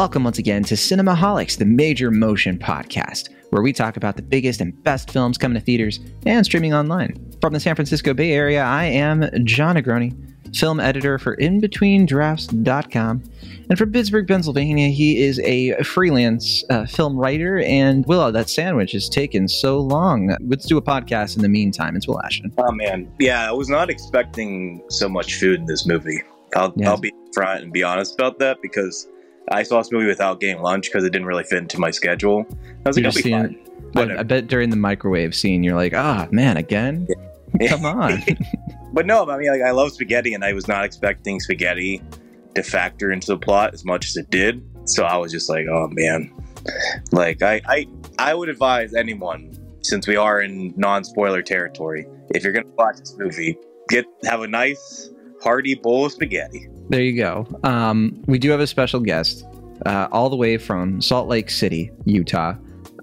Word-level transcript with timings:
Welcome 0.00 0.24
once 0.24 0.38
again 0.38 0.64
to 0.64 0.76
Cinemaholics, 0.76 1.58
the 1.58 1.66
major 1.66 2.10
motion 2.10 2.56
podcast, 2.58 3.28
where 3.50 3.60
we 3.60 3.70
talk 3.70 3.98
about 3.98 4.16
the 4.16 4.22
biggest 4.22 4.62
and 4.62 4.82
best 4.82 5.10
films 5.10 5.36
coming 5.36 5.58
to 5.58 5.60
theaters 5.62 6.00
and 6.24 6.42
streaming 6.46 6.72
online. 6.72 7.36
From 7.42 7.52
the 7.52 7.60
San 7.60 7.74
Francisco 7.74 8.14
Bay 8.14 8.32
Area, 8.32 8.62
I 8.62 8.84
am 8.84 9.28
Jon 9.44 9.76
Negroni, 9.76 10.16
film 10.56 10.80
editor 10.80 11.18
for 11.18 11.36
InBetweenDrafts.com. 11.36 13.22
And 13.68 13.78
from 13.78 13.92
Pittsburgh, 13.92 14.26
Pennsylvania, 14.26 14.88
he 14.88 15.20
is 15.20 15.38
a 15.40 15.74
freelance 15.82 16.64
uh, 16.70 16.86
film 16.86 17.18
writer. 17.18 17.58
And 17.58 18.06
Willow, 18.06 18.30
that 18.30 18.48
sandwich 18.48 18.92
has 18.92 19.06
taken 19.06 19.48
so 19.48 19.80
long. 19.80 20.34
Let's 20.40 20.64
do 20.64 20.78
a 20.78 20.82
podcast 20.82 21.36
in 21.36 21.42
the 21.42 21.50
meantime. 21.50 21.94
It's 21.94 22.08
Will 22.08 22.22
Ashton. 22.22 22.54
Oh, 22.56 22.72
man. 22.72 23.12
Yeah, 23.18 23.46
I 23.46 23.52
was 23.52 23.68
not 23.68 23.90
expecting 23.90 24.82
so 24.88 25.10
much 25.10 25.34
food 25.34 25.60
in 25.60 25.66
this 25.66 25.84
movie. 25.84 26.22
I'll, 26.56 26.72
Yeah. 26.74 26.88
I'll 26.88 26.96
be 26.96 27.12
front 27.34 27.64
and 27.64 27.70
be 27.70 27.82
honest 27.82 28.14
about 28.14 28.38
that 28.38 28.62
because 28.62 29.06
I 29.50 29.62
saw 29.62 29.78
this 29.78 29.90
movie 29.90 30.06
without 30.06 30.40
getting 30.40 30.62
lunch 30.62 30.86
because 30.86 31.04
it 31.04 31.10
didn't 31.10 31.26
really 31.26 31.44
fit 31.44 31.58
into 31.58 31.78
my 31.80 31.90
schedule. 31.90 32.46
I 32.84 32.88
was 32.88 32.96
like, 32.96 33.06
I'll 33.06 33.12
be 33.12 33.22
seeing- 33.22 33.64
fine. 33.94 34.10
I, 34.12 34.20
I 34.20 34.22
bet 34.22 34.46
during 34.46 34.70
the 34.70 34.76
microwave 34.76 35.34
scene, 35.34 35.64
you're 35.64 35.74
like, 35.74 35.94
ah, 35.94 36.28
man, 36.30 36.56
again? 36.56 37.08
Come 37.68 37.84
on. 37.84 38.22
But 38.92 39.06
no, 39.06 39.24
I 39.30 39.38
mean, 39.38 39.48
like, 39.48 39.62
I 39.62 39.70
love 39.70 39.92
spaghetti, 39.92 40.34
and 40.34 40.44
I 40.44 40.52
was 40.52 40.66
not 40.66 40.84
expecting 40.84 41.38
spaghetti 41.38 42.02
to 42.56 42.62
factor 42.64 43.12
into 43.12 43.28
the 43.28 43.38
plot 43.38 43.72
as 43.72 43.84
much 43.84 44.08
as 44.08 44.16
it 44.16 44.30
did. 44.30 44.64
So 44.84 45.04
I 45.04 45.16
was 45.16 45.30
just 45.30 45.48
like, 45.48 45.66
oh 45.70 45.88
man, 45.92 46.32
like 47.12 47.40
I, 47.40 47.60
I, 47.68 47.86
I 48.18 48.34
would 48.34 48.48
advise 48.48 48.92
anyone, 48.94 49.56
since 49.82 50.08
we 50.08 50.16
are 50.16 50.40
in 50.40 50.74
non-spoiler 50.76 51.42
territory, 51.42 52.04
if 52.34 52.42
you're 52.42 52.52
gonna 52.52 52.66
watch 52.76 52.96
this 52.96 53.16
movie, 53.16 53.56
get 53.88 54.06
have 54.24 54.42
a 54.42 54.48
nice 54.48 55.10
hearty 55.40 55.76
bowl 55.76 56.06
of 56.06 56.12
spaghetti. 56.12 56.66
There 56.90 57.00
you 57.00 57.16
go. 57.16 57.46
Um, 57.62 58.20
we 58.26 58.38
do 58.40 58.50
have 58.50 58.58
a 58.58 58.66
special 58.66 58.98
guest, 58.98 59.44
uh, 59.86 60.08
all 60.10 60.28
the 60.28 60.34
way 60.34 60.58
from 60.58 61.00
Salt 61.00 61.28
Lake 61.28 61.48
City, 61.48 61.92
Utah, 62.04 62.54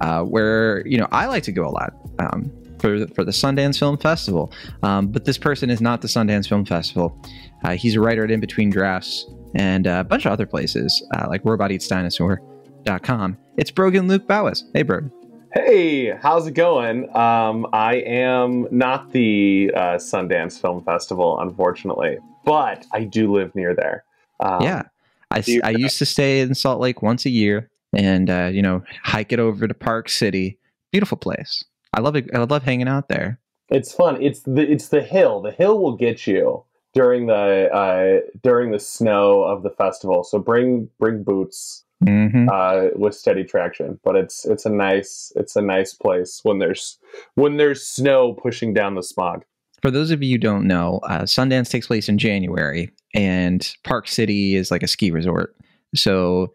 uh, 0.01 0.23
where 0.23 0.85
you 0.85 0.97
know 0.97 1.07
I 1.13 1.27
like 1.27 1.43
to 1.43 1.53
go 1.53 1.65
a 1.65 1.71
lot 1.71 1.93
um, 2.19 2.51
for 2.79 3.07
for 3.07 3.23
the 3.23 3.31
Sundance 3.31 3.79
Film 3.79 3.97
Festival. 3.97 4.51
Um, 4.83 5.07
but 5.07 5.23
this 5.23 5.37
person 5.37 5.69
is 5.69 5.79
not 5.79 6.01
the 6.01 6.09
Sundance 6.09 6.49
Film 6.49 6.65
Festival. 6.65 7.17
Uh, 7.63 7.77
he's 7.77 7.95
a 7.95 8.01
writer 8.01 8.25
at 8.25 8.31
In 8.31 8.41
Between 8.41 8.69
Drafts 8.69 9.25
and 9.55 9.87
uh, 9.87 10.01
a 10.01 10.03
bunch 10.03 10.25
of 10.25 10.33
other 10.33 10.45
places 10.45 11.01
uh, 11.15 11.27
like 11.29 11.43
RobotEatsDinosaur.com. 11.43 13.37
It's 13.55 13.71
Brogan 13.71 14.09
Luke 14.09 14.27
Bouwhis. 14.27 14.63
Hey, 14.73 14.83
Brogan. 14.83 15.13
Hey, 15.53 16.09
how's 16.09 16.45
it 16.45 16.55
going? 16.55 17.09
Um, 17.15 17.67
I 17.71 17.95
am 17.95 18.67
not 18.69 19.13
the 19.13 19.71
uh, 19.73 19.95
Sundance 19.95 20.59
Film 20.59 20.83
Festival, 20.83 21.39
unfortunately, 21.39 22.17
but 22.47 22.85
I 22.93 23.03
do 23.03 23.31
live 23.31 23.53
near 23.53 23.75
there. 23.75 24.05
Um, 24.39 24.63
yeah, 24.63 24.83
I, 25.29 25.43
I 25.63 25.71
used 25.71 25.99
to 25.99 26.05
stay 26.05 26.39
in 26.39 26.55
Salt 26.55 26.79
Lake 26.79 27.01
once 27.01 27.25
a 27.25 27.29
year, 27.29 27.69
and 27.93 28.29
uh, 28.29 28.49
you 28.51 28.61
know 28.61 28.83
hike 29.03 29.31
it 29.31 29.39
over 29.39 29.67
to 29.67 29.73
Park 29.73 30.09
City. 30.09 30.57
Beautiful 30.91 31.17
place. 31.17 31.63
I 31.93 31.99
love 31.99 32.15
it. 32.15 32.33
I 32.33 32.39
love 32.39 32.63
hanging 32.63 32.87
out 32.87 33.09
there. 33.09 33.39
it's 33.69 33.93
fun. 33.93 34.21
It's 34.21 34.41
the 34.41 34.61
it's 34.61 34.87
the 34.87 35.01
hill. 35.01 35.41
The 35.41 35.51
hill 35.51 35.79
will 35.79 35.97
get 35.97 36.25
you 36.25 36.63
during 36.93 37.27
the 37.27 37.69
uh, 37.71 38.27
during 38.41 38.71
the 38.71 38.79
snow 38.79 39.43
of 39.43 39.63
the 39.63 39.69
festival. 39.69 40.23
So 40.23 40.39
bring 40.39 40.89
bring 40.99 41.23
boots 41.23 41.83
hmm 42.03 42.47
uh, 42.49 42.87
with 42.95 43.13
steady 43.13 43.43
traction. 43.43 43.99
But 44.03 44.15
it's 44.15 44.45
it's 44.45 44.65
a 44.65 44.69
nice 44.69 45.33
it's 45.35 45.57
a 45.57 45.61
nice 45.61 45.93
place 45.93 46.39
when 46.43 46.59
there's 46.59 46.97
when 47.35 47.57
there's 47.57 47.85
snow 47.85 48.33
pushing 48.33 48.73
down 48.73 48.95
the 48.95 49.03
smog. 49.03 49.43
For 49.81 49.91
those 49.91 50.11
of 50.11 50.23
you 50.23 50.33
who 50.33 50.39
don't 50.39 50.67
know, 50.67 50.99
uh, 51.03 51.21
Sundance 51.21 51.69
takes 51.69 51.87
place 51.87 52.09
in 52.09 52.17
January, 52.17 52.91
and 53.13 53.75
Park 53.83 54.07
City 54.07 54.55
is 54.55 54.71
like 54.71 54.83
a 54.83 54.87
ski 54.87 55.11
resort. 55.11 55.55
So 55.95 56.53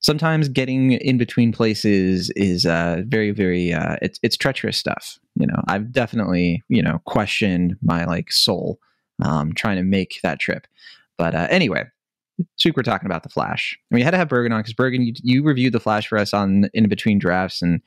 sometimes 0.00 0.48
getting 0.48 0.92
in 0.92 1.18
between 1.18 1.52
places 1.52 2.30
is 2.30 2.66
uh, 2.66 3.02
very, 3.06 3.30
very 3.30 3.72
uh, 3.72 3.96
it's 4.02 4.18
it's 4.22 4.36
treacherous 4.36 4.76
stuff. 4.76 5.18
You 5.36 5.46
know, 5.46 5.62
I've 5.68 5.92
definitely 5.92 6.62
you 6.68 6.82
know 6.82 7.00
questioned 7.04 7.76
my 7.82 8.04
like 8.04 8.32
soul 8.32 8.78
um, 9.22 9.52
trying 9.54 9.76
to 9.76 9.84
make 9.84 10.20
that 10.22 10.40
trip. 10.40 10.66
But 11.18 11.34
uh, 11.34 11.48
so 12.56 12.70
we're 12.76 12.82
talking 12.82 13.06
about 13.06 13.22
the 13.22 13.28
Flash. 13.28 13.78
And 13.90 13.98
we 13.98 14.02
had 14.02 14.12
to 14.12 14.16
have 14.16 14.28
Brogan 14.28 14.52
on 14.52 14.60
because 14.60 14.74
Brogan, 14.74 15.02
you, 15.02 15.12
you 15.22 15.42
reviewed 15.42 15.72
the 15.72 15.80
Flash 15.80 16.08
for 16.08 16.18
us 16.18 16.32
on 16.32 16.68
in 16.74 16.88
between 16.88 17.18
drafts, 17.18 17.62
and 17.62 17.80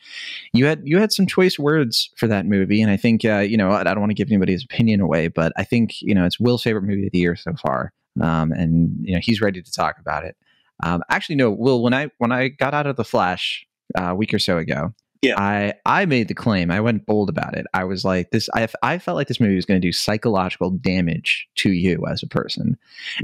you 0.53 0.65
had 0.65 0.81
you 0.83 0.97
had 0.97 1.11
some 1.11 1.27
choice 1.27 1.57
words 1.57 2.09
for 2.17 2.27
that 2.27 2.45
movie. 2.45 2.81
And 2.81 2.91
I 2.91 2.97
think 2.97 3.25
uh, 3.25 3.39
you 3.39 3.57
know 3.57 3.71
I, 3.71 3.81
I 3.81 3.83
don't 3.83 3.99
want 3.99 4.11
to 4.11 4.15
give 4.15 4.29
anybody's 4.29 4.63
opinion 4.63 5.01
away, 5.01 5.27
but 5.27 5.51
I 5.57 5.63
think 5.63 6.01
you 6.01 6.13
know 6.13 6.25
it's 6.25 6.39
Will's 6.39 6.63
favorite 6.63 6.83
movie 6.83 7.07
of 7.07 7.11
the 7.11 7.19
year 7.19 7.35
so 7.35 7.53
far, 7.61 7.93
um, 8.21 8.51
and 8.51 8.91
you 9.01 9.13
know 9.13 9.21
he's 9.21 9.41
ready 9.41 9.61
to 9.61 9.71
talk 9.71 9.97
about 9.99 10.25
it. 10.25 10.35
Um, 10.83 11.01
actually, 11.09 11.35
no, 11.35 11.51
Will. 11.51 11.81
When 11.81 11.93
I 11.93 12.09
when 12.17 12.31
I 12.31 12.49
got 12.49 12.73
out 12.73 12.87
of 12.87 12.95
the 12.95 13.05
Flash 13.05 13.65
uh, 13.99 14.11
a 14.11 14.15
week 14.15 14.33
or 14.33 14.39
so 14.39 14.57
ago, 14.57 14.93
Yeah. 15.21 15.39
I 15.39 15.73
I 15.85 16.05
made 16.05 16.27
the 16.27 16.35
claim. 16.35 16.71
I 16.71 16.79
went 16.79 17.05
bold 17.05 17.29
about 17.29 17.57
it. 17.57 17.65
I 17.73 17.83
was 17.83 18.05
like, 18.05 18.31
this. 18.31 18.49
I 18.53 18.67
I 18.83 18.97
felt 18.97 19.15
like 19.15 19.27
this 19.27 19.39
movie 19.39 19.55
was 19.55 19.65
going 19.65 19.79
to 19.79 19.87
do 19.87 19.91
psychological 19.91 20.71
damage 20.71 21.47
to 21.55 21.71
you 21.71 22.05
as 22.09 22.21
a 22.21 22.27
person, 22.27 22.77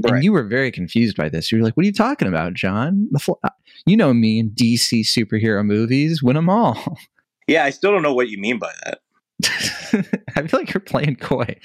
and 0.04 0.24
you 0.24 0.32
were 0.32 0.44
very 0.44 0.70
confused 0.70 1.16
by 1.16 1.28
this. 1.28 1.52
You 1.52 1.58
were 1.58 1.64
like, 1.64 1.76
"What 1.76 1.84
are 1.84 1.86
you 1.86 1.92
talking 1.92 2.28
about, 2.28 2.54
John? 2.54 3.08
The 3.12 3.18
Fl- 3.18 3.32
you 3.86 3.96
know 3.96 4.12
me 4.12 4.38
in 4.38 4.50
DC 4.50 5.02
superhero 5.02 5.64
movies, 5.64 6.22
win 6.22 6.36
them 6.36 6.50
all." 6.50 6.98
Yeah, 7.48 7.64
I 7.64 7.70
still 7.70 7.90
don't 7.90 8.02
know 8.02 8.14
what 8.14 8.28
you 8.28 8.38
mean 8.38 8.60
by 8.60 8.72
that. 8.84 9.00
I 10.36 10.46
feel 10.46 10.60
like 10.60 10.72
you're 10.72 10.80
playing 10.80 11.16
coy. 11.16 11.56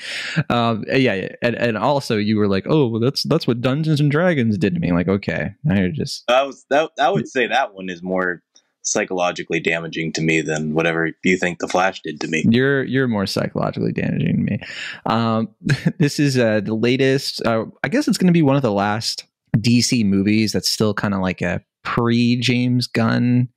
Um, 0.49 0.83
yeah, 0.87 1.13
yeah, 1.13 1.29
and 1.41 1.55
and 1.55 1.77
also 1.77 2.17
you 2.17 2.37
were 2.37 2.47
like, 2.47 2.65
"Oh, 2.67 2.87
well, 2.87 2.99
that's 2.99 3.23
that's 3.23 3.47
what 3.47 3.61
Dungeons 3.61 3.99
and 3.99 4.09
Dragons 4.09 4.57
did 4.57 4.73
to 4.73 4.79
me." 4.79 4.91
Like, 4.91 5.07
okay, 5.07 5.51
you're 5.63 5.89
just 5.89 6.23
I 6.29 6.43
was 6.43 6.65
that 6.69 6.91
I 6.99 7.09
would 7.09 7.27
say 7.27 7.47
that 7.47 7.73
one 7.73 7.89
is 7.89 8.01
more 8.01 8.41
psychologically 8.87 9.59
damaging 9.59 10.13
to 10.13 10.21
me 10.21 10.41
than 10.41 10.73
whatever 10.73 11.11
you 11.23 11.37
think 11.37 11.59
the 11.59 11.67
Flash 11.67 12.01
did 12.01 12.21
to 12.21 12.27
me. 12.27 12.43
You're 12.49 12.83
you're 12.83 13.07
more 13.07 13.25
psychologically 13.25 13.91
damaging 13.91 14.37
to 14.37 14.51
me. 14.51 14.59
Um, 15.05 15.49
this 15.99 16.19
is 16.19 16.37
uh, 16.37 16.61
the 16.61 16.73
latest. 16.73 17.45
Uh, 17.45 17.65
I 17.83 17.89
guess 17.89 18.07
it's 18.07 18.17
going 18.17 18.27
to 18.27 18.33
be 18.33 18.41
one 18.41 18.55
of 18.55 18.61
the 18.61 18.71
last 18.71 19.25
DC 19.57 20.05
movies 20.05 20.51
that's 20.51 20.71
still 20.71 20.93
kind 20.93 21.13
of 21.13 21.21
like 21.21 21.41
a 21.41 21.61
pre 21.83 22.37
James 22.37 22.87
Gunn 22.87 23.49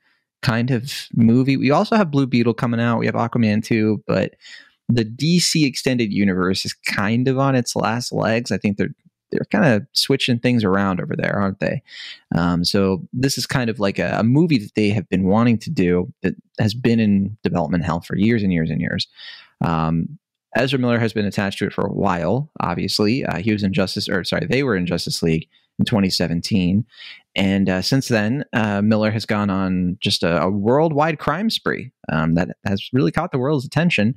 kind 0.43 0.71
of 0.71 0.93
movie. 1.15 1.57
We 1.57 1.71
also 1.71 1.97
have 1.97 2.11
Blue 2.11 2.27
Beetle 2.27 2.55
coming 2.55 2.81
out. 2.81 2.99
We 2.99 3.07
have 3.07 3.15
Aquaman 3.15 3.65
too, 3.65 4.03
but 4.07 4.35
the 4.89 5.05
DC 5.05 5.65
extended 5.65 6.13
universe 6.13 6.65
is 6.65 6.73
kind 6.73 7.29
of 7.29 7.39
on 7.39 7.55
its 7.55 7.77
last 7.77 8.13
legs. 8.13 8.51
I 8.51 8.59
think 8.59 8.77
they're 8.77 8.95
they're 9.31 9.47
kind 9.51 9.65
of 9.65 9.87
switching 9.93 10.39
things 10.39 10.65
around 10.65 11.01
over 11.01 11.15
there, 11.17 11.37
aren't 11.37 11.61
they? 11.61 11.83
Um, 12.35 12.65
so 12.65 13.07
this 13.13 13.39
is 13.39 13.47
kind 13.47 13.71
of 13.71 13.81
like 13.81 13.99
a, 13.99 14.17
a 14.19 14.25
movie 14.25 14.59
that 14.59 14.75
they 14.75 14.91
have 14.91 15.09
been 15.09 15.25
wanting 15.25 15.59
to 15.59 15.71
do 15.71 16.13
that 16.23 16.35
has 16.59 16.75
been 16.75 17.01
in 17.01 17.37
development 17.43 17.85
hell 17.85 18.01
for 18.01 18.17
years 18.17 18.43
and 18.43 18.53
years 18.53 18.71
and 18.71 18.81
years. 18.81 19.07
Um, 19.61 20.19
Ezra 20.57 20.79
Miller 20.79 20.99
has 20.99 21.13
been 21.13 21.27
attached 21.27 21.59
to 21.61 21.67
it 21.67 21.73
for 21.73 21.87
a 21.87 21.93
while. 21.93 22.51
Obviously, 22.61 23.25
uh, 23.25 23.39
he 23.39 23.53
was 23.53 23.63
in 23.63 23.73
Justice, 23.73 24.09
or 24.09 24.25
sorry, 24.25 24.47
they 24.47 24.63
were 24.63 24.77
in 24.77 24.87
Justice 24.87 25.23
League 25.23 25.49
in 25.81 25.85
2017, 25.87 26.85
and 27.35 27.69
uh, 27.69 27.83
since 27.83 28.09
then, 28.09 28.45
uh, 28.53 28.83
Miller 28.83 29.11
has 29.11 29.25
gone 29.27 29.51
on 29.51 29.97
just 30.01 30.23
a, 30.23 30.43
a 30.43 30.51
worldwide 30.51 31.19
crime 31.19 31.49
spree 31.51 31.91
um, 32.13 32.35
that 32.35 32.51
has 32.67 32.89
really 32.93 33.11
caught 33.11 33.33
the 33.33 33.39
world's 33.39 33.65
attention. 33.65 34.15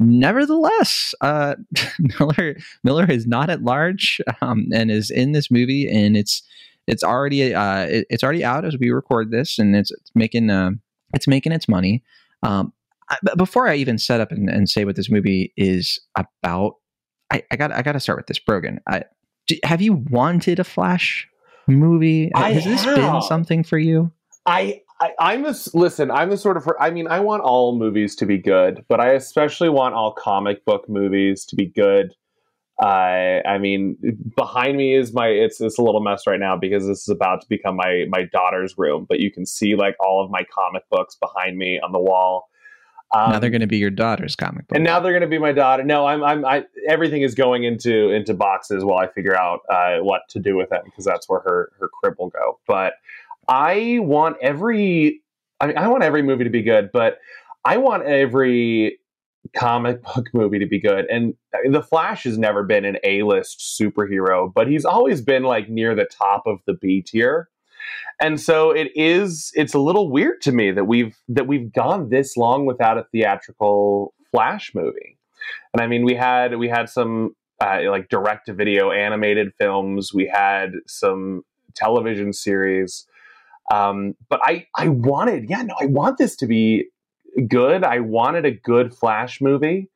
Nevertheless, 0.00 1.14
uh, 1.22 1.54
Miller 2.20 2.56
Miller 2.84 3.10
is 3.10 3.26
not 3.26 3.48
at 3.50 3.62
large 3.62 4.20
um, 4.42 4.66
and 4.72 4.90
is 4.90 5.10
in 5.10 5.32
this 5.32 5.50
movie, 5.50 5.88
and 5.90 6.16
it's 6.16 6.42
it's 6.86 7.02
already 7.02 7.54
uh, 7.54 7.80
it- 7.86 8.06
it's 8.10 8.22
already 8.22 8.44
out 8.44 8.64
as 8.64 8.76
we 8.78 8.90
record 8.90 9.30
this, 9.30 9.58
and 9.58 9.74
it's, 9.74 9.90
it's 9.90 10.10
making 10.14 10.50
uh, 10.50 10.70
it's 11.14 11.26
making 11.28 11.52
its 11.52 11.68
money. 11.68 12.02
Um, 12.42 12.72
I, 13.08 13.16
before 13.36 13.68
I 13.68 13.76
even 13.76 13.98
set 13.98 14.20
up 14.20 14.32
and, 14.32 14.50
and 14.50 14.68
say 14.68 14.84
what 14.84 14.96
this 14.96 15.10
movie 15.10 15.52
is 15.56 16.00
about, 16.16 16.74
I, 17.32 17.42
I 17.50 17.56
got 17.56 17.72
I 17.72 17.82
got 17.82 17.92
to 17.92 18.00
start 18.00 18.18
with 18.18 18.26
this. 18.26 18.38
Brogan, 18.38 18.80
I, 18.88 19.04
do, 19.46 19.56
have 19.64 19.80
you 19.80 19.94
wanted 20.10 20.58
a 20.58 20.64
Flash 20.64 21.28
movie? 21.66 22.30
I 22.34 22.52
Has 22.52 22.64
this 22.64 22.84
been 22.84 23.22
something 23.22 23.64
for 23.64 23.78
you? 23.78 24.12
I, 24.46 24.82
I 25.00 25.12
I'm 25.18 25.42
the 25.42 25.50
s- 25.50 25.74
listen. 25.74 26.10
I'm 26.10 26.30
the 26.30 26.36
sort 26.36 26.56
of. 26.56 26.68
I 26.80 26.90
mean, 26.90 27.08
I 27.08 27.20
want 27.20 27.42
all 27.42 27.78
movies 27.78 28.14
to 28.16 28.26
be 28.26 28.38
good, 28.38 28.84
but 28.88 29.00
I 29.00 29.12
especially 29.12 29.68
want 29.68 29.94
all 29.94 30.12
comic 30.12 30.64
book 30.64 30.88
movies 30.88 31.44
to 31.46 31.56
be 31.56 31.66
good. 31.66 32.14
I 32.80 33.42
I 33.46 33.58
mean, 33.58 33.96
behind 34.36 34.76
me 34.76 34.94
is 34.94 35.12
my. 35.12 35.28
It's 35.28 35.60
it's 35.60 35.78
a 35.78 35.82
little 35.82 36.02
mess 36.02 36.26
right 36.26 36.40
now 36.40 36.56
because 36.56 36.86
this 36.86 37.02
is 37.02 37.08
about 37.08 37.40
to 37.42 37.46
become 37.48 37.76
my 37.76 38.04
my 38.08 38.24
daughter's 38.32 38.74
room. 38.76 39.06
But 39.08 39.20
you 39.20 39.30
can 39.30 39.46
see 39.46 39.74
like 39.74 39.96
all 40.00 40.24
of 40.24 40.30
my 40.30 40.44
comic 40.52 40.82
books 40.90 41.16
behind 41.16 41.56
me 41.56 41.80
on 41.80 41.92
the 41.92 42.00
wall. 42.00 42.48
Um, 43.14 43.30
now 43.30 43.38
they're 43.38 43.50
going 43.50 43.60
to 43.60 43.66
be 43.66 43.78
your 43.78 43.90
daughter's 43.90 44.34
comic 44.34 44.66
book. 44.66 44.74
and 44.74 44.84
now 44.84 44.98
they're 44.98 45.12
going 45.12 45.22
to 45.22 45.28
be 45.28 45.38
my 45.38 45.52
daughter. 45.52 45.84
No, 45.84 46.06
I'm, 46.06 46.24
I'm, 46.24 46.44
I, 46.44 46.64
everything 46.88 47.22
is 47.22 47.34
going 47.34 47.64
into 47.64 48.10
into 48.10 48.34
boxes 48.34 48.84
while 48.84 48.98
I 48.98 49.06
figure 49.06 49.36
out 49.36 49.60
uh, 49.70 49.98
what 49.98 50.22
to 50.30 50.40
do 50.40 50.56
with 50.56 50.72
it 50.72 50.82
because 50.84 51.04
that's 51.04 51.28
where 51.28 51.40
her 51.40 51.70
her 51.78 51.88
crib 51.88 52.14
will 52.18 52.30
go. 52.30 52.58
But 52.66 52.94
I 53.48 53.98
want 54.00 54.36
every, 54.42 55.22
I 55.60 55.68
mean, 55.68 55.78
I 55.78 55.88
want 55.88 56.02
every 56.02 56.22
movie 56.22 56.44
to 56.44 56.50
be 56.50 56.62
good, 56.62 56.90
but 56.92 57.18
I 57.64 57.76
want 57.76 58.04
every 58.04 58.98
comic 59.54 60.02
book 60.02 60.26
movie 60.32 60.58
to 60.58 60.66
be 60.66 60.80
good. 60.80 61.06
And 61.06 61.34
I 61.54 61.62
mean, 61.62 61.72
the 61.72 61.82
Flash 61.82 62.24
has 62.24 62.38
never 62.38 62.62
been 62.64 62.84
an 62.84 62.98
A 63.04 63.22
list 63.22 63.78
superhero, 63.80 64.52
but 64.52 64.68
he's 64.68 64.84
always 64.84 65.20
been 65.20 65.44
like 65.44 65.68
near 65.68 65.94
the 65.94 66.06
top 66.06 66.42
of 66.46 66.58
the 66.66 66.74
B 66.74 67.02
tier. 67.02 67.48
And 68.20 68.40
so 68.40 68.70
it 68.70 68.88
is 68.94 69.52
it's 69.54 69.74
a 69.74 69.78
little 69.78 70.10
weird 70.10 70.40
to 70.42 70.52
me 70.52 70.70
that 70.70 70.84
we've 70.84 71.16
that 71.28 71.46
we've 71.46 71.72
gone 71.72 72.08
this 72.08 72.36
long 72.36 72.66
without 72.66 72.98
a 72.98 73.04
theatrical 73.12 74.14
flash 74.30 74.72
movie. 74.74 75.18
And 75.72 75.80
i 75.82 75.86
mean 75.86 76.04
we 76.04 76.14
had 76.14 76.56
we 76.56 76.68
had 76.68 76.88
some 76.88 77.34
uh, 77.58 77.80
like 77.88 78.08
direct 78.10 78.46
to 78.46 78.52
video 78.52 78.90
animated 78.90 79.52
films. 79.58 80.12
We 80.12 80.26
had 80.26 80.72
some 80.86 81.42
television 81.74 82.32
series. 82.32 83.06
Um, 83.72 84.14
but 84.28 84.40
i 84.44 84.66
i 84.76 84.88
wanted 84.88 85.50
yeah 85.50 85.62
no 85.62 85.74
i 85.80 85.86
want 85.86 86.18
this 86.18 86.36
to 86.36 86.46
be 86.46 86.88
good. 87.48 87.84
I 87.84 88.00
wanted 88.00 88.44
a 88.44 88.50
good 88.50 88.94
flash 88.94 89.40
movie. 89.40 89.90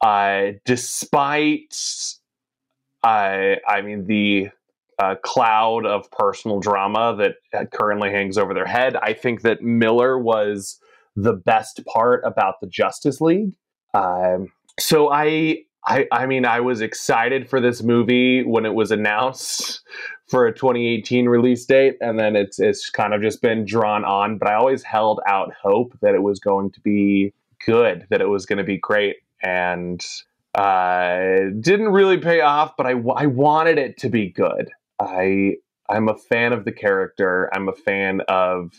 Uh, 0.00 0.52
despite 0.64 1.74
I, 3.02 3.58
I 3.68 3.82
mean, 3.82 4.06
the 4.06 4.48
uh, 4.98 5.16
cloud 5.22 5.86
of 5.86 6.10
personal 6.10 6.60
drama 6.60 7.16
that 7.52 7.70
currently 7.72 8.10
hangs 8.10 8.38
over 8.38 8.54
their 8.54 8.66
head. 8.66 8.96
I 8.96 9.12
think 9.12 9.42
that 9.42 9.62
Miller 9.62 10.18
was 10.18 10.78
the 11.16 11.32
best 11.32 11.84
part 11.86 12.22
about 12.24 12.60
the 12.60 12.66
Justice 12.66 13.20
League. 13.20 13.54
Um, 13.92 14.52
so 14.78 15.10
I, 15.12 15.62
I, 15.86 16.06
I 16.10 16.26
mean, 16.26 16.44
I 16.44 16.60
was 16.60 16.80
excited 16.80 17.48
for 17.48 17.60
this 17.60 17.82
movie 17.82 18.42
when 18.42 18.66
it 18.66 18.74
was 18.74 18.90
announced 18.90 19.82
for 20.28 20.46
a 20.46 20.54
2018 20.54 21.26
release 21.26 21.64
date, 21.64 21.96
and 22.00 22.18
then 22.18 22.34
it's 22.34 22.58
it's 22.58 22.90
kind 22.90 23.14
of 23.14 23.22
just 23.22 23.42
been 23.42 23.64
drawn 23.64 24.04
on. 24.04 24.38
But 24.38 24.48
I 24.48 24.54
always 24.54 24.82
held 24.82 25.20
out 25.26 25.52
hope 25.52 25.96
that 26.00 26.14
it 26.14 26.22
was 26.22 26.40
going 26.40 26.70
to 26.72 26.80
be 26.80 27.32
good, 27.64 28.06
that 28.10 28.20
it 28.20 28.28
was 28.28 28.46
going 28.46 28.58
to 28.58 28.64
be 28.64 28.78
great, 28.78 29.16
and 29.42 30.04
uh, 30.54 31.50
didn't 31.60 31.88
really 31.88 32.18
pay 32.18 32.40
off, 32.40 32.76
but 32.76 32.86
I, 32.86 32.92
I 32.92 33.26
wanted 33.26 33.78
it 33.78 33.98
to 33.98 34.08
be 34.08 34.30
good. 34.30 34.70
I 35.04 35.56
I'm 35.88 36.08
a 36.08 36.16
fan 36.16 36.52
of 36.52 36.64
the 36.64 36.72
character. 36.72 37.50
I'm 37.54 37.68
a 37.68 37.74
fan 37.74 38.22
of 38.28 38.72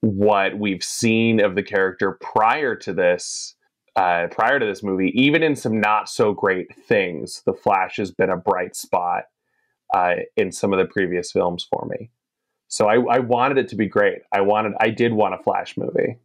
what 0.00 0.58
we've 0.58 0.82
seen 0.82 1.40
of 1.40 1.54
the 1.54 1.62
character 1.62 2.18
prior 2.20 2.74
to 2.76 2.92
this. 2.92 3.54
Uh, 3.94 4.26
prior 4.30 4.58
to 4.60 4.66
this 4.66 4.82
movie, 4.82 5.10
even 5.14 5.42
in 5.42 5.56
some 5.56 5.80
not 5.80 6.06
so 6.06 6.34
great 6.34 6.66
things, 6.86 7.42
the 7.46 7.54
Flash 7.54 7.96
has 7.96 8.10
been 8.10 8.28
a 8.28 8.36
bright 8.36 8.76
spot 8.76 9.24
uh, 9.94 10.16
in 10.36 10.52
some 10.52 10.74
of 10.74 10.78
the 10.78 10.84
previous 10.84 11.32
films 11.32 11.66
for 11.70 11.86
me. 11.88 12.10
So 12.68 12.88
I, 12.88 12.96
I 12.96 13.20
wanted 13.20 13.56
it 13.56 13.68
to 13.68 13.74
be 13.74 13.86
great. 13.86 14.18
I 14.32 14.42
wanted, 14.42 14.74
I 14.80 14.90
did 14.90 15.14
want 15.14 15.32
a 15.32 15.42
Flash 15.42 15.78
movie. 15.78 16.18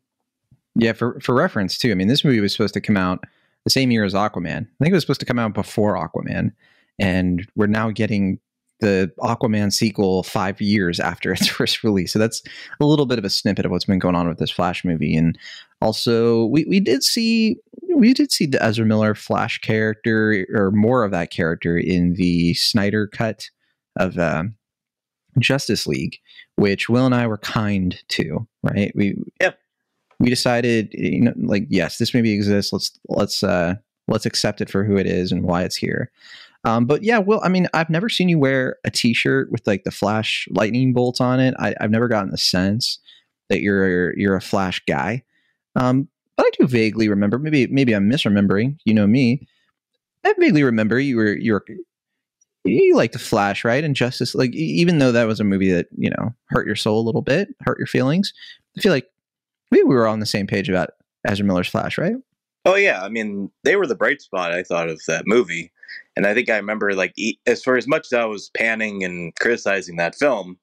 Yeah, 0.75 0.91
for 0.91 1.19
for 1.21 1.33
reference 1.33 1.77
too. 1.77 1.91
I 1.91 1.95
mean, 1.95 2.09
this 2.09 2.25
movie 2.25 2.41
was 2.41 2.51
supposed 2.51 2.73
to 2.73 2.81
come 2.81 2.97
out 2.97 3.23
the 3.63 3.69
same 3.69 3.91
year 3.91 4.03
as 4.03 4.13
Aquaman. 4.13 4.63
I 4.63 4.83
think 4.83 4.91
it 4.91 4.93
was 4.93 5.03
supposed 5.03 5.19
to 5.21 5.25
come 5.25 5.39
out 5.39 5.53
before 5.53 5.95
Aquaman, 5.95 6.51
and 6.99 7.47
we're 7.55 7.67
now 7.67 7.91
getting 7.91 8.39
the 8.81 9.11
Aquaman 9.19 9.71
sequel 9.71 10.23
five 10.23 10.59
years 10.59 10.99
after 10.99 11.31
its 11.31 11.47
first 11.47 11.83
release. 11.83 12.11
So 12.11 12.19
that's 12.19 12.43
a 12.79 12.85
little 12.85 13.05
bit 13.05 13.19
of 13.19 13.25
a 13.25 13.29
snippet 13.29 13.65
of 13.65 13.71
what's 13.71 13.85
been 13.85 13.99
going 13.99 14.15
on 14.15 14.27
with 14.27 14.37
this 14.37 14.51
Flash 14.51 14.83
movie. 14.83 15.15
And 15.15 15.37
also, 15.81 16.45
we, 16.45 16.65
we 16.65 16.79
did 16.79 17.03
see 17.03 17.57
we 17.95 18.13
did 18.13 18.31
see 18.31 18.45
the 18.45 18.63
Ezra 18.63 18.85
Miller 18.85 19.15
Flash 19.15 19.59
character 19.59 20.45
or 20.53 20.71
more 20.71 21.03
of 21.03 21.11
that 21.11 21.31
character 21.31 21.77
in 21.77 22.13
the 22.13 22.53
Snyder 22.53 23.07
cut 23.07 23.49
of 23.97 24.17
uh, 24.17 24.43
Justice 25.39 25.87
League, 25.87 26.17
which 26.55 26.89
Will 26.89 27.05
and 27.05 27.15
I 27.15 27.27
were 27.27 27.37
kind 27.37 28.01
to. 28.09 28.47
Right? 28.63 28.91
We 28.95 29.15
yep 29.39 29.57
we 30.21 30.29
decided, 30.29 30.93
you 30.93 31.21
know, 31.21 31.33
like 31.37 31.65
yes, 31.69 31.97
this 31.97 32.13
maybe 32.13 32.33
exists. 32.33 32.71
Let's 32.71 32.91
let's 33.09 33.43
uh, 33.43 33.75
let's 34.07 34.25
accept 34.25 34.61
it 34.61 34.69
for 34.69 34.83
who 34.83 34.95
it 34.97 35.07
is 35.07 35.31
and 35.31 35.43
why 35.43 35.63
it's 35.63 35.75
here. 35.75 36.11
Um, 36.63 36.85
but 36.85 37.03
yeah, 37.03 37.17
well, 37.17 37.41
I 37.43 37.49
mean, 37.49 37.67
I've 37.73 37.89
never 37.89 38.07
seen 38.07 38.29
you 38.29 38.37
wear 38.37 38.77
a 38.83 38.91
T-shirt 38.91 39.51
with 39.51 39.65
like 39.65 39.83
the 39.83 39.91
Flash 39.91 40.47
lightning 40.51 40.93
bolts 40.93 41.19
on 41.19 41.39
it. 41.39 41.55
I, 41.57 41.73
have 41.79 41.89
never 41.89 42.07
gotten 42.07 42.29
the 42.29 42.37
sense 42.37 42.99
that 43.49 43.61
you're 43.61 44.17
you're 44.17 44.35
a 44.35 44.41
Flash 44.41 44.81
guy. 44.87 45.23
Um, 45.75 46.07
but 46.37 46.45
I 46.45 46.49
do 46.57 46.67
vaguely 46.67 47.09
remember. 47.09 47.39
Maybe 47.39 47.67
maybe 47.67 47.93
I'm 47.93 48.09
misremembering. 48.09 48.77
You 48.85 48.93
know 48.93 49.07
me. 49.07 49.47
I 50.23 50.33
vaguely 50.39 50.63
remember 50.63 50.99
you 50.99 51.17
were 51.17 51.35
you 51.35 51.53
were 51.53 51.65
you 52.63 52.95
like 52.95 53.11
the 53.11 53.19
Flash, 53.19 53.65
right? 53.65 53.83
And 53.83 53.95
Justice, 53.95 54.35
like 54.35 54.53
even 54.53 54.99
though 54.99 55.11
that 55.11 55.27
was 55.27 55.39
a 55.39 55.43
movie 55.43 55.71
that 55.71 55.87
you 55.97 56.09
know 56.11 56.33
hurt 56.49 56.67
your 56.67 56.75
soul 56.75 56.99
a 56.99 57.05
little 57.05 57.21
bit, 57.21 57.49
hurt 57.61 57.79
your 57.79 57.87
feelings. 57.87 58.33
I 58.77 58.81
feel 58.81 58.91
like 58.91 59.07
we, 59.71 59.83
we 59.83 59.95
were 59.95 60.07
on 60.07 60.19
the 60.19 60.25
same 60.25 60.47
page 60.47 60.69
about 60.69 60.91
Ezra 61.25 61.45
Miller's 61.45 61.67
Flash, 61.67 61.97
right? 61.97 62.15
Oh 62.65 62.75
yeah, 62.75 63.01
I 63.01 63.09
mean 63.09 63.51
they 63.63 63.75
were 63.75 63.87
the 63.87 63.95
bright 63.95 64.21
spot. 64.21 64.51
I 64.51 64.63
thought 64.63 64.89
of 64.89 65.01
that 65.07 65.23
movie, 65.25 65.71
and 66.15 66.25
I 66.25 66.33
think 66.33 66.49
I 66.49 66.57
remember 66.57 66.93
like 66.93 67.13
as 67.45 67.63
for 67.63 67.77
as 67.77 67.87
much 67.87 68.07
as 68.07 68.13
I 68.13 68.25
was 68.25 68.49
panning 68.55 69.03
and 69.03 69.33
criticizing 69.35 69.95
that 69.97 70.15
film, 70.15 70.57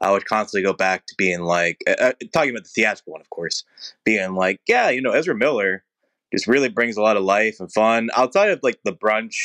I 0.00 0.10
would 0.10 0.26
constantly 0.26 0.64
go 0.64 0.72
back 0.72 1.06
to 1.06 1.14
being 1.16 1.42
like 1.42 1.82
uh, 1.86 2.12
talking 2.32 2.50
about 2.50 2.64
the 2.64 2.70
theatrical 2.74 3.12
one, 3.12 3.20
of 3.20 3.30
course, 3.30 3.64
being 4.04 4.34
like, 4.34 4.60
yeah, 4.66 4.90
you 4.90 5.00
know, 5.00 5.12
Ezra 5.12 5.34
Miller 5.34 5.84
just 6.32 6.46
really 6.46 6.68
brings 6.68 6.96
a 6.96 7.02
lot 7.02 7.16
of 7.16 7.24
life 7.24 7.56
and 7.60 7.72
fun 7.72 8.10
outside 8.16 8.50
of 8.50 8.60
like 8.62 8.78
the 8.84 8.92
brunch 8.92 9.36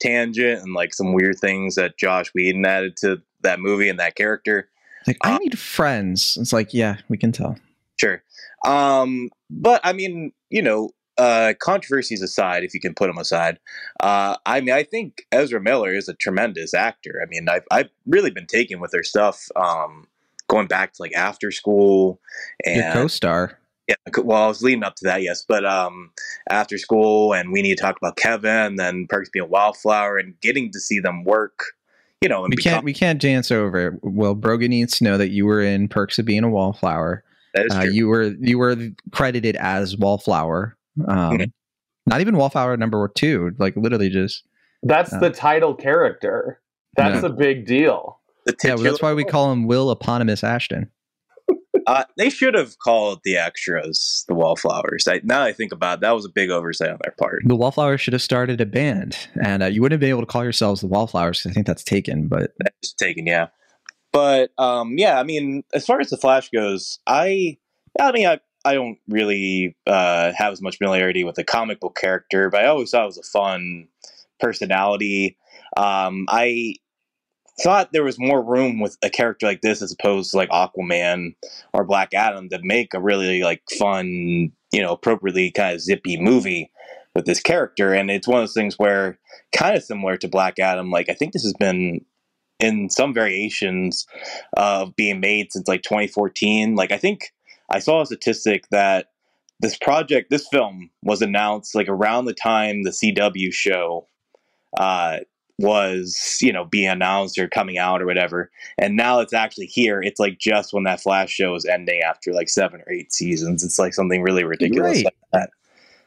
tangent 0.00 0.62
and 0.62 0.74
like 0.74 0.94
some 0.94 1.12
weird 1.12 1.38
things 1.38 1.74
that 1.74 1.98
Joss 1.98 2.28
Whedon 2.34 2.64
added 2.64 2.96
to 2.98 3.20
that 3.42 3.60
movie 3.60 3.88
and 3.88 4.00
that 4.00 4.16
character. 4.16 4.68
Like, 5.06 5.18
I 5.22 5.34
um, 5.34 5.38
need 5.42 5.58
friends. 5.58 6.36
It's 6.40 6.52
like, 6.52 6.74
yeah, 6.74 6.96
we 7.08 7.16
can 7.16 7.32
tell. 7.32 7.56
Sure. 7.98 8.22
Um, 8.64 9.30
but 9.48 9.80
I 9.84 9.92
mean, 9.92 10.32
you 10.50 10.62
know, 10.62 10.90
uh, 11.20 11.54
controversies 11.60 12.22
aside, 12.22 12.64
if 12.64 12.72
you 12.72 12.80
can 12.80 12.94
put 12.94 13.08
them 13.08 13.18
aside, 13.18 13.58
uh, 14.00 14.36
I 14.46 14.60
mean, 14.60 14.74
I 14.74 14.82
think 14.82 15.26
Ezra 15.30 15.60
Miller 15.60 15.92
is 15.92 16.08
a 16.08 16.14
tremendous 16.14 16.72
actor. 16.74 17.20
I 17.22 17.28
mean, 17.28 17.48
I've, 17.48 17.64
I've 17.70 17.90
really 18.06 18.30
been 18.30 18.46
taken 18.46 18.80
with 18.80 18.92
her 18.94 19.02
stuff, 19.02 19.48
um, 19.56 20.06
going 20.48 20.66
back 20.66 20.94
to 20.94 21.02
like 21.02 21.14
after 21.14 21.50
school 21.50 22.20
and 22.64 22.76
Your 22.76 22.92
co-star. 22.92 23.58
Yeah, 23.86 23.96
well, 24.22 24.44
I 24.44 24.46
was 24.46 24.62
leading 24.62 24.84
up 24.84 24.94
to 24.96 25.04
that, 25.04 25.22
yes, 25.22 25.44
but 25.46 25.64
um, 25.64 26.12
after 26.48 26.78
school 26.78 27.34
and 27.34 27.52
we 27.52 27.60
need 27.60 27.76
to 27.76 27.82
talk 27.82 27.96
about 27.96 28.16
Kevin, 28.16 28.76
then 28.76 29.06
Perks 29.08 29.28
being 29.30 29.44
a 29.44 29.48
Wildflower, 29.48 30.16
and 30.16 30.40
getting 30.40 30.70
to 30.72 30.80
see 30.80 31.00
them 31.00 31.24
work 31.24 31.64
you 32.20 32.28
know, 32.28 32.42
we 32.42 32.50
become- 32.56 32.72
can't 32.72 32.84
we 32.84 32.92
can't 32.92 33.20
dance 33.20 33.50
over 33.50 33.88
it. 33.88 33.94
Well, 34.02 34.34
Brogan 34.34 34.70
needs 34.70 34.98
to 34.98 35.04
know 35.04 35.16
that 35.16 35.30
you 35.30 35.46
were 35.46 35.62
in 35.62 35.88
Perks 35.88 36.18
of 36.18 36.26
Being 36.26 36.44
a 36.44 36.50
Wallflower. 36.50 37.24
That 37.54 37.66
is 37.66 37.74
uh, 37.74 37.80
you 37.90 38.08
were 38.08 38.34
you 38.40 38.58
were 38.58 38.76
credited 39.10 39.56
as 39.56 39.96
Wallflower. 39.96 40.76
Um, 41.08 41.38
mm-hmm. 41.38 41.44
Not 42.06 42.20
even 42.20 42.36
Wallflower 42.36 42.76
number 42.76 43.06
two. 43.14 43.52
Like 43.58 43.76
literally 43.76 44.08
just. 44.08 44.44
That's 44.82 45.12
uh, 45.12 45.18
the 45.18 45.30
title 45.30 45.74
character. 45.74 46.60
That's 46.96 47.22
yeah. 47.22 47.28
a 47.28 47.32
big 47.32 47.66
deal. 47.66 48.20
yeah, 48.64 48.74
well, 48.74 48.84
that's 48.84 49.02
why 49.02 49.14
we 49.14 49.24
call 49.24 49.52
him 49.52 49.66
Will 49.66 49.90
Eponymous 49.90 50.42
Ashton. 50.42 50.90
Uh, 51.86 52.04
they 52.16 52.30
should 52.30 52.54
have 52.54 52.78
called 52.78 53.20
the 53.24 53.36
extras 53.36 54.24
the 54.28 54.34
Wallflowers. 54.34 55.08
I, 55.08 55.20
now 55.24 55.42
I 55.42 55.52
think 55.52 55.72
about 55.72 55.98
it, 55.98 56.00
that 56.02 56.14
was 56.14 56.24
a 56.24 56.28
big 56.28 56.50
oversight 56.50 56.90
on 56.90 56.98
their 57.02 57.14
part. 57.18 57.42
The 57.44 57.56
Wallflowers 57.56 58.00
should 58.00 58.12
have 58.12 58.22
started 58.22 58.60
a 58.60 58.66
band, 58.66 59.16
and 59.42 59.62
uh, 59.62 59.66
you 59.66 59.80
wouldn't 59.80 59.94
have 59.94 60.00
been 60.00 60.10
able 60.10 60.20
to 60.20 60.26
call 60.26 60.44
yourselves 60.44 60.82
the 60.82 60.86
Wallflowers. 60.86 61.46
I 61.46 61.52
think 61.52 61.66
that's 61.66 61.84
taken, 61.84 62.28
but 62.28 62.52
that's 62.58 62.92
taken. 62.92 63.26
Yeah, 63.26 63.48
but 64.12 64.50
um, 64.58 64.98
yeah, 64.98 65.18
I 65.18 65.22
mean, 65.22 65.64
as 65.72 65.86
far 65.86 66.00
as 66.00 66.10
the 66.10 66.16
Flash 66.16 66.50
goes, 66.50 66.98
I, 67.06 67.58
I 67.98 68.12
mean, 68.12 68.26
I, 68.26 68.40
I 68.64 68.74
don't 68.74 68.98
really 69.08 69.76
uh, 69.86 70.32
have 70.36 70.52
as 70.52 70.60
much 70.60 70.78
familiarity 70.78 71.24
with 71.24 71.36
the 71.36 71.44
comic 71.44 71.80
book 71.80 71.96
character, 72.00 72.50
but 72.50 72.62
I 72.64 72.68
always 72.68 72.90
thought 72.90 73.04
it 73.04 73.06
was 73.06 73.18
a 73.18 73.22
fun 73.22 73.88
personality. 74.38 75.36
Um, 75.76 76.26
I 76.28 76.74
thought 77.62 77.92
there 77.92 78.04
was 78.04 78.18
more 78.18 78.42
room 78.42 78.80
with 78.80 78.96
a 79.02 79.10
character 79.10 79.46
like 79.46 79.60
this 79.60 79.82
as 79.82 79.92
opposed 79.92 80.30
to 80.30 80.36
like 80.36 80.50
Aquaman 80.50 81.34
or 81.72 81.84
Black 81.84 82.14
Adam 82.14 82.48
to 82.50 82.58
make 82.62 82.94
a 82.94 83.00
really 83.00 83.42
like 83.42 83.62
fun, 83.78 84.06
you 84.72 84.82
know, 84.82 84.92
appropriately 84.92 85.50
kind 85.50 85.74
of 85.74 85.80
zippy 85.80 86.20
movie 86.20 86.70
with 87.14 87.26
this 87.26 87.40
character. 87.40 87.92
And 87.92 88.10
it's 88.10 88.28
one 88.28 88.38
of 88.38 88.42
those 88.42 88.54
things 88.54 88.78
where 88.78 89.18
kind 89.54 89.76
of 89.76 89.82
similar 89.82 90.16
to 90.18 90.28
Black 90.28 90.58
Adam, 90.58 90.90
like 90.90 91.08
I 91.08 91.14
think 91.14 91.32
this 91.32 91.44
has 91.44 91.54
been 91.58 92.04
in 92.58 92.90
some 92.90 93.14
variations 93.14 94.06
of 94.56 94.94
being 94.96 95.20
made 95.20 95.52
since 95.52 95.66
like 95.66 95.82
2014. 95.82 96.74
Like 96.76 96.92
I 96.92 96.98
think 96.98 97.32
I 97.70 97.78
saw 97.78 98.02
a 98.02 98.06
statistic 98.06 98.68
that 98.70 99.06
this 99.60 99.76
project, 99.76 100.30
this 100.30 100.48
film, 100.48 100.90
was 101.02 101.22
announced 101.22 101.74
like 101.74 101.88
around 101.88 102.24
the 102.24 102.34
time 102.34 102.82
the 102.82 102.90
CW 102.90 103.52
show 103.52 104.06
uh, 104.78 105.18
was, 105.58 106.38
you 106.40 106.52
know, 106.52 106.64
being 106.64 106.88
announced 106.88 107.38
or 107.38 107.48
coming 107.48 107.78
out 107.78 108.00
or 108.00 108.06
whatever. 108.06 108.50
And 108.78 108.96
now 108.96 109.20
it's 109.20 109.34
actually 109.34 109.66
here. 109.66 110.00
It's 110.02 110.18
like 110.18 110.38
just 110.38 110.72
when 110.72 110.84
that 110.84 111.00
Flash 111.00 111.30
show 111.30 111.54
is 111.54 111.66
ending 111.66 112.00
after 112.02 112.32
like 112.32 112.48
seven 112.48 112.80
or 112.80 112.92
eight 112.92 113.12
seasons. 113.12 113.62
It's 113.62 113.78
like 113.78 113.94
something 113.94 114.22
really 114.22 114.44
ridiculous 114.44 114.96
right. 114.96 115.04
like 115.04 115.14
that. 115.32 115.50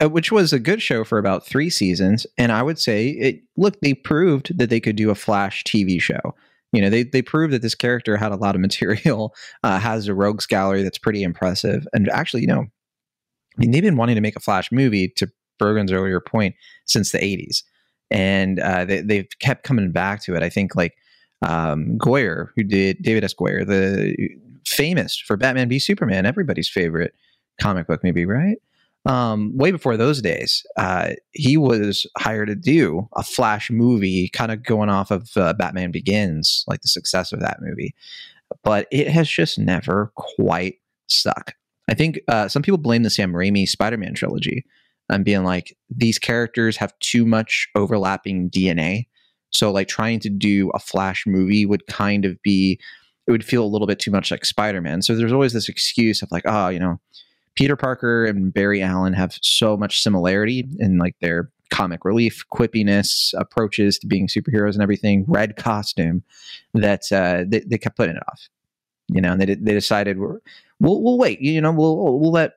Uh, 0.02 0.10
which 0.10 0.32
was 0.32 0.52
a 0.52 0.60
good 0.60 0.82
show 0.82 1.04
for 1.04 1.20
about 1.20 1.46
three 1.46 1.70
seasons. 1.70 2.26
And 2.38 2.52
I 2.52 2.64
would 2.64 2.80
say 2.80 3.10
it 3.10 3.44
look, 3.56 3.80
they 3.82 3.94
proved 3.94 4.58
that 4.58 4.70
they 4.70 4.80
could 4.80 4.96
do 4.96 5.12
a 5.12 5.16
Flash 5.16 5.64
TV 5.64 6.02
show. 6.02 6.34
You 6.74 6.82
know, 6.82 6.90
they 6.90 7.04
they 7.04 7.22
proved 7.22 7.54
that 7.54 7.62
this 7.62 7.76
character 7.76 8.18
had 8.18 8.32
a 8.32 8.36
lot 8.36 8.56
of 8.56 8.62
material, 8.62 9.34
uh, 9.64 9.80
has 9.80 10.08
a 10.08 10.14
rogues 10.14 10.46
gallery 10.46 10.84
that's 10.84 10.98
pretty 10.98 11.24
impressive. 11.24 11.88
And 11.94 12.10
actually, 12.10 12.42
you 12.42 12.48
know, 12.48 12.62
I 12.62 13.60
mean, 13.60 13.72
they've 13.72 13.84
been 13.84 13.96
wanting 13.96 14.16
to 14.16 14.22
make 14.22 14.36
a 14.36 14.42
Flash 14.42 14.72
movie 14.72 15.10
to 15.18 15.30
Brogan's 15.60 15.92
earlier 15.92 16.20
point 16.20 16.56
since 16.86 17.12
the 17.12 17.20
80s. 17.20 17.64
And 18.12 18.60
uh, 18.60 18.86
they, 18.86 19.02
they've 19.02 19.28
kept 19.40 19.64
coming 19.64 19.92
back 19.92 20.22
to 20.24 20.36
it. 20.36 20.44
I 20.44 20.50
think 20.50 20.76
like 20.76 20.96
um, 21.42 21.98
Goyer, 21.98 22.48
who 22.56 22.64
did 22.64 22.98
David 23.02 23.24
S. 23.24 23.34
Goyer, 23.34 23.66
the 23.66 24.16
famous 24.66 25.18
for 25.18 25.38
Batman 25.38 25.70
v 25.70 25.80
Superman, 25.80 26.26
everybody's 26.26 26.70
favorite 26.70 27.14
comic 27.60 27.88
book 27.88 28.04
movie, 28.04 28.26
right? 28.26 28.58
Um, 29.06 29.52
way 29.56 29.72
before 29.72 29.98
those 29.98 30.22
days, 30.22 30.66
uh, 30.78 31.10
he 31.34 31.58
was 31.58 32.08
hired 32.18 32.48
to 32.48 32.56
do 32.56 33.10
a 33.16 33.24
Flash 33.24 33.70
movie, 33.70 34.30
kind 34.30 34.52
of 34.52 34.64
going 34.64 34.90
off 34.90 35.12
of 35.12 35.30
uh, 35.36 35.54
Batman 35.54 35.92
Begins, 35.92 36.64
like 36.68 36.82
the 36.82 36.88
success 36.88 37.34
of 37.34 37.42
that 37.42 37.58
movie. 37.62 37.94
But 38.64 38.88
it 38.92 39.10
has 39.10 39.28
just 39.28 39.60
never 39.60 40.14
quite 40.16 40.76
stuck. 41.08 41.54
I 41.90 41.96
think 41.96 42.20
uh, 42.30 42.48
some 42.48 42.62
people 42.62 42.78
blame 42.78 43.04
the 43.04 43.10
Sam 43.10 43.34
Raimi 43.34 43.68
Spider 43.68 43.98
Man 43.98 44.14
trilogy 44.14 44.64
and 45.10 45.26
being 45.26 45.44
like, 45.44 45.76
these 45.90 46.18
characters 46.18 46.78
have 46.78 46.98
too 47.00 47.26
much 47.26 47.68
overlapping 47.76 48.50
DNA. 48.50 49.08
So, 49.52 49.72
like, 49.72 49.88
trying 49.88 50.20
to 50.22 50.30
do 50.30 50.72
a 50.74 50.80
Flash 50.80 51.26
movie 51.28 51.66
would 51.66 51.86
kind 51.88 52.26
of 52.26 52.42
be, 52.42 52.80
it 53.28 53.32
would 53.32 53.46
feel 53.46 53.64
a 53.64 53.68
little 53.68 53.86
bit 53.86 54.00
too 54.00 54.12
much 54.12 54.32
like 54.32 54.46
Spider 54.46 54.82
Man. 54.82 55.02
So, 55.02 55.16
there's 55.16 55.34
always 55.34 55.54
this 55.54 55.70
excuse 55.70 56.22
of, 56.22 56.32
like, 56.32 56.44
oh, 56.46 56.70
you 56.70 56.80
know, 56.80 57.00
Peter 57.56 57.76
Parker 57.76 58.26
and 58.26 58.54
Barry 58.54 58.82
Allen 58.82 59.14
have 59.14 59.38
so 59.42 59.78
much 59.78 60.02
similarity 60.02 60.68
in 60.80 60.98
like 60.98 61.16
their 61.22 61.52
comic 61.70 62.06
relief, 62.06 62.44
quippiness, 62.54 63.34
approaches 63.38 63.98
to 64.00 64.08
being 64.08 64.28
superheroes 64.28 64.74
and 64.74 64.82
everything, 64.82 65.26
red 65.28 65.56
costume, 65.56 66.24
that 66.74 67.12
uh, 67.12 67.44
they, 67.48 67.60
they 67.62 67.78
kept 67.78 67.98
putting 67.98 68.16
it 68.16 68.24
off. 68.28 68.50
You 69.10 69.22
know, 69.22 69.34
and 69.34 69.42
they, 69.42 69.46
they 69.46 69.74
decided 69.74 70.18
we'll 70.18 70.40
we'll 70.80 71.18
wait. 71.18 71.42
You 71.42 71.62
know, 71.62 71.72
we'll 71.72 72.20
we'll 72.20 72.32
let 72.32 72.54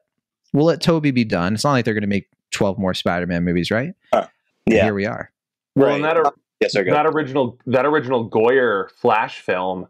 we'll 0.53 0.67
let 0.67 0.81
Tobey 0.81 1.11
be 1.11 1.25
done. 1.25 1.55
It's 1.55 1.65
not 1.65 1.73
like 1.73 1.85
they're 1.85 1.95
going 1.95 2.03
to 2.03 2.09
make 2.09 2.29
twelve 2.51 2.79
more 2.79 2.95
Spider-Man 2.95 3.45
movies, 3.45 3.71
right? 3.71 3.95
Uh, 4.13 4.27
yeah. 4.67 4.85
here 4.85 4.95
we 4.95 5.07
are. 5.07 5.33
Well, 5.75 6.01
right. 6.01 6.15
that, 6.15 6.33
yes, 6.61 6.73
sir, 6.73 6.85
that 6.85 7.07
original 7.07 7.59
that 7.67 7.85
original 7.85 8.31
Goyer 8.31 8.91
Flash 8.93 9.41
film 9.41 9.89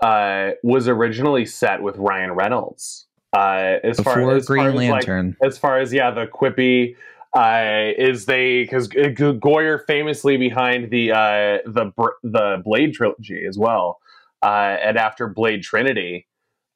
uh, 0.00 0.50
was 0.62 0.88
originally 0.88 1.44
set 1.44 1.82
with 1.82 1.96
Ryan 1.96 2.32
Reynolds. 2.32 3.05
Uh, 3.36 3.80
as 3.84 3.98
Before 3.98 4.14
far 4.14 4.30
as 4.36 4.46
Green 4.46 4.62
far 4.62 4.70
as, 4.70 4.76
Lantern, 4.76 5.36
like, 5.40 5.48
as 5.48 5.58
far 5.58 5.78
as 5.78 5.92
yeah, 5.92 6.10
the 6.10 6.26
quippy 6.26 6.96
uh, 7.36 7.92
is 7.98 8.24
they 8.24 8.62
because 8.62 8.88
Goyer 8.88 9.84
famously 9.86 10.38
behind 10.38 10.90
the 10.90 11.12
uh, 11.12 11.58
the 11.66 11.92
the 12.22 12.62
Blade 12.64 12.94
trilogy 12.94 13.44
as 13.46 13.58
well, 13.58 13.98
uh, 14.42 14.78
and 14.82 14.96
after 14.96 15.28
Blade 15.28 15.62
Trinity, 15.62 16.26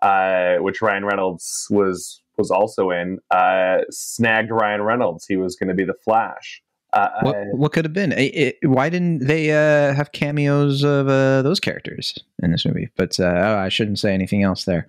uh, 0.03 0.57
which 0.57 0.83
Ryan 0.83 1.07
Reynolds 1.07 1.67
was 1.71 2.21
was 2.37 2.51
also 2.51 2.91
in, 2.91 3.21
uh, 3.31 3.79
snagged 3.89 4.51
Ryan 4.51 4.83
Reynolds. 4.83 5.25
He 5.27 5.37
was 5.37 5.57
going 5.57 5.69
to 5.69 5.75
be 5.75 5.85
the 5.85 5.95
Flash. 6.05 6.63
Uh, 6.93 7.09
what, 7.23 7.37
what 7.53 7.73
could 7.73 7.85
have 7.85 7.93
been? 7.93 8.13
It, 8.13 8.57
it, 8.63 8.69
why 8.69 8.89
didn't 8.89 9.27
they 9.27 9.53
uh, 9.53 9.95
have 9.95 10.13
cameos 10.13 10.83
of 10.83 11.09
uh, 11.09 11.43
those 11.43 11.61
characters 11.61 12.19
in 12.43 12.51
this 12.51 12.65
movie? 12.65 12.89
But 12.97 13.19
uh, 13.21 13.33
oh, 13.37 13.59
I 13.59 13.69
shouldn't 13.69 13.99
say 13.99 14.13
anything 14.13 14.43
else 14.43 14.65
there. 14.65 14.89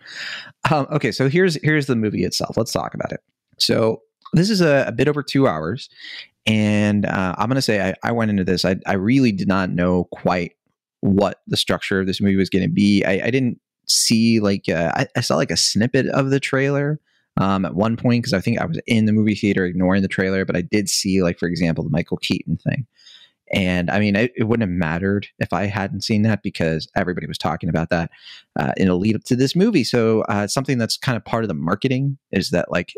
Um, 0.71 0.87
okay, 0.91 1.11
so 1.11 1.29
here's 1.29 1.55
here's 1.61 1.85
the 1.85 1.95
movie 1.95 2.23
itself. 2.23 2.57
Let's 2.57 2.71
talk 2.71 2.93
about 2.93 3.11
it. 3.11 3.21
So 3.59 4.01
this 4.33 4.49
is 4.49 4.61
a, 4.61 4.85
a 4.87 4.91
bit 4.91 5.07
over 5.07 5.21
two 5.21 5.47
hours, 5.47 5.89
and 6.47 7.05
uh, 7.05 7.35
I'm 7.37 7.49
gonna 7.49 7.61
say 7.61 7.89
I, 7.89 7.93
I, 8.03 8.11
went 8.11 8.31
into 8.31 8.43
this. 8.43 8.65
I, 8.65 8.77
I 8.87 8.93
really 8.93 9.31
did 9.31 9.47
not 9.47 9.69
know 9.69 10.05
quite 10.05 10.53
what 11.01 11.41
the 11.47 11.57
structure 11.57 11.99
of 11.99 12.07
this 12.07 12.21
movie 12.21 12.35
was 12.35 12.49
going 12.49 12.63
to 12.63 12.69
be. 12.69 13.03
I, 13.03 13.25
I, 13.25 13.31
didn't 13.31 13.59
see 13.87 14.39
like 14.39 14.69
uh, 14.69 14.91
I, 14.95 15.07
I 15.15 15.21
saw 15.21 15.35
like 15.35 15.51
a 15.51 15.57
snippet 15.57 16.07
of 16.07 16.29
the 16.29 16.39
trailer 16.39 16.99
um, 17.41 17.65
at 17.65 17.73
one 17.73 17.97
point 17.97 18.21
because 18.21 18.33
I 18.33 18.39
think 18.39 18.59
I 18.59 18.65
was 18.65 18.79
in 18.85 19.05
the 19.05 19.11
movie 19.11 19.33
theater 19.33 19.65
ignoring 19.65 20.03
the 20.03 20.07
trailer, 20.07 20.45
but 20.45 20.55
I 20.55 20.61
did 20.61 20.87
see, 20.87 21.23
like, 21.23 21.39
for 21.39 21.47
example, 21.47 21.83
the 21.83 21.89
Michael 21.89 22.17
Keaton 22.17 22.57
thing. 22.57 22.85
And 23.51 23.89
I 23.89 23.99
mean, 23.99 24.15
it, 24.15 24.31
it 24.37 24.43
wouldn't 24.43 24.69
have 24.69 24.77
mattered 24.77 25.27
if 25.39 25.51
I 25.51 25.65
hadn't 25.65 26.03
seen 26.03 26.21
that 26.21 26.43
because 26.43 26.87
everybody 26.95 27.25
was 27.25 27.39
talking 27.39 27.67
about 27.67 27.89
that 27.89 28.11
uh, 28.59 28.73
in 28.77 28.87
a 28.87 28.95
lead 28.95 29.15
up 29.15 29.23
to 29.23 29.35
this 29.35 29.55
movie. 29.55 29.83
So, 29.83 30.21
uh, 30.29 30.45
something 30.45 30.77
that's 30.77 30.97
kind 30.97 31.17
of 31.17 31.25
part 31.25 31.43
of 31.43 31.47
the 31.47 31.55
marketing 31.55 32.19
is 32.31 32.51
that, 32.51 32.71
like, 32.71 32.93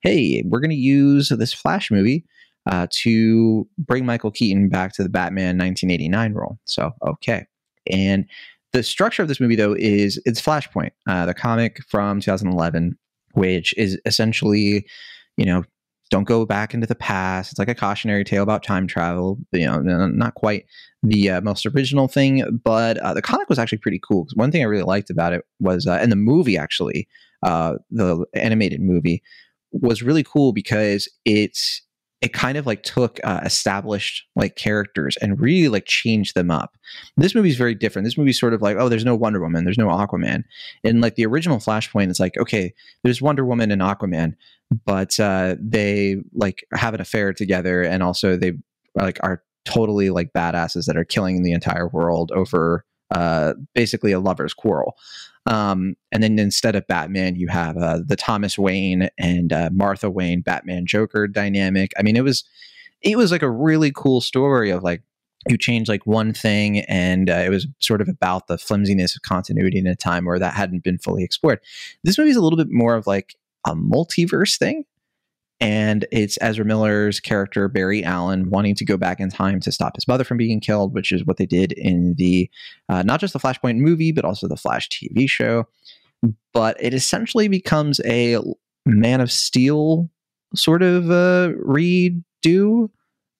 hey, 0.00 0.44
we're 0.46 0.60
going 0.60 0.70
to 0.70 0.76
use 0.76 1.30
this 1.30 1.52
Flash 1.52 1.90
movie 1.90 2.24
uh, 2.66 2.86
to 2.90 3.68
bring 3.78 4.06
Michael 4.06 4.30
Keaton 4.30 4.68
back 4.68 4.92
to 4.92 5.02
the 5.02 5.08
Batman 5.08 5.58
1989 5.58 6.34
role. 6.34 6.58
So, 6.66 6.92
okay. 7.04 7.46
And 7.90 8.26
the 8.72 8.84
structure 8.84 9.22
of 9.22 9.28
this 9.28 9.40
movie, 9.40 9.56
though, 9.56 9.74
is 9.76 10.22
it's 10.24 10.40
Flashpoint, 10.40 10.92
uh, 11.08 11.26
the 11.26 11.34
comic 11.34 11.82
from 11.88 12.20
2011 12.20 12.96
which 13.38 13.72
is 13.76 13.98
essentially, 14.04 14.86
you 15.36 15.46
know, 15.46 15.64
don't 16.10 16.24
go 16.24 16.46
back 16.46 16.74
into 16.74 16.86
the 16.86 16.94
past. 16.94 17.52
It's 17.52 17.58
like 17.58 17.68
a 17.68 17.74
cautionary 17.74 18.24
tale 18.24 18.42
about 18.42 18.62
time 18.62 18.86
travel. 18.86 19.38
You 19.52 19.66
know, 19.66 19.80
not 19.80 20.34
quite 20.34 20.64
the 21.02 21.30
uh, 21.30 21.40
most 21.42 21.66
original 21.66 22.08
thing, 22.08 22.60
but 22.64 22.98
uh, 22.98 23.14
the 23.14 23.22
comic 23.22 23.48
was 23.48 23.58
actually 23.58 23.78
pretty 23.78 24.00
cool. 24.02 24.26
One 24.34 24.50
thing 24.50 24.62
I 24.62 24.66
really 24.66 24.84
liked 24.84 25.10
about 25.10 25.32
it 25.32 25.44
was, 25.60 25.86
uh, 25.86 25.98
and 26.00 26.10
the 26.10 26.16
movie 26.16 26.56
actually, 26.56 27.06
uh, 27.42 27.74
the 27.90 28.24
animated 28.34 28.80
movie 28.80 29.22
was 29.70 30.02
really 30.02 30.24
cool 30.24 30.52
because 30.52 31.08
it's 31.24 31.82
it 32.20 32.32
kind 32.32 32.58
of 32.58 32.66
like 32.66 32.82
took 32.82 33.20
uh, 33.22 33.40
established 33.44 34.26
like 34.34 34.56
characters 34.56 35.16
and 35.18 35.40
really 35.40 35.68
like 35.68 35.86
changed 35.86 36.34
them 36.34 36.50
up. 36.50 36.76
This 37.16 37.34
movie 37.34 37.50
is 37.50 37.56
very 37.56 37.74
different. 37.74 38.04
This 38.06 38.18
movie 38.18 38.30
is 38.30 38.38
sort 38.38 38.54
of 38.54 38.62
like, 38.62 38.76
oh, 38.76 38.88
there's 38.88 39.04
no 39.04 39.14
Wonder 39.14 39.40
Woman, 39.40 39.64
there's 39.64 39.78
no 39.78 39.86
Aquaman. 39.86 40.42
And 40.82 41.00
like 41.00 41.14
the 41.14 41.26
original 41.26 41.58
Flashpoint, 41.58 42.10
it's 42.10 42.20
like, 42.20 42.36
okay, 42.36 42.74
there's 43.04 43.22
Wonder 43.22 43.44
Woman 43.44 43.70
and 43.70 43.82
Aquaman, 43.82 44.34
but 44.84 45.18
uh, 45.20 45.54
they 45.60 46.16
like 46.34 46.66
have 46.72 46.94
an 46.94 47.00
affair 47.00 47.32
together, 47.32 47.82
and 47.82 48.02
also 48.02 48.36
they 48.36 48.52
like 48.94 49.18
are 49.22 49.42
totally 49.64 50.10
like 50.10 50.32
badasses 50.32 50.86
that 50.86 50.96
are 50.96 51.04
killing 51.04 51.42
the 51.42 51.52
entire 51.52 51.88
world 51.88 52.32
over 52.32 52.84
uh, 53.10 53.54
basically 53.74 54.12
a 54.12 54.20
lover's 54.20 54.54
quarrel. 54.54 54.96
Um, 55.46 55.96
and 56.12 56.22
then 56.22 56.38
instead 56.38 56.76
of 56.76 56.86
Batman, 56.86 57.36
you 57.36 57.48
have 57.48 57.76
uh, 57.76 58.00
the 58.04 58.16
Thomas 58.16 58.58
Wayne 58.58 59.08
and 59.18 59.52
uh, 59.52 59.70
Martha 59.72 60.10
Wayne 60.10 60.42
Batman 60.42 60.84
Joker 60.86 61.26
dynamic. 61.26 61.92
I 61.98 62.02
mean, 62.02 62.16
it 62.16 62.24
was 62.24 62.44
it 63.00 63.16
was 63.16 63.32
like 63.32 63.42
a 63.42 63.50
really 63.50 63.92
cool 63.94 64.20
story 64.20 64.70
of 64.70 64.82
like 64.82 65.02
you 65.48 65.56
change 65.56 65.88
like 65.88 66.04
one 66.06 66.34
thing, 66.34 66.80
and 66.80 67.30
uh, 67.30 67.34
it 67.34 67.48
was 67.50 67.66
sort 67.78 68.00
of 68.00 68.08
about 68.08 68.46
the 68.46 68.58
flimsiness 68.58 69.16
of 69.16 69.22
continuity 69.22 69.78
in 69.78 69.86
a 69.86 69.96
time 69.96 70.26
where 70.26 70.38
that 70.38 70.54
hadn't 70.54 70.82
been 70.82 70.98
fully 70.98 71.24
explored. 71.24 71.60
This 72.04 72.18
movie 72.18 72.30
is 72.30 72.36
a 72.36 72.42
little 72.42 72.58
bit 72.58 72.70
more 72.70 72.94
of 72.94 73.06
like 73.06 73.36
a 73.66 73.74
multiverse 73.74 74.58
thing 74.58 74.84
and 75.60 76.06
it's 76.12 76.38
Ezra 76.40 76.64
Miller's 76.64 77.18
character 77.20 77.68
Barry 77.68 78.04
Allen 78.04 78.50
wanting 78.50 78.74
to 78.76 78.84
go 78.84 78.96
back 78.96 79.18
in 79.18 79.28
time 79.28 79.60
to 79.60 79.72
stop 79.72 79.96
his 79.96 80.06
mother 80.06 80.24
from 80.24 80.36
being 80.36 80.60
killed, 80.60 80.94
which 80.94 81.10
is 81.10 81.24
what 81.24 81.36
they 81.36 81.46
did 81.46 81.72
in 81.72 82.14
the 82.16 82.48
uh, 82.88 83.02
not 83.02 83.20
just 83.20 83.32
the 83.32 83.40
Flashpoint 83.40 83.78
movie, 83.78 84.12
but 84.12 84.24
also 84.24 84.46
the 84.46 84.56
Flash 84.56 84.88
TV 84.88 85.28
show. 85.28 85.66
But 86.52 86.76
it 86.80 86.94
essentially 86.94 87.48
becomes 87.48 88.00
a 88.04 88.38
Man 88.86 89.20
of 89.20 89.32
Steel 89.32 90.10
sort 90.54 90.82
of 90.82 91.10
uh, 91.10 91.52
redo, 91.64 92.90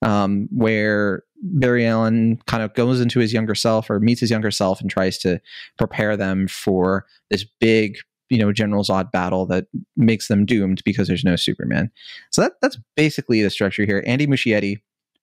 um, 0.03 0.49
where 0.51 1.23
Barry 1.43 1.87
Allen 1.87 2.41
kind 2.47 2.63
of 2.63 2.75
goes 2.75 3.01
into 3.01 3.21
his 3.21 3.33
younger 3.33 3.55
self 3.55 3.91
or 3.91 4.01
meets 4.01 4.21
his 4.21 4.31
younger 4.31 4.51
self 4.51 4.81
and 4.81 4.91
tries 4.91 5.19
to 5.19 5.41
prepare 5.79 6.17
them 6.17 6.49
for 6.49 7.07
this 7.31 7.45
big 7.61 7.99
you 8.31 8.39
know 8.39 8.53
General 8.53 8.85
Zod 8.85 9.11
battle 9.11 9.47
that 9.47 9.67
makes 9.97 10.29
them 10.29 10.45
doomed 10.45 10.83
because 10.85 11.09
there's 11.09 11.25
no 11.25 11.37
Superman. 11.37 11.91
So 12.31 12.43
that 12.43 12.53
that's 12.61 12.79
basically 12.97 13.43
the 13.43 13.51
structure 13.51 13.85
here. 13.85 14.03
Andy 14.07 14.27
Muschietti 14.27 14.81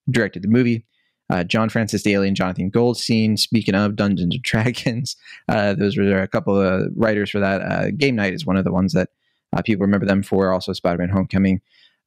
directed 0.10 0.44
the 0.44 0.48
movie. 0.48 0.86
Uh, 1.30 1.44
John 1.44 1.70
Francis 1.70 2.04
Daley 2.04 2.28
and 2.28 2.38
Jonathan 2.38 2.70
Goldstein. 2.70 3.36
Speaking 3.38 3.74
of 3.74 3.96
Dungeons 3.96 4.36
and 4.36 4.44
Dragons, 4.44 5.16
uh, 5.50 5.74
those 5.74 5.98
were 5.98 6.22
a 6.22 6.28
couple 6.28 6.60
of 6.60 6.92
writers 6.96 7.32
for 7.32 7.40
that. 7.40 7.62
Uh, 7.62 7.92
Game 7.92 8.16
Night 8.16 8.34
is 8.34 8.46
one 8.46 8.58
of 8.58 8.64
the 8.64 8.72
ones 8.72 8.94
that 8.94 9.10
uh, 9.56 9.62
people 9.62 9.86
remember 9.86 10.06
them 10.06 10.22
for. 10.22 10.52
Also, 10.52 10.74
Spider-Man: 10.74 11.10
Homecoming. 11.10 11.62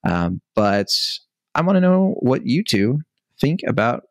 Um, 0.08 0.40
but 0.54 0.88
I 1.54 1.62
want 1.62 1.76
to 1.76 1.80
know 1.80 2.14
what 2.20 2.46
you 2.46 2.62
two 2.62 3.00
think 3.40 3.60
about 3.66 4.04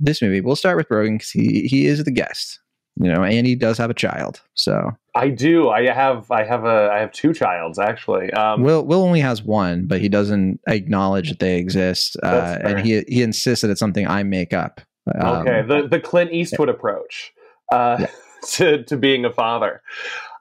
this 0.00 0.20
movie. 0.22 0.40
We'll 0.40 0.56
start 0.56 0.76
with 0.76 0.88
Brogan 0.88 1.18
because 1.18 1.30
he 1.30 1.68
he 1.68 1.86
is 1.86 2.02
the 2.02 2.10
guest 2.10 2.58
you 3.00 3.12
know, 3.12 3.22
and 3.22 3.46
he 3.46 3.54
does 3.54 3.78
have 3.78 3.90
a 3.90 3.94
child. 3.94 4.40
So 4.54 4.90
I 5.14 5.28
do. 5.28 5.68
I 5.70 5.86
have. 5.86 6.30
I 6.30 6.44
have 6.44 6.64
a. 6.64 6.90
I 6.92 6.98
have 6.98 7.12
two 7.12 7.32
childs 7.32 7.78
actually. 7.78 8.32
Um, 8.32 8.62
Will 8.62 8.84
Will 8.84 9.02
only 9.02 9.20
has 9.20 9.42
one, 9.42 9.86
but 9.86 10.00
he 10.00 10.08
doesn't 10.08 10.60
acknowledge 10.66 11.28
that 11.30 11.38
they 11.38 11.58
exist, 11.58 12.16
uh, 12.22 12.58
and 12.62 12.80
he 12.80 13.02
he 13.08 13.22
insists 13.22 13.62
that 13.62 13.70
it's 13.70 13.80
something 13.80 14.06
I 14.06 14.22
make 14.22 14.52
up. 14.52 14.80
Um, 15.20 15.46
okay, 15.46 15.62
the 15.66 15.86
the 15.86 16.00
Clint 16.00 16.32
Eastwood 16.32 16.68
yeah. 16.68 16.74
approach 16.74 17.32
uh, 17.72 17.96
yeah. 18.00 18.06
to 18.52 18.84
to 18.84 18.96
being 18.96 19.24
a 19.24 19.32
father. 19.32 19.82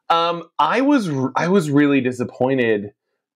Um, 0.10 0.44
I 0.58 0.82
was 0.82 1.10
I 1.36 1.48
was 1.48 1.70
really 1.70 2.02
disappointed 2.02 2.92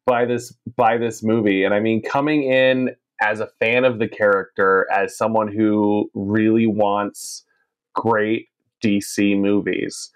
by 0.06 0.25
this 0.25 0.56
by 0.75 0.98
this 0.98 1.22
movie, 1.22 1.63
and 1.63 1.74
I 1.74 1.80
mean, 1.80 2.01
coming 2.01 2.44
in 2.44 2.96
as 3.22 3.40
a 3.40 3.50
fan 3.60 3.86
of 3.86 4.00
the 4.00 4.08
character, 4.08 4.88
as 4.92 5.16
someone 5.16 5.48
who 5.48 6.10
really 6.16 6.66
wants 6.66 7.46
great 7.94 8.48
DC 8.81 9.39
movies. 9.39 10.11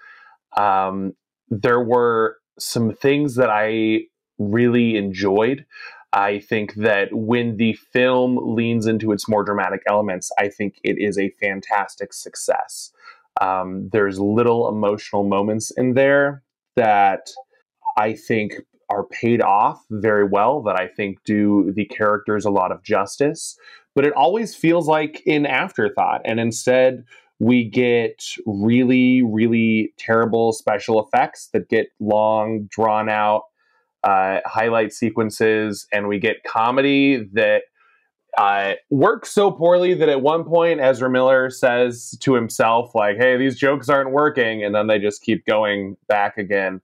Um, 0.57 1.13
there 1.49 1.81
were 1.81 2.37
some 2.57 2.93
things 2.93 3.35
that 3.35 3.49
I 3.49 4.01
really 4.37 4.95
enjoyed. 4.95 5.65
I 6.13 6.39
think 6.39 6.75
that 6.75 7.09
when 7.11 7.57
the 7.57 7.73
film 7.73 8.55
leans 8.55 8.87
into 8.87 9.11
its 9.11 9.27
more 9.27 9.43
dramatic 9.43 9.81
elements, 9.87 10.31
I 10.39 10.47
think 10.47 10.79
it 10.83 10.97
is 10.97 11.17
a 11.17 11.29
fantastic 11.41 12.13
success. 12.13 12.91
Um, 13.41 13.89
there's 13.91 14.17
little 14.17 14.69
emotional 14.69 15.25
moments 15.25 15.71
in 15.71 15.93
there 15.93 16.41
that 16.77 17.31
I 17.97 18.13
think 18.13 18.53
are 18.89 19.03
paid 19.03 19.41
off 19.41 19.83
very 19.89 20.23
well, 20.23 20.61
that 20.63 20.79
I 20.79 20.87
think 20.87 21.17
do 21.25 21.73
the 21.75 21.85
characters 21.85 22.45
a 22.45 22.51
lot 22.51 22.71
of 22.71 22.83
justice. 22.83 23.57
But 23.93 24.05
it 24.05 24.13
always 24.13 24.55
feels 24.55 24.87
like 24.87 25.21
in 25.25 25.45
afterthought. 25.45 26.21
And 26.23 26.39
instead, 26.39 27.03
we 27.39 27.69
get 27.69 28.23
really, 28.45 29.21
really 29.21 29.93
terrible 29.97 30.53
special 30.53 31.05
effects 31.05 31.49
that 31.53 31.69
get 31.69 31.87
long, 31.99 32.67
drawn 32.71 33.09
out 33.09 33.43
uh, 34.05 34.39
highlight 34.45 34.93
sequences, 34.93 35.87
and 35.91 36.07
we 36.07 36.19
get 36.19 36.43
comedy 36.43 37.27
that 37.33 37.63
uh, 38.37 38.73
works 38.89 39.31
so 39.31 39.49
poorly 39.49 39.93
that 39.95 40.09
at 40.09 40.21
one 40.21 40.43
point 40.43 40.79
Ezra 40.79 41.09
Miller 41.09 41.49
says 41.49 42.15
to 42.21 42.35
himself, 42.35 42.93
like, 42.93 43.17
"Hey, 43.17 43.35
these 43.35 43.57
jokes 43.57 43.89
aren't 43.89 44.11
working," 44.11 44.63
and 44.63 44.75
then 44.75 44.87
they 44.87 44.99
just 44.99 45.23
keep 45.23 45.45
going 45.45 45.97
back 46.07 46.37
again. 46.37 46.81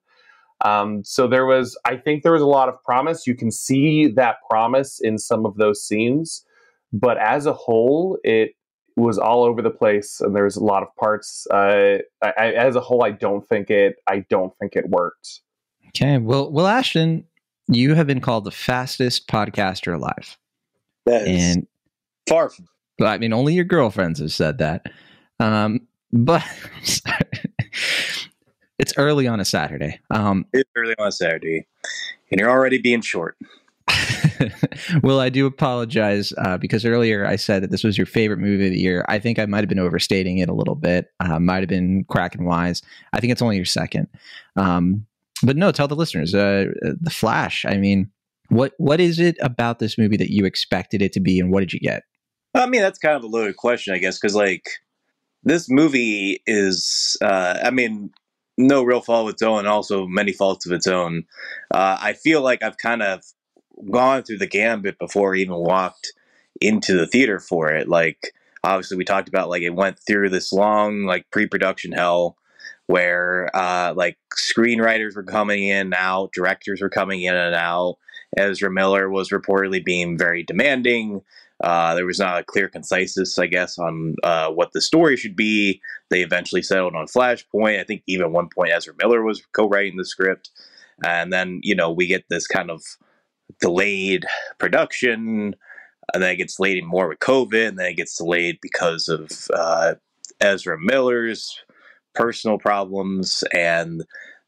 Um, 0.65 1.03
so 1.03 1.27
there 1.27 1.45
was, 1.45 1.77
I 1.85 1.97
think, 1.97 2.23
there 2.23 2.33
was 2.33 2.41
a 2.41 2.47
lot 2.47 2.69
of 2.69 2.81
promise. 2.83 3.27
You 3.27 3.35
can 3.35 3.51
see 3.51 4.07
that 4.07 4.37
promise 4.49 4.99
in 4.99 5.17
some 5.17 5.45
of 5.45 5.57
those 5.57 5.85
scenes, 5.85 6.43
but 6.91 7.17
as 7.17 7.45
a 7.45 7.53
whole, 7.53 8.17
it 8.23 8.51
was 8.95 9.17
all 9.17 9.43
over 9.43 9.61
the 9.61 9.69
place, 9.69 10.21
and 10.21 10.35
there's 10.35 10.57
a 10.57 10.63
lot 10.63 10.83
of 10.83 10.95
parts. 10.95 11.47
Uh, 11.51 11.99
I, 12.21 12.53
as 12.53 12.75
a 12.75 12.81
whole, 12.81 13.03
I 13.03 13.11
don't 13.11 13.47
think 13.47 13.69
it. 13.69 13.97
I 14.07 14.25
don't 14.29 14.53
think 14.57 14.75
it 14.75 14.89
worked. 14.89 15.41
Okay, 15.89 16.17
well, 16.17 16.51
well, 16.51 16.67
Ashton, 16.67 17.25
you 17.67 17.95
have 17.95 18.07
been 18.07 18.21
called 18.21 18.45
the 18.45 18.51
fastest 18.51 19.27
podcaster 19.27 19.93
alive, 19.95 20.37
That 21.05 21.27
is 21.27 21.55
and 21.55 21.67
far 22.27 22.49
from 22.49 22.67
I 23.01 23.17
mean, 23.17 23.33
only 23.33 23.53
your 23.53 23.65
girlfriends 23.65 24.19
have 24.19 24.31
said 24.31 24.59
that. 24.59 24.85
Um, 25.39 25.87
but 26.11 26.43
it's 28.77 28.93
early 28.97 29.27
on 29.27 29.39
a 29.39 29.45
Saturday. 29.45 29.99
Um, 30.09 30.45
it's 30.53 30.69
early 30.75 30.93
on 30.99 31.07
a 31.07 31.11
Saturday, 31.11 31.65
and 32.29 32.39
you're 32.39 32.49
already 32.49 32.77
being 32.77 33.01
short. 33.01 33.37
well, 35.03 35.19
I 35.19 35.29
do 35.29 35.45
apologize 35.45 36.33
uh, 36.37 36.57
because 36.57 36.85
earlier 36.85 37.25
I 37.25 37.35
said 37.35 37.63
that 37.63 37.71
this 37.71 37.83
was 37.83 37.97
your 37.97 38.07
favorite 38.07 38.39
movie 38.39 38.65
of 38.65 38.71
the 38.71 38.79
year. 38.79 39.05
I 39.07 39.19
think 39.19 39.39
I 39.39 39.45
might 39.45 39.59
have 39.59 39.69
been 39.69 39.79
overstating 39.79 40.39
it 40.39 40.49
a 40.49 40.53
little 40.53 40.75
bit. 40.75 41.11
Uh, 41.19 41.39
might 41.39 41.59
have 41.59 41.69
been 41.69 42.05
cracking 42.05 42.45
wise. 42.45 42.81
I 43.13 43.19
think 43.19 43.31
it's 43.31 43.41
only 43.41 43.55
your 43.55 43.65
second. 43.65 44.07
Um, 44.55 45.05
but 45.43 45.57
no, 45.57 45.71
tell 45.71 45.87
the 45.87 45.95
listeners. 45.95 46.33
Uh, 46.35 46.65
the 46.81 47.09
Flash. 47.09 47.65
I 47.65 47.77
mean, 47.77 48.09
what 48.49 48.73
what 48.77 48.99
is 48.99 49.19
it 49.19 49.37
about 49.41 49.79
this 49.79 49.97
movie 49.97 50.17
that 50.17 50.31
you 50.31 50.45
expected 50.45 51.01
it 51.01 51.13
to 51.13 51.19
be, 51.19 51.39
and 51.39 51.51
what 51.51 51.61
did 51.61 51.73
you 51.73 51.79
get? 51.79 52.03
I 52.53 52.65
mean, 52.65 52.81
that's 52.81 52.99
kind 52.99 53.15
of 53.15 53.23
a 53.23 53.27
loaded 53.27 53.55
question, 53.55 53.93
I 53.93 53.97
guess, 53.97 54.19
because 54.19 54.35
like 54.35 54.65
this 55.43 55.69
movie 55.69 56.41
is, 56.45 57.17
uh, 57.21 57.59
I 57.63 57.71
mean, 57.71 58.11
no 58.57 58.83
real 58.83 59.01
fault 59.01 59.27
of 59.27 59.33
its 59.33 59.41
own, 59.41 59.65
also 59.65 60.05
many 60.05 60.33
faults 60.33 60.65
of 60.65 60.71
its 60.71 60.85
own. 60.85 61.23
Uh, 61.73 61.97
I 61.99 62.13
feel 62.13 62.41
like 62.41 62.61
I've 62.61 62.77
kind 62.77 63.01
of 63.01 63.23
gone 63.89 64.23
through 64.23 64.39
the 64.39 64.47
gambit 64.47 64.99
before 64.99 65.35
even 65.35 65.55
walked 65.55 66.13
into 66.59 66.93
the 66.97 67.07
theater 67.07 67.39
for 67.39 67.71
it. 67.71 67.87
Like, 67.87 68.33
obviously, 68.63 68.97
we 68.97 69.05
talked 69.05 69.27
about 69.27 69.49
like 69.49 69.63
it 69.63 69.75
went 69.75 69.99
through 69.99 70.29
this 70.29 70.53
long 70.53 71.03
like 71.03 71.29
pre-production 71.31 71.91
hell 71.91 72.37
where 72.87 73.49
uh, 73.55 73.93
like 73.95 74.17
screenwriters 74.37 75.15
were 75.15 75.23
coming 75.23 75.67
in 75.67 75.87
and 75.87 75.93
out, 75.95 76.33
directors 76.33 76.81
were 76.81 76.89
coming 76.89 77.21
in 77.21 77.35
and 77.35 77.55
out. 77.55 77.97
Ezra 78.37 78.71
Miller 78.71 79.09
was 79.09 79.29
reportedly 79.29 79.83
being 79.83 80.17
very 80.17 80.43
demanding. 80.43 81.21
Uh, 81.61 81.93
there 81.95 82.05
was 82.05 82.19
not 82.19 82.39
a 82.39 82.43
clear 82.43 82.67
conciseness, 82.67 83.37
I 83.37 83.45
guess, 83.45 83.77
on 83.77 84.15
uh, 84.23 84.49
what 84.49 84.71
the 84.73 84.81
story 84.81 85.15
should 85.15 85.35
be. 85.35 85.79
They 86.09 86.21
eventually 86.21 86.63
settled 86.63 86.95
on 86.95 87.05
Flashpoint. 87.05 87.79
I 87.79 87.83
think 87.83 88.03
even 88.07 88.33
one 88.33 88.49
point 88.49 88.71
Ezra 88.73 88.93
Miller 88.97 89.21
was 89.21 89.43
co-writing 89.53 89.97
the 89.97 90.05
script, 90.05 90.49
and 91.05 91.31
then 91.31 91.59
you 91.61 91.75
know 91.75 91.91
we 91.91 92.07
get 92.07 92.25
this 92.29 92.47
kind 92.47 92.71
of 92.71 92.83
delayed 93.59 94.25
production, 94.59 95.55
and 96.13 96.23
then 96.23 96.31
it 96.31 96.37
gets 96.37 96.55
delayed 96.55 96.83
more 96.85 97.09
with 97.09 97.19
COVID, 97.19 97.69
and 97.69 97.79
then 97.79 97.87
it 97.87 97.97
gets 97.97 98.17
delayed 98.17 98.59
because 98.61 99.07
of 99.07 99.31
uh, 99.53 99.95
Ezra 100.39 100.77
Miller's 100.79 101.63
personal 102.13 102.57
problems 102.57 103.43
and 103.53 104.03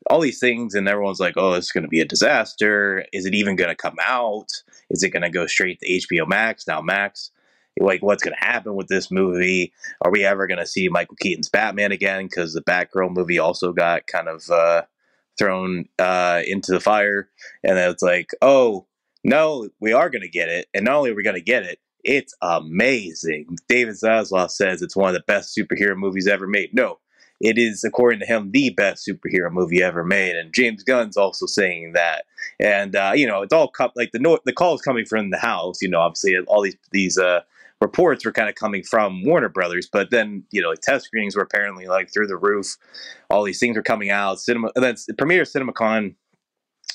all 0.09 0.19
these 0.19 0.39
things 0.39 0.75
and 0.75 0.87
everyone's 0.87 1.19
like 1.19 1.35
oh 1.37 1.53
it's 1.53 1.71
going 1.71 1.83
to 1.83 1.89
be 1.89 2.01
a 2.01 2.05
disaster. 2.05 3.05
Is 3.13 3.25
it 3.25 3.33
even 3.33 3.55
going 3.55 3.69
to 3.69 3.75
come 3.75 3.95
out? 4.01 4.49
Is 4.89 5.03
it 5.03 5.11
going 5.11 5.23
to 5.23 5.29
go 5.29 5.47
straight 5.47 5.79
to 5.79 5.87
hbo 5.87 6.27
max 6.27 6.67
now 6.67 6.81
max? 6.81 7.31
Like 7.79 8.03
what's 8.03 8.23
going 8.23 8.35
to 8.39 8.45
happen 8.45 8.75
with 8.75 8.87
this 8.87 9.09
movie? 9.09 9.73
Are 10.01 10.11
we 10.11 10.25
ever 10.25 10.45
going 10.47 10.59
to 10.59 10.67
see 10.67 10.89
michael 10.89 11.15
keaton's 11.19 11.49
batman 11.49 11.91
again 11.91 12.25
because 12.25 12.53
the 12.53 12.61
batgirl 12.61 13.15
movie 13.15 13.39
also 13.39 13.71
got 13.71 14.07
kind 14.07 14.27
of 14.27 14.49
uh, 14.49 14.83
thrown 15.37 15.85
uh, 15.99 16.41
into 16.45 16.71
the 16.71 16.81
fire? 16.81 17.29
And 17.63 17.77
then 17.77 17.89
it's 17.89 18.03
like 18.03 18.31
oh 18.41 18.87
no 19.23 19.69
we 19.79 19.93
are 19.93 20.09
going 20.09 20.21
to 20.21 20.29
get 20.29 20.49
it 20.49 20.67
and 20.73 20.85
not 20.85 20.95
only 20.95 21.11
are 21.11 21.15
we 21.15 21.23
going 21.23 21.35
to 21.35 21.41
get 21.41 21.63
it 21.63 21.79
it's 22.03 22.33
amazing 22.41 23.47
david 23.67 23.95
zaslav 23.95 24.49
says 24.49 24.81
it's 24.81 24.95
one 24.95 25.09
of 25.09 25.13
the 25.13 25.23
best 25.27 25.57
superhero 25.57 25.95
movies 25.95 26.27
ever 26.27 26.47
made 26.47 26.73
no 26.73 26.99
it 27.43 27.57
is, 27.57 27.83
according 27.83 28.21
to 28.21 28.25
him, 28.25 28.51
the 28.51 28.69
best 28.69 29.05
superhero 29.05 29.51
movie 29.51 29.83
ever 29.83 30.05
made. 30.05 30.37
And 30.37 30.53
James 30.53 30.81
Gunn's 30.81 31.17
also 31.17 31.45
saying 31.45 31.91
that. 31.91 32.23
And 32.57 32.95
uh, 32.95 33.11
you 33.15 33.27
know, 33.27 33.41
it's 33.41 33.53
all 33.53 33.69
co- 33.69 33.91
like 33.97 34.11
the 34.11 34.19
no- 34.19 34.39
the 34.45 34.53
call 34.53 34.75
is 34.75 34.81
coming 34.81 35.05
from 35.05 35.29
the 35.29 35.37
house. 35.37 35.81
You 35.81 35.89
know, 35.89 35.99
obviously 35.99 36.37
all 36.47 36.61
these 36.61 36.77
these 36.91 37.17
uh, 37.17 37.41
reports 37.81 38.23
were 38.23 38.31
kind 38.31 38.47
of 38.47 38.55
coming 38.55 38.81
from 38.81 39.23
Warner 39.25 39.49
Brothers, 39.49 39.89
but 39.91 40.09
then 40.09 40.45
you 40.51 40.61
know, 40.61 40.69
like 40.69 40.79
test 40.79 41.05
screenings 41.05 41.35
were 41.35 41.43
apparently 41.43 41.85
like 41.85 42.13
through 42.13 42.27
the 42.27 42.37
roof. 42.37 42.77
All 43.29 43.43
these 43.43 43.59
things 43.59 43.75
were 43.75 43.83
coming 43.83 44.09
out. 44.09 44.39
Cinema, 44.39 44.71
and 44.75 44.83
then 44.83 44.95
premiere 45.17 45.43
CinemaCon. 45.43 46.15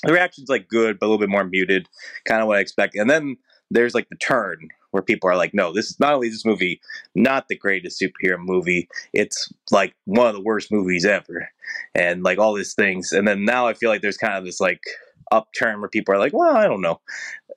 The 0.03 0.13
reaction's 0.13 0.49
like 0.49 0.67
good, 0.67 0.99
but 0.99 1.05
a 1.05 1.07
little 1.07 1.19
bit 1.19 1.29
more 1.29 1.43
muted, 1.43 1.87
kind 2.25 2.41
of 2.41 2.47
what 2.47 2.57
I 2.57 2.61
expected. 2.61 3.01
And 3.01 3.09
then 3.09 3.37
there's 3.71 3.93
like 3.93 4.09
the 4.09 4.15
turn 4.15 4.69
where 4.91 5.03
people 5.03 5.29
are 5.29 5.35
like, 5.35 5.53
no, 5.53 5.71
this 5.71 5.89
is 5.89 5.99
not 5.99 6.13
only 6.13 6.29
this 6.29 6.45
movie 6.45 6.81
not 7.15 7.47
the 7.47 7.55
greatest 7.55 8.01
superhero 8.01 8.37
movie, 8.39 8.87
it's 9.13 9.51
like 9.71 9.93
one 10.05 10.27
of 10.27 10.33
the 10.33 10.41
worst 10.41 10.71
movies 10.71 11.05
ever, 11.05 11.49
and 11.93 12.23
like 12.23 12.39
all 12.39 12.53
these 12.53 12.73
things. 12.73 13.11
And 13.11 13.27
then 13.27 13.45
now 13.45 13.67
I 13.67 13.73
feel 13.73 13.89
like 13.89 14.01
there's 14.01 14.17
kind 14.17 14.37
of 14.37 14.45
this 14.45 14.59
like 14.59 14.81
upturn 15.31 15.79
where 15.79 15.89
people 15.89 16.15
are 16.15 16.19
like, 16.19 16.33
well, 16.33 16.55
I 16.55 16.65
don't 16.65 16.81
know, 16.81 17.01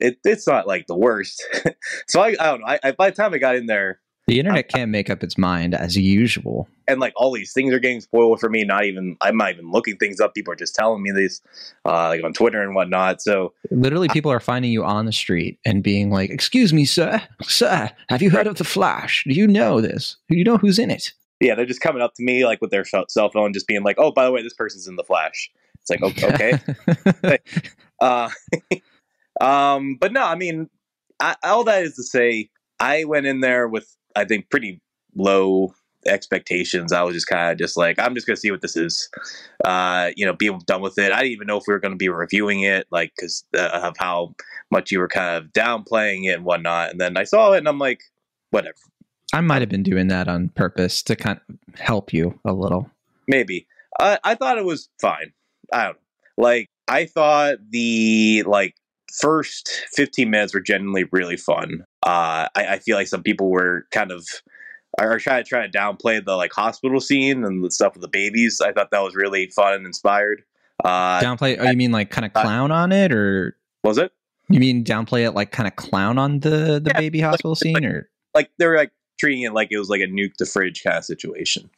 it, 0.00 0.18
it's 0.24 0.46
not 0.46 0.66
like 0.66 0.86
the 0.86 0.96
worst. 0.96 1.42
so 2.08 2.20
I, 2.20 2.28
I 2.28 2.34
don't 2.34 2.60
know. 2.60 2.66
I, 2.66 2.80
I, 2.84 2.92
by 2.92 3.10
the 3.10 3.16
time 3.16 3.32
I 3.32 3.38
got 3.38 3.56
in 3.56 3.66
there, 3.66 4.00
the 4.26 4.38
internet 4.38 4.68
can't 4.68 4.90
make 4.90 5.10
up 5.10 5.22
its 5.22 5.36
mind 5.36 5.74
as 5.74 5.96
usual. 5.96 6.68
And 6.86 7.00
like 7.00 7.12
all 7.16 7.32
these 7.32 7.52
things 7.52 7.72
are 7.72 7.78
getting 7.78 8.00
spoiled 8.00 8.40
for 8.40 8.48
me. 8.48 8.64
Not 8.64 8.84
even 8.84 9.16
I'm 9.20 9.36
not 9.36 9.50
even 9.50 9.70
looking 9.70 9.96
things 9.96 10.20
up. 10.20 10.34
People 10.34 10.52
are 10.52 10.56
just 10.56 10.74
telling 10.74 11.02
me 11.02 11.10
these, 11.12 11.40
uh, 11.84 12.08
like 12.08 12.22
on 12.22 12.32
Twitter 12.32 12.62
and 12.62 12.74
whatnot. 12.74 13.20
So 13.20 13.52
literally, 13.70 14.08
people 14.08 14.30
are 14.30 14.40
finding 14.40 14.70
you 14.70 14.84
on 14.84 15.06
the 15.06 15.12
street 15.12 15.58
and 15.64 15.82
being 15.82 16.10
like, 16.10 16.30
"Excuse 16.30 16.72
me, 16.72 16.84
sir, 16.84 17.22
sir, 17.42 17.90
have 18.08 18.22
you 18.22 18.30
heard 18.30 18.46
of 18.46 18.56
the 18.56 18.64
Flash? 18.64 19.24
Do 19.26 19.34
you 19.34 19.46
know 19.46 19.80
this? 19.80 20.16
Do 20.28 20.36
you 20.36 20.44
know 20.44 20.56
who's 20.56 20.78
in 20.78 20.90
it?" 20.90 21.12
Yeah, 21.40 21.56
they're 21.56 21.66
just 21.66 21.80
coming 21.80 22.02
up 22.02 22.14
to 22.14 22.22
me 22.22 22.44
like 22.44 22.60
with 22.60 22.70
their 22.70 22.84
cell 22.84 23.30
phone, 23.30 23.52
just 23.52 23.66
being 23.66 23.82
like, 23.82 23.96
"Oh, 23.98 24.12
by 24.12 24.24
the 24.24 24.30
way, 24.30 24.42
this 24.42 24.54
person's 24.54 24.86
in 24.86 24.96
the 24.96 25.04
Flash." 25.04 25.50
It's 25.82 25.90
like, 25.90 26.02
okay, 26.02 27.38
uh, 28.00 28.30
um, 29.40 29.96
but 30.00 30.12
no, 30.12 30.22
I 30.22 30.36
mean, 30.36 30.70
I, 31.18 31.36
all 31.42 31.64
that 31.64 31.82
is 31.82 31.96
to 31.96 32.04
say, 32.04 32.50
I 32.78 33.04
went 33.04 33.26
in 33.26 33.40
there 33.40 33.66
with 33.68 33.96
I 34.16 34.24
think 34.24 34.50
pretty 34.50 34.80
low 35.14 35.74
expectations. 36.06 36.92
I 36.92 37.02
was 37.02 37.14
just 37.14 37.26
kind 37.26 37.52
of 37.52 37.58
just 37.58 37.76
like, 37.76 37.98
I'm 37.98 38.14
just 38.14 38.26
gonna 38.26 38.36
see 38.36 38.50
what 38.50 38.60
this 38.60 38.76
is. 38.76 39.08
Uh, 39.64 40.10
you 40.16 40.26
know, 40.26 40.32
being 40.32 40.58
done 40.66 40.82
with 40.82 40.98
it. 40.98 41.12
I 41.12 41.20
didn't 41.20 41.32
even 41.32 41.46
know 41.46 41.56
if 41.56 41.64
we 41.66 41.74
were 41.74 41.80
gonna 41.80 41.96
be 41.96 42.08
reviewing 42.08 42.62
it, 42.62 42.86
like 42.90 43.12
because 43.16 43.44
uh, 43.56 43.80
of 43.82 43.96
how 43.98 44.34
much 44.70 44.90
you 44.90 44.98
were 44.98 45.08
kind 45.08 45.36
of 45.36 45.52
downplaying 45.52 46.24
it 46.24 46.34
and 46.34 46.44
whatnot. 46.44 46.90
And 46.90 47.00
then 47.00 47.16
I 47.16 47.24
saw 47.24 47.52
it, 47.52 47.58
and 47.58 47.68
I'm 47.68 47.78
like, 47.78 48.00
whatever. 48.50 48.76
I 49.32 49.40
might 49.40 49.62
have 49.62 49.70
been 49.70 49.82
doing 49.82 50.08
that 50.08 50.28
on 50.28 50.50
purpose 50.50 51.02
to 51.04 51.16
kind 51.16 51.40
of 51.48 51.78
help 51.78 52.12
you 52.12 52.38
a 52.44 52.52
little. 52.52 52.90
Maybe. 53.26 53.66
I, 53.98 54.18
I 54.24 54.34
thought 54.34 54.58
it 54.58 54.64
was 54.64 54.88
fine. 55.00 55.32
I 55.72 55.84
don't 55.84 55.94
know. 55.94 55.98
Like 56.36 56.68
I 56.88 57.06
thought 57.06 57.58
the 57.70 58.42
like 58.46 58.74
first 59.12 59.68
15 59.92 60.28
minutes 60.30 60.54
were 60.54 60.60
genuinely 60.60 61.04
really 61.12 61.36
fun. 61.36 61.84
Uh, 62.02 62.48
I, 62.54 62.66
I, 62.66 62.78
feel 62.80 62.96
like 62.96 63.06
some 63.06 63.22
people 63.22 63.48
were 63.48 63.86
kind 63.92 64.10
of 64.10 64.26
are 64.98 65.20
trying 65.20 65.44
to 65.44 65.48
try 65.48 65.64
to 65.64 65.70
downplay 65.70 66.24
the 66.24 66.34
like 66.34 66.52
hospital 66.52 66.98
scene 67.00 67.44
and 67.44 67.64
the 67.64 67.70
stuff 67.70 67.94
with 67.94 68.02
the 68.02 68.08
babies. 68.08 68.60
I 68.60 68.72
thought 68.72 68.90
that 68.90 69.02
was 69.02 69.14
really 69.14 69.46
fun 69.48 69.74
and 69.74 69.86
inspired. 69.86 70.42
Uh, 70.84 71.20
downplay? 71.20 71.56
Oh, 71.60 71.70
you 71.70 71.76
mean 71.76 71.92
like 71.92 72.10
kind 72.10 72.24
of 72.24 72.32
clown 72.32 72.72
on 72.72 72.90
it, 72.90 73.12
or 73.12 73.56
was 73.84 73.98
it? 73.98 74.12
You 74.48 74.58
mean 74.58 74.84
downplay 74.84 75.24
it 75.26 75.32
like 75.32 75.52
kind 75.52 75.68
of 75.68 75.76
clown 75.76 76.18
on 76.18 76.40
the 76.40 76.80
the 76.82 76.90
yeah, 76.92 77.00
baby 77.00 77.20
hospital 77.20 77.52
like, 77.52 77.58
scene, 77.58 77.74
like, 77.74 77.84
or 77.84 78.10
like 78.34 78.50
they're 78.58 78.76
like 78.76 78.90
treating 79.18 79.42
it 79.42 79.54
like 79.54 79.68
it 79.70 79.78
was 79.78 79.88
like 79.88 80.00
a 80.00 80.08
nuke 80.08 80.36
the 80.38 80.46
fridge 80.46 80.82
kind 80.82 80.98
of 80.98 81.04
situation. 81.04 81.70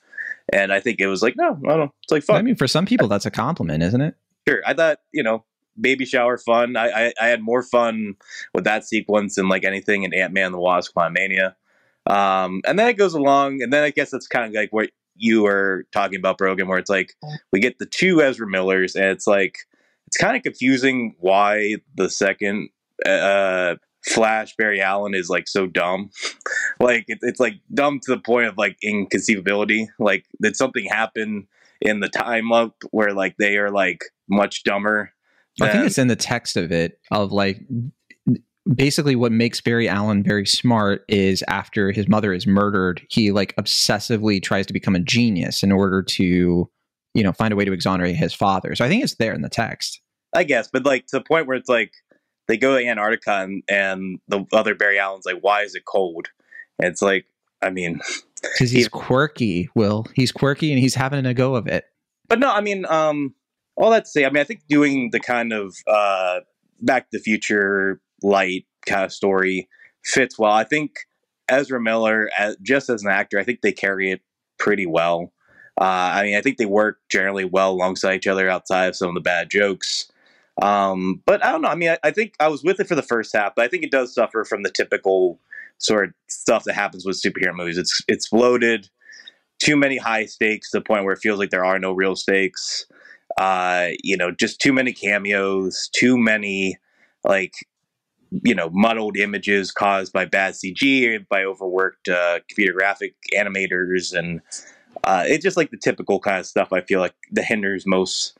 And 0.52 0.72
I 0.72 0.80
think 0.80 1.00
it 1.00 1.06
was 1.06 1.22
like, 1.22 1.37
no, 1.37 1.58
I 1.64 1.68
don't 1.68 1.78
know. 1.78 1.94
It's 2.02 2.12
like 2.12 2.22
fun. 2.22 2.37
I 2.37 2.42
mean, 2.42 2.56
for 2.56 2.66
some 2.66 2.87
people, 2.87 3.08
that's 3.08 3.26
a 3.26 3.30
compliment, 3.30 3.82
isn't 3.82 4.00
it? 4.00 4.14
Sure. 4.46 4.62
I 4.66 4.74
thought, 4.74 4.98
you 5.12 5.22
know, 5.22 5.44
baby 5.80 6.04
shower 6.04 6.38
fun. 6.38 6.76
I, 6.76 6.88
I, 6.88 7.12
I, 7.20 7.26
had 7.26 7.42
more 7.42 7.62
fun 7.62 8.14
with 8.52 8.64
that 8.64 8.84
sequence 8.84 9.34
than 9.34 9.48
like 9.48 9.64
anything 9.64 10.04
in 10.04 10.14
Ant 10.14 10.32
Man 10.32 10.52
the 10.52 10.58
Wasp 10.58 10.94
Quantumania. 10.94 11.54
Um, 12.06 12.60
and 12.66 12.78
then 12.78 12.88
it 12.88 12.98
goes 12.98 13.14
along, 13.14 13.62
and 13.62 13.72
then 13.72 13.82
I 13.82 13.90
guess 13.90 14.10
that's 14.10 14.26
kind 14.26 14.46
of 14.46 14.52
like 14.52 14.72
what 14.72 14.90
you 15.16 15.42
were 15.42 15.87
talking 15.92 16.18
about 16.18 16.38
Brogan, 16.38 16.68
where 16.68 16.78
it's 16.78 16.90
like 16.90 17.14
we 17.52 17.60
get 17.60 17.78
the 17.78 17.87
two 17.87 18.20
Ezra 18.20 18.46
Millers, 18.46 18.94
and 18.94 19.06
it's 19.06 19.26
like 19.26 19.56
it's 20.06 20.16
kind 20.16 20.37
of 20.37 20.42
confusing 20.42 21.14
why 21.18 21.76
the 21.96 22.10
second 22.10 22.68
uh, 23.06 23.76
Flash 24.06 24.54
Barry 24.56 24.80
Allen 24.80 25.14
is 25.14 25.30
like 25.30 25.48
so 25.48 25.66
dumb. 25.66 26.10
like 26.80 27.04
it, 27.08 27.18
it's 27.22 27.40
like 27.40 27.54
dumb 27.72 28.00
to 28.00 28.14
the 28.14 28.20
point 28.20 28.46
of 28.46 28.58
like 28.58 28.76
inconceivability. 28.82 29.87
Like 29.98 30.26
did 30.42 30.56
something 30.56 30.84
happen 30.84 31.48
in 31.80 32.00
the 32.00 32.08
time 32.08 32.52
up 32.52 32.74
where 32.90 33.12
like 33.12 33.37
they 33.38 33.56
are 33.56 33.70
like 33.70 34.00
much 34.28 34.62
dumber? 34.64 35.12
I 35.60 35.70
think 35.70 35.86
it's 35.86 35.98
in 35.98 36.08
the 36.08 36.16
text 36.16 36.56
of 36.56 36.72
it 36.72 36.98
of 37.10 37.32
like 37.32 37.60
basically 38.74 39.14
what 39.14 39.32
makes 39.32 39.60
Barry 39.60 39.88
Allen 39.88 40.22
very 40.22 40.46
smart 40.46 41.04
is 41.08 41.44
after 41.48 41.92
his 41.92 42.08
mother 42.08 42.32
is 42.32 42.46
murdered, 42.46 43.02
he 43.08 43.30
like 43.30 43.54
obsessively 43.56 44.42
tries 44.42 44.66
to 44.66 44.72
become 44.72 44.94
a 44.96 45.00
genius 45.00 45.62
in 45.62 45.70
order 45.70 46.02
to, 46.02 46.68
you 47.14 47.22
know, 47.22 47.32
find 47.32 47.52
a 47.52 47.56
way 47.56 47.64
to 47.64 47.72
exonerate 47.72 48.16
his 48.16 48.34
father. 48.34 48.74
So 48.74 48.84
I 48.84 48.88
think 48.88 49.04
it's 49.04 49.16
there 49.16 49.34
in 49.34 49.42
the 49.42 49.48
text. 49.48 50.00
I 50.34 50.44
guess, 50.44 50.68
but 50.72 50.84
like 50.84 51.06
to 51.06 51.18
the 51.18 51.24
point 51.24 51.46
where 51.46 51.56
it's 51.56 51.68
like 51.68 51.92
they 52.48 52.56
go 52.56 52.76
to 52.76 52.84
Antarctica 52.84 53.42
and, 53.42 53.62
and 53.68 54.18
the 54.28 54.44
other 54.52 54.74
Barry 54.74 54.98
Allen's 54.98 55.26
like, 55.26 55.38
why 55.40 55.62
is 55.62 55.74
it 55.74 55.84
cold? 55.84 56.28
And 56.78 56.88
it's 56.88 57.02
like, 57.02 57.26
I 57.62 57.70
mean, 57.70 58.00
Because 58.52 58.70
he's 58.70 58.88
quirky, 58.88 59.68
Will. 59.74 60.06
He's 60.14 60.32
quirky 60.32 60.70
and 60.70 60.80
he's 60.80 60.94
having 60.94 61.26
a 61.26 61.34
go 61.34 61.54
of 61.54 61.66
it. 61.66 61.86
but 62.28 62.38
no, 62.38 62.50
I 62.50 62.60
mean, 62.60 62.84
um, 62.86 63.34
all 63.76 63.90
that 63.90 64.04
to 64.04 64.10
say, 64.10 64.24
I 64.24 64.30
mean, 64.30 64.40
I 64.40 64.44
think 64.44 64.62
doing 64.68 65.10
the 65.10 65.20
kind 65.20 65.52
of 65.52 65.76
uh, 65.87 66.40
Back 66.80 67.10
to 67.10 67.18
the 67.18 67.22
Future 67.22 68.00
light 68.22 68.66
kind 68.87 69.04
of 69.04 69.12
story 69.12 69.68
fits 70.04 70.38
well. 70.38 70.52
I 70.52 70.64
think 70.64 70.98
Ezra 71.48 71.80
Miller, 71.80 72.30
as, 72.38 72.56
just 72.62 72.88
as 72.88 73.02
an 73.02 73.10
actor, 73.10 73.38
I 73.38 73.44
think 73.44 73.60
they 73.60 73.72
carry 73.72 74.10
it 74.10 74.20
pretty 74.58 74.87
well. 74.87 75.32
Uh, 75.80 75.84
I 75.84 76.22
mean, 76.22 76.37
I 76.37 76.40
think 76.40 76.58
they 76.58 76.66
work 76.66 76.98
generally 77.08 77.44
well 77.44 77.72
alongside 77.72 78.14
each 78.14 78.26
other 78.26 78.48
outside 78.48 78.87
of 78.87 78.96
some 78.96 79.08
of 79.08 79.14
the 79.14 79.20
bad 79.20 79.50
jokes. 79.50 80.10
Um, 80.62 81.20
but 81.26 81.44
I 81.44 81.50
don't 81.50 81.62
know. 81.62 81.68
I 81.68 81.74
mean, 81.74 81.90
I, 81.90 81.98
I 82.04 82.10
think 82.12 82.34
I 82.38 82.46
was 82.46 82.62
with 82.62 82.78
it 82.78 82.87
for 82.87 82.94
the 82.94 83.02
first 83.02 83.34
half, 83.34 83.54
but 83.56 83.64
I 83.64 83.68
think 83.68 83.82
it 83.82 83.90
does 83.90 84.14
suffer 84.14 84.44
from 84.44 84.62
the 84.62 84.70
typical 84.70 85.40
sort 85.78 86.10
of 86.10 86.14
stuff 86.28 86.62
that 86.64 86.74
happens 86.74 87.04
with 87.04 87.20
superhero 87.20 87.54
movies. 87.54 87.76
It's 87.76 88.00
it's 88.06 88.28
bloated, 88.28 88.88
too 89.58 89.76
many 89.76 89.96
high 89.96 90.26
stakes 90.26 90.70
to 90.70 90.78
the 90.78 90.84
point 90.84 91.04
where 91.04 91.14
it 91.14 91.18
feels 91.20 91.40
like 91.40 91.50
there 91.50 91.64
are 91.64 91.80
no 91.80 91.92
real 91.92 92.14
stakes. 92.14 92.87
Uh, 93.38 93.88
you 94.02 94.16
know, 94.16 94.30
just 94.30 94.60
too 94.60 94.72
many 94.72 94.92
cameos, 94.92 95.88
too 95.92 96.16
many 96.16 96.78
like 97.24 97.54
you 98.42 98.54
know 98.54 98.68
muddled 98.72 99.16
images 99.16 99.70
caused 99.70 100.12
by 100.12 100.24
bad 100.24 100.54
CG, 100.54 101.26
by 101.28 101.44
overworked 101.44 102.08
uh, 102.08 102.40
computer 102.48 102.72
graphic 102.72 103.14
animators, 103.36 104.16
and 104.16 104.40
uh, 105.04 105.24
it's 105.26 105.42
just 105.42 105.56
like 105.56 105.70
the 105.70 105.76
typical 105.76 106.20
kind 106.20 106.38
of 106.38 106.46
stuff. 106.46 106.72
I 106.72 106.80
feel 106.80 107.00
like 107.00 107.14
that 107.32 107.44
hinders 107.44 107.86
most 107.86 108.38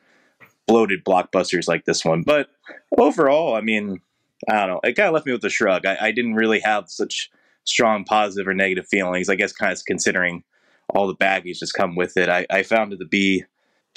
bloated 0.67 1.05
blockbusters 1.05 1.69
like 1.69 1.85
this 1.85 2.05
one. 2.05 2.23
But 2.23 2.49
overall, 2.97 3.55
I 3.55 3.61
mean, 3.61 4.01
I 4.49 4.67
don't 4.67 4.69
know. 4.69 4.81
It 4.85 4.95
kind 4.95 5.09
of 5.09 5.15
left 5.15 5.27
me 5.27 5.33
with 5.33 5.45
a 5.45 5.51
shrug. 5.51 5.87
I, 5.87 5.97
I 6.01 6.13
didn't 6.13 6.35
really 6.35 6.61
have 6.61 6.89
such 6.89 7.31
strong 7.65 8.05
positive 8.05 8.49
or 8.49 8.55
negative 8.55 8.87
feelings. 8.87 9.29
I 9.29 9.35
guess 9.35 9.53
kind 9.53 9.73
of 9.73 9.83
considering 9.87 10.45
all 10.89 11.07
the 11.07 11.15
baggage 11.15 11.61
that's 11.61 11.73
come 11.73 11.97
with 11.97 12.17
it, 12.17 12.29
I, 12.29 12.47
I 12.51 12.63
found 12.63 12.93
it 12.93 12.99
to 12.99 13.07
be 13.07 13.45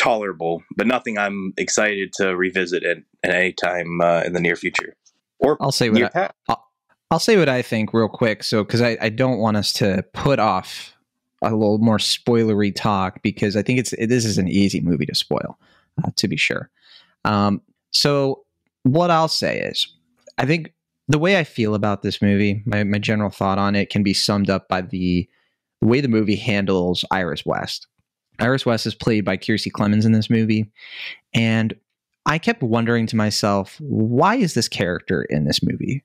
tolerable, 0.08 0.64
but 0.76 0.88
nothing 0.88 1.18
I'm 1.18 1.54
excited 1.58 2.14
to 2.14 2.36
revisit 2.36 2.84
at, 2.84 2.98
at 3.24 3.36
any 3.36 3.54
time 3.54 4.00
uh, 4.02 4.22
in 4.22 4.34
the 4.34 4.40
near 4.40 4.56
future. 4.56 4.96
Or 5.40 5.58
I'll 5.62 5.72
say 5.72 5.90
what 5.90 6.04
I, 6.04 6.10
past. 6.10 6.34
I'll 7.12 7.20
say 7.20 7.38
what 7.38 7.50
I 7.50 7.62
think 7.62 7.94
real 7.94 8.08
quick. 8.08 8.44
So, 8.44 8.64
because 8.64 8.82
I, 8.82 8.98
I 9.02 9.10
don't 9.10 9.40
want 9.40 9.58
us 9.58 9.74
to 9.74 10.04
put 10.14 10.40
off 10.40 10.94
a 11.42 11.52
little 11.52 11.78
more 11.78 11.98
spoilery 11.98 12.74
talk 12.74 13.22
because 13.22 13.56
I 13.56 13.62
think 13.62 13.80
it's 13.80 13.92
this 13.92 14.26
is 14.26 14.38
an 14.38 14.48
easy 14.48 14.82
movie 14.82 15.06
to 15.06 15.16
spoil, 15.16 15.58
uh, 16.04 16.10
to 16.16 16.28
be 16.28 16.38
sure. 16.38 16.70
Um, 17.26 17.62
so, 17.92 18.44
what 18.84 19.12
I'll 19.12 19.28
say 19.28 19.60
is, 19.60 19.88
I 20.38 20.46
think 20.46 20.74
the 21.08 21.20
way 21.20 21.38
I 21.38 21.44
feel 21.44 21.76
about 21.76 22.02
this 22.02 22.22
movie, 22.22 22.64
my, 22.66 22.84
my 22.84 22.98
general 22.98 23.30
thought 23.30 23.58
on 23.58 23.76
it, 23.76 23.90
can 23.90 24.04
be 24.04 24.14
summed 24.14 24.50
up 24.50 24.68
by 24.68 24.82
the 24.82 25.28
way 25.82 26.02
the 26.02 26.08
movie 26.08 26.36
handles 26.36 27.06
Iris 27.12 27.46
West. 27.46 27.88
Iris 28.40 28.66
West 28.66 28.86
is 28.86 28.96
played 28.96 29.26
by 29.26 29.38
Kiersey 29.38 29.72
Clemons 29.72 30.06
in 30.06 30.12
this 30.12 30.30
movie, 30.30 30.72
and 31.34 31.74
I 32.26 32.38
kept 32.38 32.62
wondering 32.62 33.08
to 33.08 33.16
myself, 33.16 33.78
why 33.80 34.36
is 34.36 34.54
this 34.54 34.68
character 34.68 35.24
in 35.24 35.46
this 35.46 35.64
movie? 35.64 36.04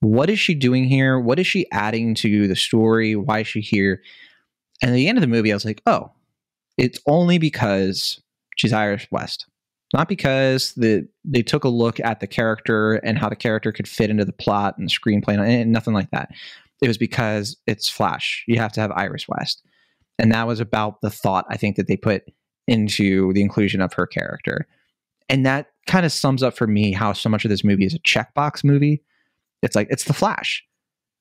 what 0.00 0.30
is 0.30 0.40
she 0.40 0.54
doing 0.54 0.84
here? 0.84 1.18
What 1.18 1.38
is 1.38 1.46
she 1.46 1.70
adding 1.70 2.14
to 2.16 2.48
the 2.48 2.56
story? 2.56 3.16
Why 3.16 3.40
is 3.40 3.48
she 3.48 3.60
here? 3.60 4.02
And 4.82 4.90
at 4.90 4.94
the 4.94 5.08
end 5.08 5.18
of 5.18 5.22
the 5.22 5.28
movie, 5.28 5.52
I 5.52 5.56
was 5.56 5.64
like, 5.64 5.82
oh, 5.86 6.10
it's 6.78 6.98
only 7.06 7.38
because 7.38 8.20
she's 8.56 8.72
Iris 8.72 9.06
West. 9.10 9.46
Not 9.92 10.08
because 10.08 10.72
the 10.74 11.06
they 11.24 11.42
took 11.42 11.64
a 11.64 11.68
look 11.68 12.00
at 12.00 12.20
the 12.20 12.26
character 12.26 12.94
and 12.94 13.18
how 13.18 13.28
the 13.28 13.36
character 13.36 13.72
could 13.72 13.88
fit 13.88 14.08
into 14.08 14.24
the 14.24 14.32
plot 14.32 14.78
and 14.78 14.88
the 14.88 14.92
screenplay 14.92 15.38
and 15.38 15.72
nothing 15.72 15.94
like 15.94 16.10
that. 16.12 16.30
It 16.80 16.88
was 16.88 16.96
because 16.96 17.56
it's 17.66 17.90
Flash. 17.90 18.44
You 18.46 18.58
have 18.58 18.72
to 18.72 18.80
have 18.80 18.92
Iris 18.92 19.26
West. 19.28 19.62
And 20.20 20.30
that 20.32 20.46
was 20.46 20.60
about 20.60 21.00
the 21.00 21.10
thought 21.10 21.46
I 21.48 21.56
think 21.56 21.76
that 21.76 21.88
they 21.88 21.96
put 21.96 22.24
into 22.68 23.32
the 23.32 23.40
inclusion 23.40 23.80
of 23.80 23.94
her 23.94 24.06
character. 24.06 24.66
And 25.28 25.46
that 25.46 25.68
kind 25.86 26.04
of 26.04 26.12
sums 26.12 26.42
up 26.42 26.56
for 26.56 26.66
me 26.66 26.92
how 26.92 27.14
so 27.14 27.30
much 27.30 27.44
of 27.44 27.48
this 27.48 27.64
movie 27.64 27.86
is 27.86 27.94
a 27.94 27.98
checkbox 28.00 28.62
movie. 28.62 29.02
It's 29.62 29.74
like 29.74 29.88
it's 29.90 30.04
the 30.04 30.12
flash. 30.12 30.62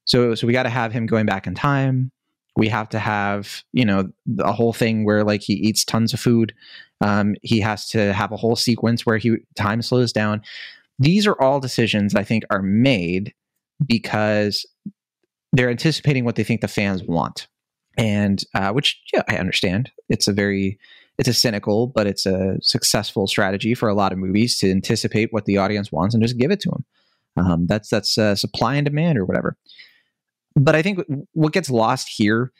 So 0.06 0.36
so 0.36 0.46
we 0.46 0.54
got 0.54 0.64
to 0.64 0.70
have 0.70 0.92
him 0.92 1.06
going 1.06 1.26
back 1.26 1.48
in 1.48 1.56
time. 1.56 2.12
We 2.58 2.68
have 2.68 2.90
to 2.90 3.00
have 3.00 3.64
you 3.72 3.86
know 3.86 4.10
a 4.40 4.52
whole 4.52 4.74
thing 4.74 5.06
where 5.06 5.24
like 5.24 5.42
he 5.42 5.54
eats 5.54 5.86
tons 5.86 6.14
of 6.14 6.20
food. 6.20 6.54
Um, 7.02 7.36
he 7.42 7.62
has 7.62 7.88
to 7.90 8.12
have 8.12 8.34
a 8.34 8.38
whole 8.38 8.58
sequence 8.58 9.06
where 9.06 9.18
he 9.18 9.38
time 9.56 9.82
slows 9.82 10.12
down. 10.12 10.42
These 10.98 11.26
are 11.26 11.42
all 11.42 11.62
decisions 11.62 12.14
i 12.14 12.26
think 12.26 12.44
are 12.50 12.62
made 12.62 13.34
because 13.86 14.66
they're 15.54 15.70
anticipating 15.70 16.26
what 16.26 16.36
they 16.36 16.44
think 16.44 16.60
the 16.60 16.68
fans 16.68 17.02
want 17.04 17.48
and 17.98 18.44
uh, 18.54 18.72
which 18.72 19.02
yeah 19.14 19.24
i 19.28 19.36
understand 19.38 19.92
it's 20.10 20.28
a 20.28 20.34
very 20.34 20.78
it's 21.18 21.28
a 21.28 21.34
cynical 21.34 21.88
but 21.88 22.08
it's 22.08 22.26
a 22.26 22.58
successful 22.62 23.28
strategy 23.28 23.74
for 23.74 23.90
a 23.90 23.94
lot 23.94 24.12
of 24.12 24.18
movies 24.18 24.58
to 24.58 24.72
anticipate 24.72 25.34
what 25.34 25.46
the 25.46 25.58
audience 25.58 25.92
wants 25.92 26.14
and 26.14 26.24
just 26.24 26.38
give 26.38 26.52
it 26.52 26.60
to 26.60 26.70
them 26.70 26.86
um, 27.40 27.68
that's 27.68 27.90
that's 27.90 28.18
uh, 28.18 28.36
supply 28.36 28.76
and 28.76 28.86
demand 28.86 29.18
or 29.18 29.26
whatever. 29.26 29.58
But 30.56 30.76
I 30.76 30.82
think 30.82 31.00
what 31.34 31.54
gets 31.54 31.70
lost 31.70 32.10
here 32.10 32.52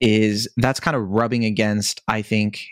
is 0.00 0.48
that's 0.56 0.80
kind 0.80 0.96
of 0.96 1.08
rubbing 1.08 1.44
against, 1.44 2.02
I 2.06 2.22
think, 2.22 2.64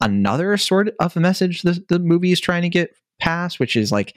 another 0.00 0.56
sort 0.56 0.94
of 0.98 1.16
message 1.16 1.62
the, 1.62 1.84
the 1.88 1.98
movie 1.98 2.32
is 2.32 2.40
trying 2.40 2.62
to 2.62 2.68
get 2.68 2.94
past, 3.20 3.60
which 3.60 3.76
is 3.76 3.92
like, 3.92 4.16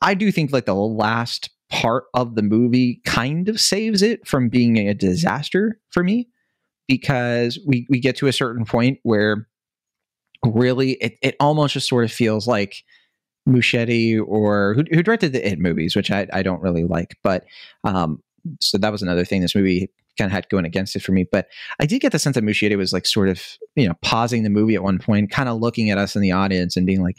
I 0.00 0.14
do 0.14 0.30
think 0.30 0.52
like 0.52 0.66
the 0.66 0.74
last 0.74 1.50
part 1.70 2.04
of 2.14 2.34
the 2.34 2.42
movie 2.42 3.00
kind 3.04 3.48
of 3.48 3.60
saves 3.60 4.02
it 4.02 4.26
from 4.26 4.48
being 4.48 4.76
a 4.76 4.94
disaster 4.94 5.78
for 5.90 6.02
me 6.02 6.28
because 6.88 7.58
we, 7.66 7.86
we 7.88 8.00
get 8.00 8.16
to 8.16 8.26
a 8.26 8.32
certain 8.32 8.64
point 8.64 8.98
where 9.04 9.46
really 10.44 10.92
it, 10.94 11.18
it 11.22 11.36
almost 11.38 11.74
just 11.74 11.88
sort 11.88 12.04
of 12.04 12.10
feels 12.10 12.46
like 12.46 12.82
Muschietti 13.48 14.20
or 14.24 14.74
who, 14.74 14.84
who 14.90 15.02
directed 15.02 15.32
the 15.32 15.46
It 15.46 15.58
movies, 15.58 15.94
which 15.94 16.10
I, 16.10 16.26
I 16.32 16.42
don't 16.42 16.62
really 16.62 16.84
like. 16.84 17.16
But 17.22 17.44
um, 17.84 18.22
so 18.60 18.78
that 18.78 18.92
was 18.92 19.02
another 19.02 19.24
thing 19.24 19.40
this 19.40 19.54
movie 19.54 19.90
kind 20.18 20.26
of 20.26 20.32
had 20.32 20.48
going 20.48 20.64
against 20.64 20.96
it 20.96 21.02
for 21.02 21.12
me. 21.12 21.24
But 21.30 21.46
I 21.78 21.86
did 21.86 22.00
get 22.00 22.12
the 22.12 22.18
sense 22.18 22.34
that 22.34 22.44
Muschietti 22.44 22.76
was 22.76 22.92
like 22.92 23.06
sort 23.06 23.28
of, 23.28 23.42
you 23.76 23.86
know, 23.86 23.94
pausing 24.02 24.42
the 24.42 24.50
movie 24.50 24.74
at 24.74 24.82
one 24.82 24.98
point, 24.98 25.30
kind 25.30 25.48
of 25.48 25.60
looking 25.60 25.90
at 25.90 25.98
us 25.98 26.16
in 26.16 26.22
the 26.22 26.32
audience 26.32 26.76
and 26.76 26.86
being 26.86 27.02
like, 27.02 27.16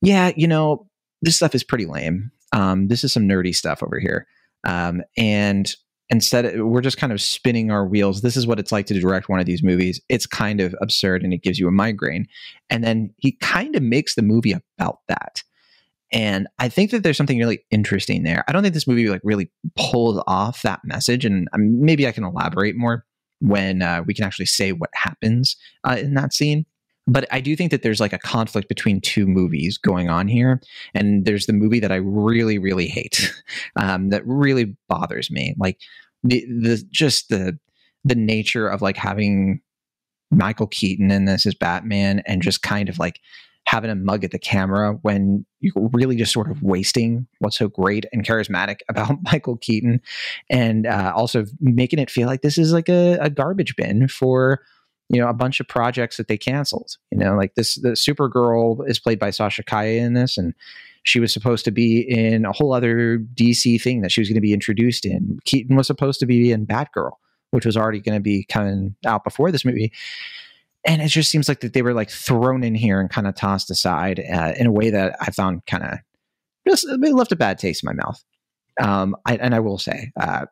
yeah, 0.00 0.32
you 0.36 0.46
know, 0.46 0.86
this 1.22 1.36
stuff 1.36 1.54
is 1.54 1.64
pretty 1.64 1.86
lame. 1.86 2.30
Um, 2.54 2.88
this 2.88 3.04
is 3.04 3.12
some 3.12 3.28
nerdy 3.28 3.54
stuff 3.54 3.82
over 3.82 3.98
here. 3.98 4.26
Um, 4.66 5.02
and 5.18 5.74
instead, 6.08 6.62
we're 6.62 6.80
just 6.80 6.96
kind 6.96 7.12
of 7.12 7.20
spinning 7.20 7.70
our 7.70 7.86
wheels. 7.86 8.22
This 8.22 8.36
is 8.36 8.46
what 8.46 8.58
it's 8.58 8.72
like 8.72 8.86
to 8.86 8.98
direct 8.98 9.28
one 9.28 9.40
of 9.40 9.46
these 9.46 9.62
movies. 9.62 10.00
It's 10.08 10.26
kind 10.26 10.60
of 10.60 10.74
absurd 10.80 11.22
and 11.22 11.34
it 11.34 11.42
gives 11.42 11.58
you 11.58 11.68
a 11.68 11.72
migraine. 11.72 12.26
And 12.70 12.82
then 12.82 13.12
he 13.18 13.32
kind 13.32 13.76
of 13.76 13.82
makes 13.82 14.14
the 14.14 14.22
movie 14.22 14.54
about 14.78 15.00
that. 15.08 15.42
And 16.12 16.46
I 16.60 16.68
think 16.68 16.92
that 16.92 17.02
there's 17.02 17.16
something 17.16 17.38
really 17.38 17.64
interesting 17.72 18.22
there. 18.22 18.44
I 18.46 18.52
don't 18.52 18.62
think 18.62 18.74
this 18.74 18.86
movie 18.86 19.08
like 19.08 19.22
really 19.24 19.50
pulls 19.76 20.22
off 20.28 20.62
that 20.62 20.80
message, 20.84 21.24
and 21.24 21.48
um, 21.52 21.84
maybe 21.84 22.06
I 22.06 22.12
can 22.12 22.22
elaborate 22.22 22.76
more 22.76 23.04
when 23.40 23.82
uh, 23.82 24.04
we 24.06 24.14
can 24.14 24.24
actually 24.24 24.46
say 24.46 24.70
what 24.70 24.90
happens 24.94 25.56
uh, 25.82 25.96
in 25.98 26.14
that 26.14 26.32
scene. 26.32 26.66
But 27.06 27.26
I 27.30 27.40
do 27.40 27.54
think 27.54 27.70
that 27.70 27.82
there's 27.82 28.00
like 28.00 28.12
a 28.12 28.18
conflict 28.18 28.68
between 28.68 29.00
two 29.00 29.26
movies 29.26 29.76
going 29.76 30.08
on 30.08 30.26
here, 30.26 30.60
and 30.94 31.24
there's 31.24 31.46
the 31.46 31.52
movie 31.52 31.80
that 31.80 31.92
I 31.92 31.96
really, 31.96 32.58
really 32.58 32.86
hate, 32.86 33.32
um, 33.76 34.08
that 34.10 34.26
really 34.26 34.76
bothers 34.88 35.30
me. 35.30 35.54
Like 35.58 35.78
the 36.22 36.46
the 36.46 36.82
just 36.90 37.28
the 37.28 37.58
the 38.04 38.14
nature 38.14 38.68
of 38.68 38.82
like 38.82 38.96
having 38.96 39.60
Michael 40.30 40.66
Keaton 40.66 41.10
in 41.10 41.26
this 41.26 41.46
as 41.46 41.54
Batman, 41.54 42.22
and 42.26 42.42
just 42.42 42.62
kind 42.62 42.88
of 42.88 42.98
like 42.98 43.20
having 43.66 43.90
a 43.90 43.94
mug 43.94 44.24
at 44.24 44.30
the 44.30 44.38
camera 44.38 44.92
when 45.02 45.44
you're 45.60 45.72
really 45.92 46.16
just 46.16 46.32
sort 46.32 46.50
of 46.50 46.62
wasting 46.62 47.26
what's 47.38 47.56
so 47.56 47.66
great 47.66 48.04
and 48.12 48.24
charismatic 48.24 48.80
about 48.88 49.18
Michael 49.24 49.58
Keaton, 49.58 50.00
and 50.48 50.86
uh, 50.86 51.12
also 51.14 51.44
making 51.60 51.98
it 51.98 52.10
feel 52.10 52.28
like 52.28 52.40
this 52.40 52.56
is 52.56 52.72
like 52.72 52.88
a, 52.88 53.18
a 53.20 53.28
garbage 53.28 53.76
bin 53.76 54.08
for 54.08 54.60
you 55.08 55.20
know 55.20 55.28
a 55.28 55.34
bunch 55.34 55.60
of 55.60 55.68
projects 55.68 56.16
that 56.16 56.28
they 56.28 56.38
canceled. 56.38 56.96
You 57.10 57.18
know, 57.18 57.36
like 57.36 57.54
this 57.54 57.76
the 57.76 57.90
Supergirl 57.90 58.88
is 58.88 58.98
played 58.98 59.18
by 59.18 59.30
Sasha 59.30 59.62
Calle 59.62 59.98
in 59.98 60.14
this, 60.14 60.38
and 60.38 60.54
she 61.04 61.20
was 61.20 61.32
supposed 61.32 61.64
to 61.66 61.70
be 61.70 62.00
in 62.00 62.44
a 62.44 62.52
whole 62.52 62.72
other 62.72 63.18
DC 63.18 63.80
thing 63.80 64.00
that 64.00 64.10
she 64.10 64.20
was 64.20 64.28
going 64.28 64.36
to 64.36 64.40
be 64.40 64.54
introduced 64.54 65.04
in. 65.04 65.38
Keaton 65.44 65.76
was 65.76 65.86
supposed 65.86 66.18
to 66.20 66.26
be 66.26 66.50
in 66.50 66.66
Batgirl, 66.66 67.12
which 67.50 67.66
was 67.66 67.76
already 67.76 68.00
going 68.00 68.16
to 68.16 68.22
be 68.22 68.44
coming 68.44 68.96
out 69.06 69.22
before 69.22 69.52
this 69.52 69.64
movie. 69.64 69.92
And 70.86 71.00
it 71.02 71.08
just 71.08 71.30
seems 71.30 71.48
like 71.48 71.60
that 71.60 71.74
they 71.74 71.82
were 71.82 71.94
like 71.94 72.10
thrown 72.10 72.64
in 72.64 72.74
here 72.74 73.00
and 73.00 73.08
kind 73.08 73.26
of 73.26 73.34
tossed 73.34 73.70
aside 73.70 74.18
uh, 74.20 74.52
in 74.56 74.66
a 74.66 74.72
way 74.72 74.90
that 74.90 75.16
I 75.20 75.30
found 75.30 75.64
kind 75.66 75.84
of 75.84 75.98
just 76.66 76.86
left 76.88 77.32
a 77.32 77.36
bad 77.36 77.58
taste 77.58 77.82
in 77.84 77.86
my 77.86 77.92
mouth. 77.92 78.22
Um, 78.80 79.14
I, 79.26 79.36
and 79.36 79.54
I 79.54 79.60
will 79.60 79.78
say, 79.78 80.10
uh, 80.18 80.46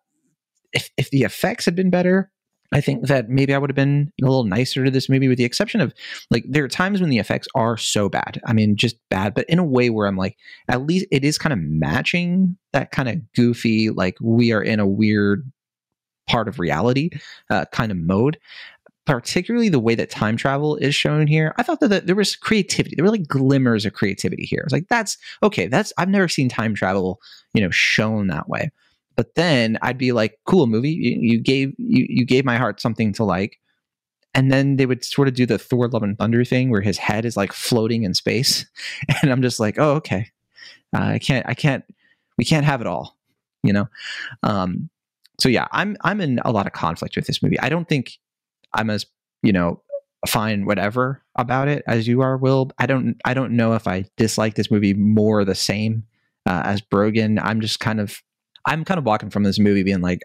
if 0.73 0.91
if 0.97 1.11
the 1.11 1.23
effects 1.23 1.65
had 1.65 1.75
been 1.75 1.91
better, 1.91 2.31
I 2.73 2.81
think 2.81 3.07
that 3.07 3.29
maybe 3.29 3.55
I 3.55 3.59
would 3.59 3.71
have 3.71 3.77
been 3.77 4.13
a 4.21 4.25
little 4.25 4.45
nicer 4.45 4.85
to 4.85 4.91
this 4.91 5.09
movie, 5.09 5.29
with 5.29 5.39
the 5.39 5.45
exception 5.45 5.81
of 5.81 5.93
like 6.31 6.45
there 6.49 6.65
are 6.65 6.69
times 6.69 7.01
when 7.01 7.11
the 7.11 7.19
effects 7.19 7.49
are 7.55 7.77
so 7.77 8.09
bad. 8.09 8.41
I 8.47 8.53
mean, 8.53 8.77
just 8.77 8.97
bad, 9.11 9.35
but 9.35 9.49
in 9.49 9.59
a 9.59 9.65
way 9.65 9.91
where 9.91 10.07
I'm 10.07 10.17
like, 10.17 10.37
at 10.69 10.87
least 10.87 11.07
it 11.11 11.25
is 11.25 11.39
kind 11.39 11.53
of 11.53 11.59
matching 11.59 12.57
that 12.73 12.91
kind 12.91 13.09
of 13.09 13.33
goofy, 13.35 13.91
like 13.91 14.17
we 14.21 14.53
are 14.53 14.63
in 14.63 14.81
a 14.81 14.87
weird 14.87 15.51
part 16.27 16.49
of 16.49 16.59
reality 16.59 17.11
uh, 17.51 17.67
kind 17.73 17.93
of 17.93 17.99
mode. 17.99 18.39
Particularly 19.05 19.69
the 19.69 19.81
way 19.81 19.97
that 19.97 20.11
time 20.11 20.37
travel 20.37 20.77
is 20.77 20.95
shown 20.95 21.27
here, 21.27 21.53
I 21.59 21.65
thought 21.65 21.81
that 21.81 21.89
the, 21.89 22.01
there 22.03 22.15
was 22.15 22.37
creativity. 22.37 22.95
There 22.95 23.05
were 23.05 23.11
like 23.11 23.27
glimmers 23.27 23.85
of 23.85 23.95
creativity 23.95 24.45
here. 24.45 24.61
It's 24.63 24.73
like 24.73 24.87
that's 24.89 25.19
okay. 25.43 25.67
That's 25.67 25.93
I've 25.99 26.09
never 26.09 26.29
seen 26.29 26.49
time 26.49 26.73
travel, 26.73 27.21
you 27.53 27.61
know, 27.61 27.71
shown 27.71 28.29
that 28.29 28.49
way. 28.49 28.71
But 29.17 29.35
then 29.35 29.79
I'd 29.83 29.99
be 29.99 30.13
like, 30.13 30.39
cool 30.45 30.67
movie. 30.67 30.91
You, 30.91 31.17
you 31.21 31.41
gave 31.41 31.75
you, 31.79 32.07
you 32.09 32.25
gave 32.25 32.45
my 32.45 32.57
heart 32.57 32.81
something 32.81 33.13
to 33.15 33.25
like. 33.25 33.59
And 34.35 34.51
then 34.51 34.77
they 34.77 34.87
would 34.87 35.05
sort 35.05 35.29
of 35.29 35.35
do 35.35 35.45
the 35.45 35.59
Thor 35.59 35.89
Love 35.89 36.03
and 36.03 36.17
Thunder 36.17 36.45
thing 36.45 36.71
where 36.71 36.81
his 36.81 36.97
head 36.97 37.25
is 37.25 37.37
like 37.37 37.53
floating 37.53 38.05
in 38.05 38.15
space. 38.15 38.67
And 39.23 39.31
I'm 39.31 39.43
just 39.43 39.61
like, 39.61 39.79
oh, 39.79 39.93
okay. 39.97 40.31
Uh, 40.95 41.01
I 41.01 41.19
can't, 41.19 41.47
I 41.49 41.55
can't, 41.55 41.85
we 42.39 42.45
can't 42.45 42.65
have 42.65 42.81
it 42.81 42.87
all, 42.87 43.17
you 43.63 43.73
know? 43.73 43.89
Um, 44.43 44.89
so 45.39 45.49
yeah, 45.49 45.69
I'm, 45.73 45.97
I'm 46.03 46.21
in 46.21 46.41
a 46.45 46.53
lot 46.53 46.67
of 46.67 46.73
conflict 46.73 47.17
with 47.17 47.27
this 47.27 47.43
movie. 47.43 47.61
I 47.61 47.69
don't 47.69 47.89
think 47.89 48.19
I'm 48.73 48.91
as, 48.91 49.07
you 49.43 49.53
know, 49.53 49.83
fine, 50.27 50.65
whatever 50.65 51.23
about 51.37 51.69
it 51.69 51.83
as 51.87 52.07
you 52.07 52.21
are, 52.23 52.37
Will. 52.37 52.71
I 52.79 52.87
don't, 52.87 53.17
I 53.25 53.35
don't 53.35 53.53
know 53.53 53.75
if 53.75 53.87
I 53.87 54.05
dislike 54.17 54.55
this 54.55 54.71
movie 54.71 54.95
more 54.95 55.45
the 55.45 55.55
same 55.55 56.05
uh, 56.47 56.63
as 56.65 56.81
Brogan. 56.81 57.39
I'm 57.39 57.61
just 57.61 57.81
kind 57.81 58.01
of 58.01 58.23
I'm 58.65 58.85
kind 58.85 58.99
of 58.99 59.05
walking 59.05 59.31
from 59.31 59.43
this 59.43 59.59
movie 59.59 59.83
being 59.83 60.01
like, 60.01 60.21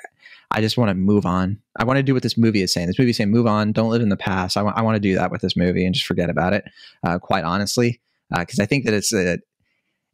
I 0.51 0.61
just 0.61 0.77
want 0.77 0.89
to 0.89 0.95
move 0.95 1.25
on. 1.25 1.59
I 1.75 1.83
want 1.83 1.97
to 1.97 2.03
do 2.03 2.13
what 2.13 2.23
this 2.23 2.37
movie 2.37 2.61
is 2.61 2.71
saying. 2.71 2.87
This 2.87 2.97
movie 2.97 3.11
is 3.11 3.17
saying, 3.17 3.31
move 3.31 3.47
on, 3.47 3.71
don't 3.71 3.89
live 3.89 4.01
in 4.01 4.09
the 4.09 4.17
past. 4.17 4.55
I, 4.55 4.61
w- 4.61 4.73
I 4.75 4.81
want 4.81 4.95
to 4.95 4.99
do 4.99 5.15
that 5.15 5.31
with 5.31 5.41
this 5.41 5.57
movie 5.57 5.85
and 5.85 5.93
just 5.93 6.05
forget 6.05 6.29
about 6.29 6.53
it, 6.53 6.63
uh, 7.03 7.19
quite 7.19 7.43
honestly, 7.43 7.99
because 8.37 8.59
uh, 8.59 8.63
I 8.63 8.65
think 8.65 8.85
that 8.85 8.93
it's 8.93 9.13
a, 9.13 9.39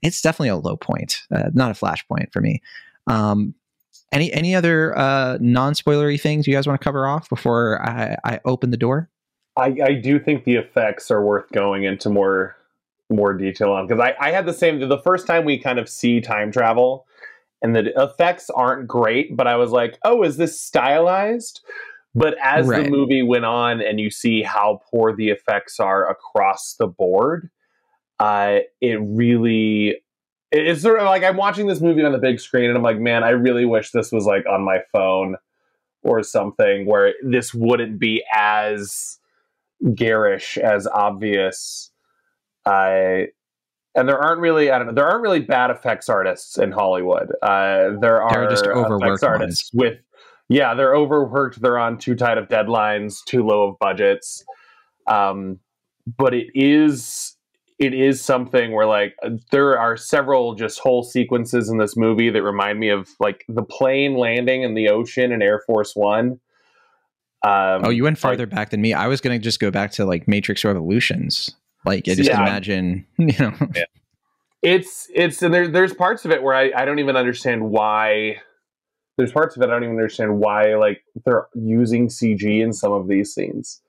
it's 0.01 0.21
definitely 0.21 0.49
a 0.49 0.55
low 0.55 0.75
point, 0.75 1.21
uh, 1.33 1.49
not 1.53 1.71
a 1.71 1.73
flashpoint 1.73 2.31
for 2.31 2.41
me. 2.41 2.61
Um, 3.07 3.53
any 4.11 4.31
any 4.31 4.53
other 4.55 4.97
uh, 4.97 5.37
non 5.41 5.73
spoilery 5.73 6.21
things 6.21 6.47
you 6.47 6.53
guys 6.53 6.67
want 6.67 6.79
to 6.79 6.83
cover 6.83 7.07
off 7.07 7.27
before 7.29 7.81
I, 7.81 8.15
I 8.23 8.39
open 8.45 8.69
the 8.69 8.77
door? 8.77 9.09
I, 9.57 9.75
I 9.83 9.93
do 9.93 10.19
think 10.19 10.45
the 10.45 10.55
effects 10.55 11.11
are 11.11 11.23
worth 11.23 11.49
going 11.51 11.83
into 11.83 12.09
more 12.09 12.55
more 13.09 13.33
detail 13.33 13.71
on 13.71 13.87
because 13.87 13.99
I, 13.99 14.15
I 14.19 14.31
had 14.31 14.45
the 14.45 14.53
same 14.53 14.79
the 14.87 14.99
first 14.99 15.27
time 15.27 15.45
we 15.45 15.57
kind 15.57 15.79
of 15.79 15.89
see 15.89 16.21
time 16.21 16.51
travel 16.51 17.05
and 17.63 17.75
the 17.75 17.93
effects 17.95 18.49
aren't 18.49 18.87
great, 18.87 19.35
but 19.35 19.47
I 19.47 19.55
was 19.55 19.71
like, 19.71 19.97
oh, 20.03 20.21
is 20.23 20.35
this 20.37 20.59
stylized? 20.59 21.61
But 22.13 22.35
as 22.43 22.67
right. 22.67 22.83
the 22.83 22.91
movie 22.91 23.23
went 23.23 23.45
on 23.45 23.81
and 23.81 23.99
you 23.99 24.11
see 24.11 24.43
how 24.43 24.81
poor 24.91 25.15
the 25.15 25.29
effects 25.29 25.79
are 25.79 26.07
across 26.07 26.75
the 26.77 26.85
board, 26.85 27.49
uh, 28.19 28.59
it 28.81 28.99
really 29.01 29.95
it's 30.51 30.83
sort 30.83 30.99
of 30.99 31.05
like 31.05 31.23
I'm 31.23 31.37
watching 31.37 31.65
this 31.65 31.81
movie 31.81 32.03
on 32.03 32.11
the 32.11 32.19
big 32.19 32.39
screen 32.39 32.69
and 32.69 32.77
I'm 32.77 32.83
like, 32.83 32.99
man, 32.99 33.23
I 33.23 33.29
really 33.29 33.65
wish 33.65 33.89
this 33.89 34.11
was 34.11 34.25
like 34.25 34.45
on 34.47 34.63
my 34.63 34.79
phone 34.91 35.35
or 36.03 36.21
something 36.21 36.85
where 36.85 37.13
this 37.23 37.55
wouldn't 37.55 37.97
be 37.97 38.23
as 38.31 39.17
garish, 39.95 40.59
as 40.59 40.85
obvious. 40.85 41.91
I 42.65 43.29
and 43.95 44.07
there 44.07 44.19
aren't 44.19 44.41
really 44.41 44.71
I 44.71 44.77
don't 44.77 44.87
know 44.87 44.93
there 44.93 45.07
aren't 45.07 45.21
really 45.21 45.41
bad 45.41 45.69
effects 45.69 46.09
artists 46.09 46.57
in 46.57 46.71
Hollywood. 46.71 47.31
Uh, 47.41 47.91
there 47.99 48.21
are 48.21 48.31
they're 48.31 48.49
just 48.49 48.65
overworked 48.65 49.23
artists 49.23 49.73
ones. 49.73 49.91
with 49.91 49.99
yeah 50.49 50.73
they're 50.73 50.95
overworked. 50.95 51.61
They're 51.61 51.77
on 51.77 51.97
too 51.97 52.15
tight 52.15 52.37
of 52.37 52.47
deadlines, 52.47 53.23
too 53.25 53.45
low 53.45 53.69
of 53.69 53.79
budgets. 53.79 54.43
Um, 55.07 55.59
but 56.17 56.33
it 56.33 56.47
is 56.53 57.35
it 57.79 57.93
is 57.93 58.21
something 58.21 58.71
where 58.71 58.85
like 58.85 59.15
there 59.51 59.77
are 59.77 59.97
several 59.97 60.55
just 60.55 60.79
whole 60.79 61.03
sequences 61.03 61.69
in 61.69 61.77
this 61.77 61.97
movie 61.97 62.29
that 62.29 62.43
remind 62.43 62.79
me 62.79 62.89
of 62.89 63.09
like 63.19 63.45
the 63.47 63.63
plane 63.63 64.15
landing 64.15 64.63
in 64.63 64.73
the 64.73 64.89
ocean 64.89 65.31
in 65.31 65.41
Air 65.41 65.61
Force 65.65 65.95
One. 65.95 66.39
Um, 67.45 67.81
oh, 67.83 67.89
you 67.89 68.03
went 68.03 68.17
farther 68.17 68.45
like, 68.45 68.55
back 68.55 68.69
than 68.69 68.81
me. 68.81 68.93
I 68.93 69.07
was 69.07 69.19
going 69.19 69.37
to 69.37 69.43
just 69.43 69.59
go 69.59 69.69
back 69.69 69.91
to 69.93 70.05
like 70.05 70.27
Matrix 70.27 70.63
Revolutions. 70.63 71.53
Like, 71.85 72.07
I 72.07 72.15
just 72.15 72.29
yeah. 72.29 72.41
imagine, 72.41 73.05
you 73.17 73.33
know. 73.39 73.53
Yeah. 73.75 73.85
It's 74.61 75.09
it's 75.13 75.41
and 75.41 75.53
there, 75.53 75.67
there's 75.67 75.93
parts 75.93 76.23
of 76.23 76.31
it 76.31 76.41
where 76.41 76.55
I, 76.55 76.71
I 76.75 76.85
don't 76.85 76.99
even 76.99 77.17
understand 77.17 77.69
why. 77.69 78.37
There's 79.17 79.31
parts 79.31 79.55
of 79.55 79.61
it 79.61 79.65
I 79.65 79.73
don't 79.73 79.83
even 79.83 79.95
understand 79.95 80.39
why 80.39 80.75
like 80.75 81.03
they're 81.25 81.47
using 81.53 82.07
CG 82.07 82.63
in 82.63 82.71
some 82.71 82.93
of 82.93 83.07
these 83.07 83.33
scenes. 83.33 83.81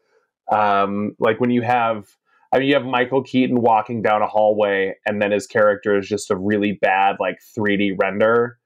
Um, 0.51 1.15
like 1.19 1.41
when 1.41 1.51
you 1.51 1.63
have, 1.63 2.09
I 2.53 2.59
mean, 2.59 2.69
you 2.69 2.75
have 2.75 2.85
Michael 2.85 3.23
Keaton 3.23 3.61
walking 3.63 4.03
down 4.03 4.21
a 4.21 4.27
hallway, 4.27 4.97
and 5.07 5.23
then 5.23 5.31
his 5.31 5.47
character 5.47 5.97
is 5.97 6.09
just 6.09 6.31
a 6.31 6.37
really 6.37 6.73
bad 6.73 7.17
like 7.21 7.39
3D 7.57 7.93
render 7.97 8.59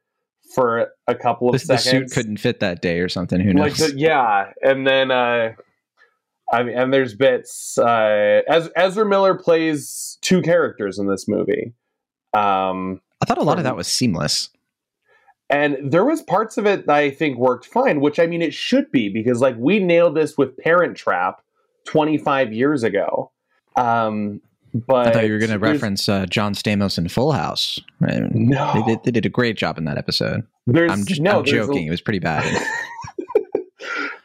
for 0.54 0.88
a 1.06 1.14
couple 1.14 1.48
of 1.48 1.52
the, 1.52 1.58
seconds. 1.58 1.84
The 1.84 1.90
suit 1.90 2.10
couldn't 2.10 2.36
fit 2.38 2.60
that 2.60 2.80
day 2.80 3.00
or 3.00 3.08
something. 3.08 3.38
Who 3.38 3.52
knows? 3.52 3.80
Like, 3.80 3.92
yeah, 3.96 4.52
and 4.62 4.86
then 4.86 5.10
uh, 5.10 5.52
I 6.52 6.62
mean, 6.62 6.78
and 6.78 6.92
there's 6.92 7.14
bits. 7.14 7.78
Uh, 7.78 8.42
as 8.48 8.70
Ezra 8.74 9.04
Miller 9.04 9.34
plays 9.34 10.18
two 10.22 10.42
characters 10.42 10.98
in 10.98 11.06
this 11.06 11.28
movie. 11.28 11.74
Um, 12.34 13.00
I 13.20 13.26
thought 13.26 13.38
a 13.38 13.42
lot 13.42 13.58
of 13.58 13.64
that 13.64 13.76
was 13.76 13.88
seamless. 13.88 14.50
And 15.50 15.78
there 15.90 16.04
was 16.04 16.20
parts 16.22 16.58
of 16.58 16.66
it 16.66 16.86
that 16.86 16.94
I 16.94 17.10
think 17.10 17.38
worked 17.38 17.66
fine, 17.66 18.00
which 18.00 18.18
I 18.18 18.26
mean 18.26 18.42
it 18.42 18.52
should 18.52 18.90
be 18.92 19.08
because 19.08 19.40
like 19.40 19.56
we 19.58 19.78
nailed 19.78 20.14
this 20.14 20.36
with 20.36 20.56
Parent 20.58 20.96
Trap 20.96 21.40
25 21.86 22.52
years 22.52 22.82
ago. 22.82 23.30
Um, 23.76 24.42
but 24.74 25.08
I 25.08 25.12
thought 25.12 25.24
you 25.26 25.32
were 25.32 25.38
going 25.38 25.50
to 25.50 25.58
reference 25.58 26.08
uh, 26.08 26.26
John 26.26 26.52
Stamos 26.52 26.98
in 26.98 27.08
Full 27.08 27.32
House. 27.32 27.80
No, 28.00 28.72
they 28.74 28.82
did, 28.82 29.04
they 29.04 29.10
did 29.10 29.24
a 29.24 29.30
great 29.30 29.56
job 29.56 29.78
in 29.78 29.84
that 29.84 29.96
episode. 29.96 30.46
I'm 30.68 31.06
just 31.06 31.20
no, 31.22 31.38
I'm 31.38 31.44
joking. 31.44 31.84
A, 31.84 31.86
it 31.86 31.90
was 31.90 32.02
pretty 32.02 32.18
bad. 32.18 32.44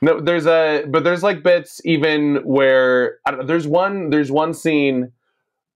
No, 0.04 0.20
there's 0.20 0.46
a 0.46 0.84
but 0.90 1.06
there's 1.06 1.24
like 1.24 1.44
bits 1.44 1.80
even 1.86 2.42
where 2.44 3.20
I 3.26 3.32
don't 3.32 3.40
know. 3.40 3.46
There's 3.46 3.66
one 3.66 4.10
there's 4.10 4.30
one 4.30 4.54
scene 4.54 5.14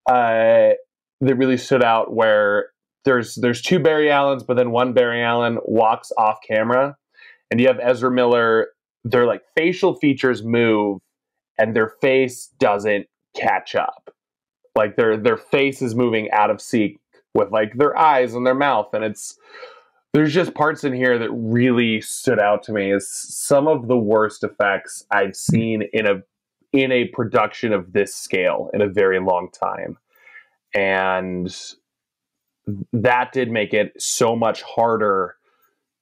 uh, 0.06 0.72
that 1.22 1.36
really 1.38 1.56
stood 1.56 1.82
out 1.82 2.14
where 2.14 2.72
there's 3.06 3.36
there's 3.36 3.62
two 3.62 3.80
Barry 3.80 4.12
Allens, 4.12 4.44
but 4.44 4.58
then 4.58 4.72
one 4.72 4.92
Barry 4.92 5.24
Allen 5.24 5.60
walks 5.64 6.12
off 6.18 6.40
camera, 6.46 6.98
and 7.50 7.62
you 7.62 7.68
have 7.68 7.80
Ezra 7.82 8.12
Miller. 8.12 8.68
Their 9.06 9.26
like 9.26 9.44
facial 9.56 9.96
features 9.96 10.44
move, 10.44 11.00
and 11.58 11.74
their 11.74 11.88
face 12.02 12.48
doesn't 12.60 13.08
catch 13.34 13.76
up. 13.76 14.14
Like 14.76 14.98
their 14.98 15.16
their 15.16 15.38
face 15.38 15.82
is 15.82 15.96
moving 15.96 16.30
out 16.32 16.50
of 16.50 16.60
sync 16.60 17.00
with 17.34 17.54
like 17.54 17.78
their 17.78 17.98
eyes 17.98 18.34
and 18.34 18.46
their 18.46 18.56
mouth, 18.56 18.90
and 18.92 19.06
it's 19.06 19.38
there's 20.18 20.34
just 20.34 20.56
parts 20.56 20.84
in 20.84 20.94
here 20.94 21.20
that 21.20 21.30
really 21.30 22.02
stood 22.02 22.40
out 22.40 22.64
to 22.64 22.72
me 22.72 22.92
as 22.92 23.08
some 23.08 23.68
of 23.68 23.88
the 23.88 23.96
worst 23.96 24.44
effects 24.44 25.06
I've 25.12 25.36
seen 25.36 25.84
in 25.94 26.08
a 26.08 26.24
in 26.74 26.92
a 26.92 27.06
production 27.10 27.72
of 27.72 27.94
this 27.94 28.16
scale 28.16 28.72
in 28.74 28.82
a 28.82 28.90
very 28.90 29.20
long 29.20 29.50
time. 29.52 29.96
And 30.74 31.56
that 32.92 33.32
did 33.32 33.52
make 33.52 33.76
it 33.76 33.94
so 34.02 34.36
much 34.36 34.64
harder 34.64 35.36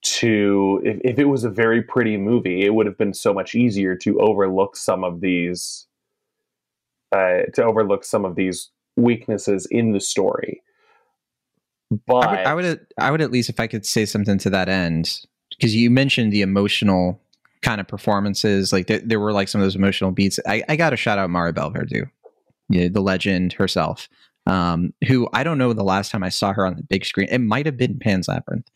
to 0.04 0.82
if, 0.86 1.02
if 1.04 1.20
it 1.20 1.26
was 1.26 1.44
a 1.44 1.50
very 1.50 1.82
pretty 1.82 2.16
movie, 2.16 2.64
it 2.64 2.74
would 2.74 2.86
have 2.86 2.98
been 2.98 3.14
so 3.14 3.34
much 3.34 3.54
easier 3.54 3.98
to 3.98 4.18
overlook 4.22 4.78
some 4.78 5.04
of 5.04 5.20
these 5.20 5.88
uh, 7.12 7.44
to 7.54 7.66
overlook 7.66 8.06
some 8.06 8.24
of 8.24 8.36
these 8.36 8.72
weaknesses 8.96 9.68
in 9.70 9.92
the 9.92 10.00
story. 10.00 10.62
But 11.92 12.28
I 12.28 12.32
would, 12.32 12.40
I 12.40 12.54
would, 12.54 12.88
I 12.98 13.12
would 13.12 13.22
at 13.22 13.32
least 13.32 13.50
if 13.50 13.60
I 13.60 13.68
could 13.68 13.86
say 13.86 14.06
something 14.06 14.38
to 14.40 14.50
that 14.50 14.70
end, 14.70 15.22
because 15.52 15.76
you 15.76 15.90
mentioned 15.90 16.34
the 16.34 16.42
emotional 16.42 17.20
kind 17.62 17.80
of 17.82 17.88
performances, 17.88 18.74
like 18.74 18.88
there, 18.88 19.00
there, 19.00 19.20
were 19.20 19.34
like 19.34 19.48
some 19.48 19.62
of 19.62 19.66
those 19.66 19.76
emotional 19.76 20.12
beats. 20.12 20.40
I, 20.48 20.64
I 20.70 20.76
got 20.76 20.92
to 20.92 20.98
shout 20.98 21.18
out 21.18 21.30
Verdú, 21.30 22.10
you 22.70 22.82
know, 22.82 22.90
the 22.90 23.02
legend 23.02 23.54
herself, 23.54 24.08
um, 24.46 24.94
who 25.08 25.28
I 25.34 25.44
don't 25.44 25.58
know 25.58 25.74
the 25.74 25.84
last 25.84 26.12
time 26.12 26.24
I 26.24 26.30
saw 26.30 26.54
her 26.54 26.66
on 26.66 26.76
the 26.76 26.84
big 26.84 27.06
screen. 27.06 27.28
It 27.30 27.40
might 27.40 27.66
have 27.66 27.78
been 27.78 28.00
Pan's 28.00 28.28
Labyrinth, 28.28 28.70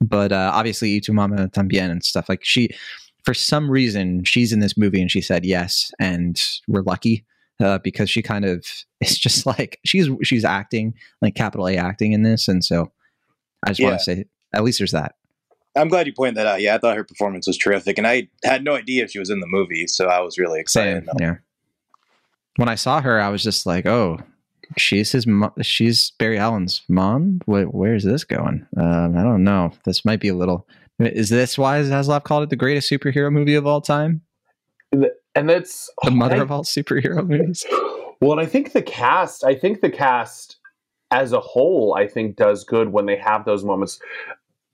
but 0.00 0.32
uh, 0.32 0.50
obviously 0.54 0.94
Y 0.94 1.00
Tu 1.00 1.12
Mamá 1.12 1.50
También 1.52 1.90
and 1.90 2.04
stuff 2.04 2.28
like 2.28 2.44
she 2.44 2.70
for 3.24 3.34
some 3.34 3.70
reason 3.70 4.24
she's 4.24 4.52
in 4.52 4.60
this 4.60 4.76
movie 4.76 5.00
and 5.00 5.10
she 5.10 5.20
said 5.20 5.44
yes 5.44 5.92
and 6.00 6.42
we're 6.66 6.82
lucky 6.82 7.24
uh, 7.62 7.78
because 7.78 8.10
she 8.10 8.20
kind 8.22 8.44
of 8.44 8.66
it's 9.00 9.16
just 9.18 9.46
like 9.46 9.78
she's 9.84 10.08
she's 10.22 10.44
acting 10.44 10.94
like 11.22 11.34
capital 11.34 11.68
A 11.68 11.76
acting 11.76 12.12
in 12.12 12.22
this. 12.22 12.48
And 12.48 12.62
so 12.64 12.92
I 13.64 13.68
just 13.70 13.80
Yeah. 13.80 13.88
want 13.88 14.00
to 14.00 14.04
say 14.04 14.24
at 14.52 14.62
least 14.64 14.78
there's 14.78 14.92
that. 14.92 15.14
I'm 15.74 15.88
glad 15.88 16.06
you 16.06 16.12
pointed 16.12 16.36
that 16.36 16.46
out. 16.46 16.60
Yeah, 16.60 16.74
I 16.74 16.78
thought 16.78 16.96
her 16.96 17.04
performance 17.04 17.46
was 17.46 17.56
terrific, 17.56 17.96
and 17.96 18.06
I 18.06 18.28
had 18.44 18.62
no 18.62 18.74
idea 18.74 19.04
if 19.04 19.10
she 19.12 19.18
was 19.18 19.30
in 19.30 19.40
the 19.40 19.46
movie, 19.46 19.86
so 19.86 20.06
I 20.08 20.20
was 20.20 20.36
really 20.36 20.60
excited. 20.60 21.06
Same, 21.06 21.16
yeah. 21.18 21.34
When 22.56 22.68
I 22.68 22.74
saw 22.74 23.00
her 23.00 23.18
I 23.20 23.30
was 23.30 23.42
just 23.42 23.64
like 23.64 23.86
oh 23.86 24.18
she's 24.76 25.12
his 25.12 25.26
mo- 25.26 25.52
she's 25.62 26.10
Barry 26.18 26.38
Allen's 26.38 26.82
mom? 26.88 27.40
Wh- 27.46 27.72
where's 27.74 28.04
this 28.04 28.24
going? 28.24 28.66
Um, 28.76 29.16
I 29.16 29.22
don't 29.22 29.44
know. 29.44 29.72
This 29.86 30.04
might 30.04 30.20
be 30.20 30.28
a 30.28 30.34
little 30.34 30.66
is 30.98 31.30
this 31.30 31.56
why 31.58 31.80
Zaslav 31.80 32.24
called 32.24 32.42
it 32.44 32.50
the 32.50 32.56
greatest 32.56 32.90
superhero 32.90 33.32
movie 33.32 33.54
of 33.54 33.66
all 33.66 33.80
time 33.80 34.20
and 35.34 35.48
that's 35.48 35.90
the 36.04 36.10
mother 36.10 36.36
I- 36.36 36.40
of 36.40 36.50
all 36.50 36.64
superhero 36.64 37.26
movies 37.26 37.64
Well, 38.22 38.30
and 38.30 38.40
I 38.40 38.46
think 38.46 38.70
the 38.70 38.82
cast, 38.82 39.42
I 39.42 39.56
think 39.56 39.80
the 39.80 39.90
cast 39.90 40.58
as 41.10 41.32
a 41.32 41.40
whole, 41.40 41.96
I 41.98 42.06
think 42.06 42.36
does 42.36 42.62
good 42.62 42.92
when 42.92 43.06
they 43.06 43.16
have 43.16 43.44
those 43.44 43.64
moments. 43.64 43.98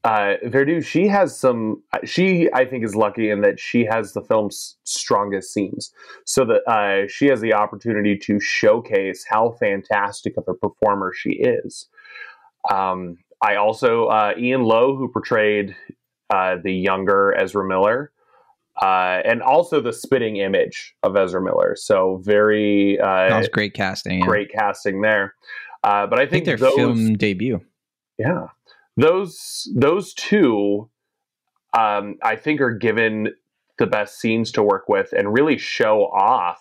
Uh, 0.05 0.35
Verdú, 0.45 0.85
she 0.85 1.09
has 1.09 1.35
some. 1.35 1.83
She, 2.05 2.51
I 2.53 2.67
think, 2.67 2.85
is 2.85 2.95
lucky 2.95 3.31
in 3.31 3.41
that 3.41 3.59
she 3.59 3.87
has 3.87 4.13
the 4.13 4.21
film's 4.21 4.77
strongest 4.85 5.55
scenes, 5.55 5.91
so 6.27 6.45
that 6.45 6.71
uh, 6.71 7.09
she 7.09 7.29
has 7.29 7.41
the 7.41 7.55
opportunity 7.55 8.19
to 8.19 8.39
showcase 8.39 9.25
how 9.27 9.57
fantastic 9.59 10.35
of 10.37 10.45
a 10.47 10.53
performer 10.53 11.15
she 11.17 11.31
is. 11.31 11.89
Um, 12.71 13.17
I 13.43 13.57
also 13.57 14.09
uh, 14.09 14.35
Ian 14.39 14.65
Loh, 14.65 14.95
who 14.95 15.11
portrayed 15.11 15.75
uh, 16.29 16.57
the 16.63 16.75
younger 16.75 17.35
Ezra 17.41 17.67
Miller, 17.67 18.13
uh, 18.83 19.21
and 19.25 19.43
also 19.43 19.81
the 19.81 19.93
spitting 19.93 20.37
image 20.37 20.95
of 21.03 21.17
Ezra 21.17 21.43
Miller. 21.43 21.75
So 21.77 22.21
very 22.23 22.97
that 23.01 23.33
uh, 23.33 23.39
was 23.39 23.49
great 23.49 23.75
casting 23.75 24.21
yeah. 24.21 24.27
great 24.27 24.51
casting 24.53 25.01
there. 25.01 25.35
Uh, 25.85 26.07
but 26.07 26.19
I 26.19 26.23
I 26.23 26.27
think 26.27 26.45
think, 26.45 26.59
their 26.59 26.69
those, 26.71 26.77
film 26.77 27.15
debut. 27.15 27.61
yeah, 28.19 28.49
those 28.97 29.69
those 29.75 30.15
two, 30.15 30.89
um, 31.77 32.17
I 32.23 32.37
think, 32.37 32.61
are 32.61 32.75
given 32.75 33.35
the 33.79 33.87
best 33.87 34.21
scenes 34.21 34.51
to 34.53 34.63
work 34.63 34.89
with 34.89 35.13
and 35.13 35.33
really 35.33 35.57
show 35.57 36.07
off 36.07 36.61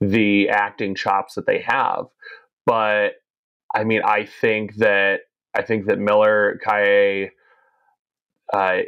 the 0.00 0.48
acting 0.48 0.94
chops 0.94 1.34
that 1.34 1.46
they 1.46 1.60
have. 1.66 2.06
But 2.64 3.14
I 3.74 3.84
mean, 3.84 4.02
I 4.04 4.24
think 4.24 4.76
that 4.76 5.20
I 5.54 5.62
think 5.62 5.86
that 5.86 5.98
Miller, 5.98 6.58
Calle, 6.62 7.28
uh, 8.52 8.78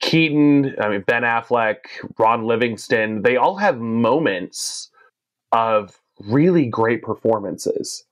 Keaton, 0.00 0.74
I 0.80 0.88
mean 0.88 1.04
Ben 1.06 1.22
Affleck, 1.22 1.78
Ron 2.18 2.44
Livingston, 2.44 3.22
they 3.22 3.36
all 3.36 3.56
have 3.56 3.78
moments 3.78 4.90
of 5.52 6.00
really 6.26 6.66
great 6.66 7.02
performances. 7.02 8.04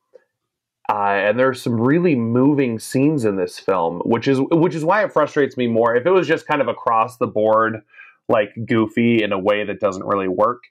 Uh, 0.89 1.15
and 1.15 1.39
there's 1.39 1.61
some 1.61 1.81
really 1.81 2.15
moving 2.15 2.79
scenes 2.79 3.25
in 3.25 3.37
this 3.37 3.59
film, 3.59 4.01
which 4.05 4.29
is 4.29 4.41
which 4.53 4.75
is 4.75 4.85
why 4.85 5.03
it 5.03 5.13
frustrates 5.13 5.57
me 5.57 5.67
more. 5.67 5.97
If 5.97 6.07
it 6.07 6.13
was 6.13 6.29
just 6.29 6.47
kind 6.47 6.61
of 6.61 6.69
across 6.69 7.17
the 7.17 7.27
board, 7.27 7.83
like 8.29 8.51
goofy 8.67 9.23
in 9.23 9.33
a 9.33 9.39
way 9.39 9.65
that 9.65 9.81
doesn't 9.81 10.07
really 10.07 10.29
work, 10.29 10.63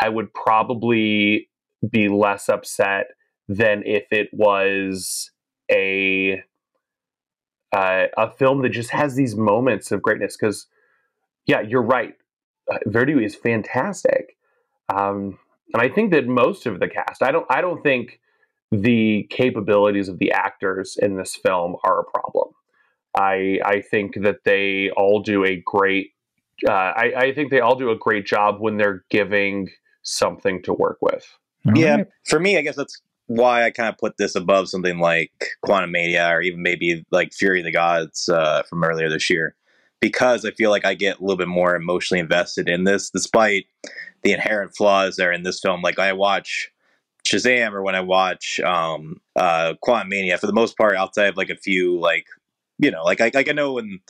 I 0.00 0.10
would 0.10 0.32
probably 0.34 1.48
be 1.88 2.08
less 2.08 2.48
upset 2.48 3.06
than 3.48 3.82
if 3.86 4.04
it 4.10 4.28
was 4.32 5.30
a 5.70 6.42
uh, 7.74 8.06
a 8.16 8.30
film 8.30 8.62
that 8.62 8.70
just 8.70 8.90
has 8.90 9.16
these 9.16 9.34
moments 9.36 9.90
of 9.90 10.00
greatness. 10.00 10.36
Because, 10.36 10.66
yeah, 11.46 11.60
you're 11.60 11.82
right. 11.82 12.14
Uh, 12.72 12.78
Verdú 12.86 13.22
is 13.22 13.34
fantastic, 13.34 14.36
um, 14.88 15.38
and 15.72 15.82
I 15.82 15.88
think 15.88 16.12
that 16.12 16.26
most 16.26 16.66
of 16.66 16.80
the 16.80 16.88
cast. 16.88 17.22
I 17.22 17.30
don't. 17.30 17.46
I 17.50 17.60
don't 17.60 17.82
think 17.82 18.20
the 18.70 19.26
capabilities 19.30 20.08
of 20.08 20.18
the 20.18 20.32
actors 20.32 20.96
in 21.00 21.16
this 21.16 21.36
film 21.36 21.76
are 21.84 22.00
a 22.00 22.04
problem. 22.04 22.54
I 23.14 23.58
I 23.64 23.82
think 23.82 24.22
that 24.22 24.44
they 24.44 24.90
all 24.96 25.20
do 25.20 25.44
a 25.44 25.60
great. 25.64 26.12
Uh, 26.66 26.72
I, 26.72 27.12
I 27.16 27.34
think 27.34 27.50
they 27.50 27.60
all 27.60 27.76
do 27.76 27.90
a 27.90 27.96
great 27.96 28.24
job 28.24 28.60
when 28.60 28.76
they're 28.78 29.04
giving 29.10 29.68
something 30.02 30.62
to 30.62 30.72
work 30.72 30.98
with. 31.02 31.26
All 31.66 31.76
yeah, 31.76 31.96
right. 31.96 32.06
for 32.24 32.40
me, 32.40 32.56
I 32.56 32.62
guess 32.62 32.76
that's 32.76 33.02
why 33.26 33.64
I 33.64 33.70
kind 33.70 33.88
of 33.88 33.98
put 33.98 34.16
this 34.18 34.34
above 34.34 34.68
something 34.68 34.98
like 34.98 35.32
Quantumania 35.64 36.30
or 36.30 36.42
even 36.42 36.62
maybe 36.62 37.04
like 37.10 37.32
Fury 37.32 37.60
of 37.60 37.64
the 37.64 37.72
Gods 37.72 38.28
uh, 38.28 38.62
from 38.64 38.84
earlier 38.84 39.08
this 39.08 39.30
year, 39.30 39.54
because 40.00 40.44
I 40.44 40.50
feel 40.50 40.70
like 40.70 40.84
I 40.84 40.94
get 40.94 41.18
a 41.18 41.22
little 41.22 41.36
bit 41.36 41.48
more 41.48 41.74
emotionally 41.74 42.20
invested 42.20 42.68
in 42.68 42.84
this, 42.84 43.10
despite 43.10 43.66
the 44.22 44.32
inherent 44.32 44.76
flaws 44.76 45.16
that 45.16 45.26
are 45.26 45.32
in 45.32 45.42
this 45.42 45.60
film. 45.60 45.80
Like 45.82 45.98
I 45.98 46.12
watch 46.12 46.70
Shazam 47.26 47.72
or 47.72 47.82
when 47.82 47.94
I 47.94 48.00
watch 48.00 48.60
um, 48.60 49.20
uh, 49.36 49.74
Quantumania, 49.82 50.38
for 50.38 50.46
the 50.46 50.52
most 50.52 50.76
part, 50.76 50.96
outside 50.96 51.28
of 51.28 51.36
like 51.36 51.50
a 51.50 51.56
few 51.56 51.98
like 51.98 52.26
you 52.78 52.90
know, 52.90 53.04
like 53.04 53.20
I 53.20 53.30
like 53.32 53.48
I 53.48 53.52
know 53.52 53.74
when 53.74 54.00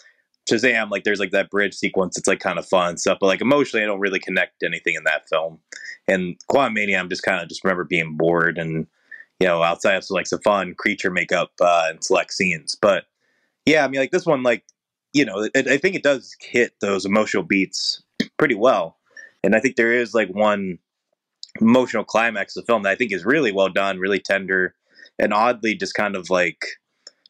Shazam, 0.48 0.90
like 0.90 1.04
there's 1.04 1.20
like 1.20 1.30
that 1.30 1.50
bridge 1.50 1.74
sequence, 1.74 2.18
it's 2.18 2.28
like 2.28 2.40
kind 2.40 2.58
of 2.58 2.66
fun 2.66 2.98
stuff, 2.98 3.18
but 3.20 3.26
like 3.26 3.40
emotionally, 3.40 3.82
I 3.82 3.86
don't 3.86 4.00
really 4.00 4.20
connect 4.20 4.62
anything 4.62 4.94
in 4.94 5.04
that 5.04 5.28
film. 5.28 5.58
And 6.08 6.36
Quantumania, 6.50 6.98
I'm 6.98 7.08
just 7.08 7.22
kind 7.22 7.42
of 7.42 7.48
just 7.48 7.64
remember 7.64 7.84
being 7.84 8.16
bored 8.16 8.58
and 8.58 8.86
you 9.44 9.50
know, 9.50 9.62
outside 9.62 9.94
of 9.94 10.06
like 10.08 10.26
some 10.26 10.40
fun 10.40 10.74
creature 10.74 11.10
makeup 11.10 11.50
uh, 11.60 11.88
and 11.90 12.02
select 12.02 12.32
scenes. 12.32 12.78
But 12.80 13.04
yeah, 13.66 13.84
I 13.84 13.88
mean, 13.88 14.00
like 14.00 14.10
this 14.10 14.24
one, 14.24 14.42
like 14.42 14.64
you 15.12 15.22
know, 15.22 15.50
it, 15.54 15.68
I 15.68 15.76
think 15.76 15.94
it 15.94 16.02
does 16.02 16.34
hit 16.40 16.72
those 16.80 17.04
emotional 17.04 17.42
beats 17.42 18.02
pretty 18.38 18.54
well, 18.54 18.96
and 19.42 19.54
I 19.54 19.60
think 19.60 19.76
there 19.76 19.92
is 19.92 20.14
like 20.14 20.30
one 20.30 20.78
emotional 21.60 22.04
climax 22.04 22.56
of 22.56 22.62
the 22.62 22.66
film 22.66 22.84
that 22.84 22.90
I 22.90 22.94
think 22.94 23.12
is 23.12 23.26
really 23.26 23.52
well 23.52 23.68
done, 23.68 23.98
really 23.98 24.18
tender, 24.18 24.74
and 25.18 25.34
oddly 25.34 25.74
just 25.74 25.92
kind 25.92 26.16
of 26.16 26.30
like 26.30 26.64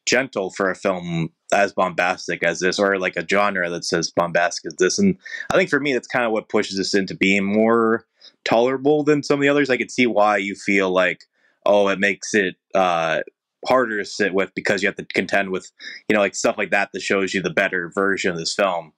gentle 0.07 0.51
for 0.51 0.71
a 0.71 0.77
film 0.77 1.31
as 1.53 1.73
bombastic 1.73 2.45
as 2.45 2.61
this, 2.61 2.79
or 2.79 2.97
like 2.97 3.17
a 3.17 3.27
genre 3.29 3.69
that's 3.71 3.93
as 3.93 4.13
bombastic 4.13 4.67
as 4.67 4.77
this. 4.77 5.01
And 5.01 5.19
I 5.51 5.57
think 5.57 5.69
for 5.69 5.81
me, 5.81 5.93
that's 5.93 6.07
kind 6.07 6.25
of 6.25 6.31
what 6.31 6.49
pushes 6.49 6.77
this 6.77 6.95
into 6.95 7.17
being 7.17 7.45
more 7.45 8.07
tolerable 8.45 9.03
than 9.03 9.25
some 9.25 9.41
of 9.41 9.43
the 9.43 9.49
others. 9.49 9.69
I 9.69 9.79
could 9.79 9.91
see 9.91 10.07
why 10.07 10.37
you 10.37 10.55
feel 10.55 10.93
like, 10.93 11.25
oh, 11.67 11.89
it 11.89 11.99
makes 11.99 12.35
it 12.35 12.57
uh, 12.75 13.21
harder 13.67 13.99
to 13.99 14.05
sit 14.05 14.35
with 14.35 14.53
because 14.55 14.83
you 14.83 14.89
have 14.89 14.97
to 14.97 15.07
contend 15.15 15.51
with, 15.51 15.71
you 16.09 16.15
know, 16.15 16.21
like 16.21 16.35
stuff 16.35 16.59
like 16.59 16.71
that 16.71 16.91
that 16.93 17.03
shows 17.03 17.35
you 17.35 17.43
the 17.43 17.51
better 17.51 17.91
version 17.95 18.31
of 18.31 18.39
this 18.39 18.55
film. 18.55 18.93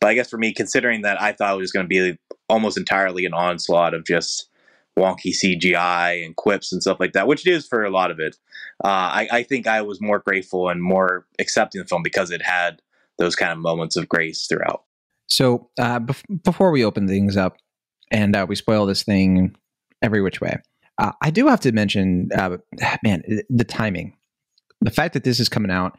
But 0.00 0.10
I 0.10 0.14
guess 0.14 0.30
for 0.30 0.38
me, 0.38 0.52
considering 0.52 1.02
that 1.02 1.20
I 1.20 1.32
thought 1.32 1.54
it 1.54 1.58
was 1.58 1.72
going 1.72 1.84
to 1.84 1.88
be 1.88 2.18
almost 2.48 2.78
entirely 2.78 3.26
an 3.26 3.34
onslaught 3.34 3.94
of 3.94 4.04
just 4.04 4.48
wonky 4.98 5.32
CGI 5.32 6.24
and 6.24 6.36
quips 6.36 6.72
and 6.72 6.82
stuff 6.82 6.98
like 7.00 7.12
that, 7.12 7.26
which 7.26 7.46
it 7.46 7.50
is 7.50 7.66
for 7.66 7.84
a 7.84 7.90
lot 7.90 8.10
of 8.10 8.18
it. 8.18 8.36
Uh, 8.84 8.88
I, 8.88 9.28
I 9.30 9.42
think 9.42 9.66
I 9.66 9.82
was 9.82 10.00
more 10.00 10.18
grateful 10.18 10.68
and 10.68 10.82
more 10.82 11.26
accepting 11.38 11.80
the 11.80 11.86
film 11.86 12.02
because 12.02 12.30
it 12.30 12.42
had 12.42 12.80
those 13.18 13.36
kind 13.36 13.52
of 13.52 13.58
moments 13.58 13.96
of 13.96 14.08
grace 14.08 14.46
throughout. 14.46 14.84
So 15.28 15.70
uh, 15.78 16.00
bef- 16.00 16.42
before 16.42 16.70
we 16.70 16.84
open 16.84 17.06
things 17.06 17.36
up 17.36 17.56
and 18.10 18.34
uh, 18.34 18.46
we 18.48 18.56
spoil 18.56 18.86
this 18.86 19.02
thing 19.02 19.54
every 20.02 20.22
which 20.22 20.40
way, 20.40 20.56
uh, 21.00 21.12
I 21.22 21.30
do 21.30 21.46
have 21.46 21.60
to 21.60 21.72
mention, 21.72 22.28
uh, 22.36 22.58
man, 23.02 23.24
the 23.48 23.64
timing. 23.64 24.14
The 24.82 24.90
fact 24.90 25.14
that 25.14 25.24
this 25.24 25.40
is 25.40 25.48
coming 25.48 25.70
out 25.70 25.98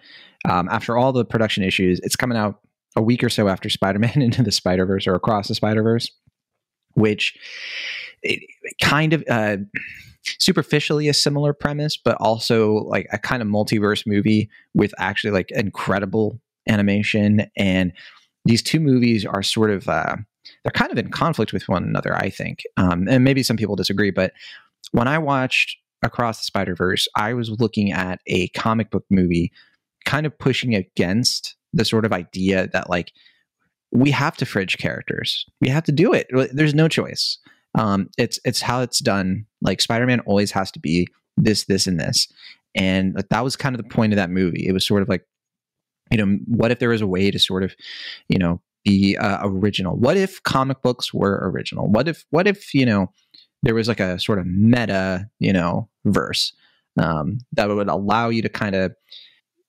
um, 0.50 0.70
after 0.70 0.98
all 0.98 1.12
the 1.12 1.26
production 1.26 1.64
issues, 1.64 2.00
it's 2.04 2.16
coming 2.16 2.38
out 2.38 2.60
a 2.96 3.02
week 3.02 3.24
or 3.24 3.30
so 3.30 3.48
after 3.48 3.70
Spider 3.78 4.00
Man 4.00 4.22
Into 4.22 4.44
the 4.44 4.52
Spider 4.52 4.86
Verse 4.86 5.08
or 5.08 5.16
Across 5.16 5.50
the 5.50 5.56
Spider 5.56 5.84
Verse, 5.84 6.10
which 6.94 7.38
it, 8.24 8.39
it 8.62 8.76
kind 8.82 9.14
of 9.14 9.24
uh, 9.30 9.58
superficially 10.24 11.08
a 11.08 11.14
similar 11.14 11.54
premise, 11.54 11.97
but 11.97 12.16
also 12.20 12.74
like 12.74 13.08
a 13.12 13.18
kind 13.18 13.41
of 13.41 13.47
multiverse 13.47 14.06
movie 14.06 14.49
with 14.74 14.93
actually 14.97 15.32
like 15.32 15.52
incredible 15.52 16.39
animation. 16.68 17.49
And 17.58 17.91
these 18.45 18.62
two 18.62 18.80
movies 18.80 19.26
are 19.26 19.43
sort 19.43 19.72
of 19.72 19.88
uh, 19.88 20.18
they're 20.64 20.72
kind 20.72 20.91
of 20.91 20.97
in 20.97 21.10
conflict 21.10 21.54
with 21.54 21.68
one 21.68 21.84
another, 21.84 22.16
I 22.16 22.30
think. 22.30 22.64
Um, 22.78 23.08
and 23.08 23.24
maybe 23.24 23.43
some 23.43 23.58
people 23.58 23.76
disagree, 23.76 24.12
but 24.12 24.34
when 24.92 25.08
I 25.08 25.18
watched 25.18 25.78
Across 26.04 26.39
the 26.39 26.44
Spider 26.46 26.76
Verse, 26.76 27.08
I 27.16 27.34
was 27.34 27.50
looking 27.50 27.92
at 27.92 28.20
a 28.28 28.48
comic 28.50 28.89
book 28.89 29.06
movie, 29.10 29.52
kind 30.06 30.26
of 30.26 30.38
pushing 30.38 30.74
against 30.74 31.56
the 31.74 31.86
sort 31.86 32.06
of 32.06 32.12
idea 32.12 32.68
that 32.74 32.89
like 32.89 33.12
we 33.92 34.12
have 34.12 34.36
to 34.38 34.46
fridge 34.46 34.78
characters, 34.78 35.46
we 35.60 35.70
have 35.70 35.84
to 35.84 35.92
do 35.92 36.14
it. 36.14 36.28
There's 36.54 36.74
no 36.74 36.88
choice. 36.88 37.38
Um, 37.78 38.10
it's 38.18 38.39
it's 38.44 38.62
how 38.62 38.82
it's 38.82 39.00
done. 39.00 39.46
Like 39.62 39.80
Spider-Man 39.80 40.22
always 40.22 40.52
has 40.52 40.72
to 40.72 40.80
be 40.80 41.08
this, 41.38 41.66
this, 41.66 41.88
and 41.88 42.00
this, 42.00 42.28
and 42.76 43.16
that 43.30 43.44
was 43.44 43.56
kind 43.56 43.76
of 43.76 43.82
the 43.82 43.89
point 43.89 44.14
of 44.14 44.18
that 44.18 44.30
movie. 44.30 44.66
It 44.68 44.74
was 44.74 44.86
sort 44.86 45.02
of 45.02 45.10
like, 45.10 45.26
you 46.12 46.18
know, 46.18 46.38
what 46.48 46.72
if 46.72 46.80
there 46.80 46.89
was 46.89 47.02
a 47.02 47.08
way 47.08 47.32
to 47.32 47.39
sort 47.39 47.64
of, 47.64 47.76
you 48.28 48.38
know, 48.38 48.62
be 48.84 49.16
uh, 49.18 49.39
original? 49.44 49.96
What 49.96 50.18
if 50.18 50.42
comic 50.44 50.82
books 50.82 51.14
were 51.14 51.39
original? 51.50 51.88
What 51.88 52.08
if 52.08 52.26
what 52.32 52.48
if 52.48 52.74
you 52.74 52.86
know 52.86 53.12
there 53.64 53.76
was 53.76 53.88
like 53.88 53.99
a 53.99 54.20
sort 54.20 54.39
of 54.39 54.45
meta, 54.45 55.30
you 55.39 55.53
know, 55.53 55.88
verse 56.05 56.53
um, 56.99 57.39
that 57.53 57.70
would 57.70 57.88
allow 57.88 58.30
you 58.30 58.41
to 58.41 58.49
kind 58.49 58.76
of 58.76 58.93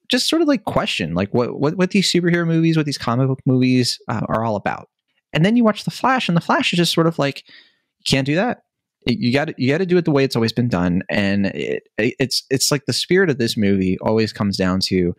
just 0.09 0.29
sort 0.29 0.43
of 0.43 0.49
like 0.49 0.65
question 0.65 1.15
like 1.15 1.33
what 1.33 1.59
what 1.59 1.77
what 1.77 1.91
these 1.91 2.11
superhero 2.11 2.47
movies, 2.47 2.77
what 2.77 2.87
these 2.87 2.99
comic 2.99 3.29
book 3.29 3.41
movies 3.47 3.99
uh, 4.09 4.23
are 4.29 4.45
all 4.45 4.57
about. 4.57 4.89
And 5.33 5.45
then 5.45 5.57
you 5.57 5.65
watch 5.65 5.85
the 5.85 5.91
Flash, 5.91 6.29
and 6.29 6.37
the 6.37 6.43
Flash 6.43 6.73
is 6.73 6.77
just 6.77 6.93
sort 6.93 7.07
of 7.07 7.19
like, 7.19 7.43
you 7.47 8.05
can't 8.05 8.27
do 8.27 8.35
that. 8.35 8.65
You 9.07 9.33
got 9.33 9.59
you 9.59 9.73
got 9.73 9.79
to 9.79 9.87
do 9.87 9.97
it 9.97 10.05
the 10.05 10.11
way 10.11 10.23
it's 10.23 10.37
always 10.37 10.53
been 10.53 10.69
done, 10.69 11.03
and 11.09 11.47
it, 11.47 11.89
it's 11.99 12.45
it's 12.51 12.71
like 12.71 12.85
the 12.85 12.93
spirit 12.93 13.31
of 13.31 13.39
this 13.39 13.57
movie 13.57 13.99
always 13.99 14.33
comes 14.33 14.57
down 14.57 14.81
to 14.85 15.17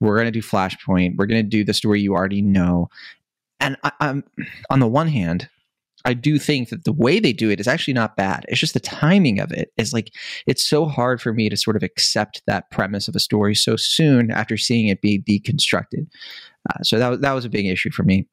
we're 0.00 0.16
going 0.16 0.26
to 0.26 0.32
do 0.32 0.42
Flashpoint, 0.42 1.16
we're 1.16 1.26
going 1.26 1.44
to 1.44 1.48
do 1.48 1.62
the 1.62 1.74
story 1.74 2.00
you 2.00 2.14
already 2.14 2.42
know, 2.42 2.88
and 3.60 3.76
I, 3.84 3.92
I'm 4.00 4.24
on 4.70 4.80
the 4.80 4.88
one 4.88 5.06
hand, 5.06 5.48
I 6.04 6.14
do 6.14 6.38
think 6.38 6.70
that 6.70 6.84
the 6.84 6.92
way 6.92 7.20
they 7.20 7.32
do 7.32 7.50
it 7.50 7.60
is 7.60 7.68
actually 7.68 7.94
not 7.94 8.16
bad. 8.16 8.46
It's 8.48 8.60
just 8.60 8.74
the 8.74 8.80
timing 8.80 9.38
of 9.38 9.52
it 9.52 9.72
is 9.76 9.92
like 9.92 10.12
it's 10.46 10.64
so 10.64 10.86
hard 10.86 11.20
for 11.20 11.32
me 11.32 11.48
to 11.48 11.56
sort 11.56 11.76
of 11.76 11.82
accept 11.82 12.42
that 12.46 12.70
premise 12.70 13.06
of 13.08 13.14
a 13.14 13.20
story 13.20 13.54
so 13.54 13.76
soon 13.76 14.30
after 14.30 14.56
seeing 14.56 14.88
it 14.88 15.02
be 15.02 15.20
deconstructed. 15.20 16.06
Uh, 16.70 16.82
so 16.82 16.98
that 16.98 17.08
was 17.08 17.20
that 17.20 17.32
was 17.32 17.44
a 17.44 17.50
big 17.50 17.66
issue 17.66 17.90
for 17.90 18.02
me. 18.02 18.26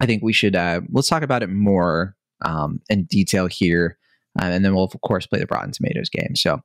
I 0.00 0.06
think 0.06 0.22
we 0.22 0.32
should 0.32 0.56
uh, 0.56 0.80
let's 0.90 1.08
talk 1.08 1.22
about 1.22 1.42
it 1.42 1.50
more 1.50 2.16
um, 2.42 2.80
in 2.88 3.04
detail 3.04 3.46
here, 3.46 3.98
uh, 4.40 4.44
and 4.44 4.64
then 4.64 4.74
we'll 4.74 4.84
of 4.84 5.00
course 5.02 5.26
play 5.26 5.38
the 5.38 5.46
Rotten 5.50 5.72
Tomatoes 5.72 6.08
game. 6.08 6.36
So 6.36 6.60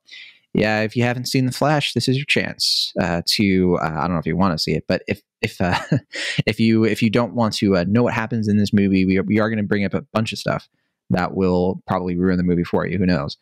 yeah, 0.55 0.81
if 0.81 0.95
you 0.95 1.03
haven't 1.03 1.27
seen 1.27 1.45
The 1.45 1.51
Flash, 1.51 1.93
this 1.93 2.07
is 2.07 2.15
your 2.15 2.25
chance 2.25 2.93
uh, 3.01 3.21
to. 3.25 3.77
Uh, 3.81 3.93
I 3.97 4.01
don't 4.01 4.13
know 4.13 4.19
if 4.19 4.25
you 4.25 4.37
want 4.37 4.57
to 4.57 4.61
see 4.61 4.73
it, 4.73 4.85
but 4.87 5.01
if 5.07 5.21
if 5.41 5.59
uh, 5.59 5.77
if 6.45 6.59
you 6.59 6.85
if 6.85 7.01
you 7.01 7.09
don't 7.09 7.33
want 7.33 7.53
to 7.55 7.77
uh, 7.77 7.85
know 7.87 8.03
what 8.03 8.13
happens 8.13 8.47
in 8.47 8.57
this 8.57 8.73
movie, 8.73 9.05
we 9.05 9.17
are, 9.17 9.23
we 9.23 9.39
are 9.39 9.49
going 9.49 9.57
to 9.57 9.63
bring 9.63 9.85
up 9.85 9.93
a 9.93 10.01
bunch 10.13 10.31
of 10.31 10.39
stuff 10.39 10.69
that 11.09 11.35
will 11.35 11.81
probably 11.87 12.17
ruin 12.17 12.37
the 12.37 12.43
movie 12.43 12.63
for 12.63 12.87
you. 12.87 12.97
Who 12.97 13.05
knows? 13.05 13.37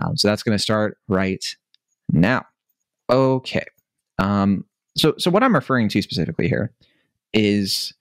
Um, 0.00 0.16
so 0.16 0.28
that's 0.28 0.42
going 0.42 0.56
to 0.56 0.62
start 0.62 0.98
right 1.08 1.44
now. 2.10 2.44
Okay. 3.08 3.64
Um, 4.18 4.64
so 4.96 5.14
so 5.18 5.30
what 5.30 5.42
I'm 5.42 5.54
referring 5.54 5.88
to 5.90 6.02
specifically 6.02 6.48
here 6.48 6.72
is 7.32 7.94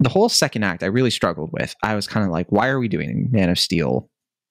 the 0.00 0.08
whole 0.08 0.28
second 0.28 0.62
act. 0.62 0.82
I 0.82 0.86
really 0.86 1.10
struggled 1.10 1.50
with. 1.52 1.74
I 1.82 1.94
was 1.94 2.06
kind 2.06 2.24
of 2.24 2.32
like, 2.32 2.50
why 2.50 2.68
are 2.68 2.78
we 2.78 2.88
doing 2.88 3.28
Man 3.30 3.50
of 3.50 3.58
Steel 3.58 4.08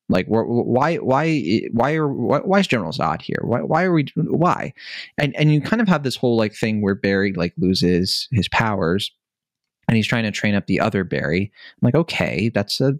like, 0.07 0.27
why, 0.27 0.97
why, 0.97 1.61
why 1.71 1.93
are, 1.93 2.07
why 2.07 2.59
is 2.59 2.67
General 2.67 2.91
Zod 2.91 3.21
here? 3.21 3.39
Why, 3.41 3.61
why 3.61 3.83
are 3.83 3.93
we, 3.93 4.05
why? 4.15 4.73
And 5.17 5.35
and 5.35 5.51
you 5.51 5.61
kind 5.61 5.81
of 5.81 5.87
have 5.87 6.03
this 6.03 6.15
whole 6.15 6.37
like 6.37 6.53
thing 6.53 6.81
where 6.81 6.95
Barry 6.95 7.33
like 7.33 7.53
loses 7.57 8.27
his 8.31 8.47
powers, 8.49 9.11
and 9.87 9.95
he's 9.95 10.07
trying 10.07 10.23
to 10.23 10.31
train 10.31 10.55
up 10.55 10.67
the 10.67 10.79
other 10.79 11.03
Barry. 11.03 11.51
I'm 11.81 11.85
like, 11.85 11.95
okay, 11.95 12.49
that's 12.49 12.79
a 12.81 12.99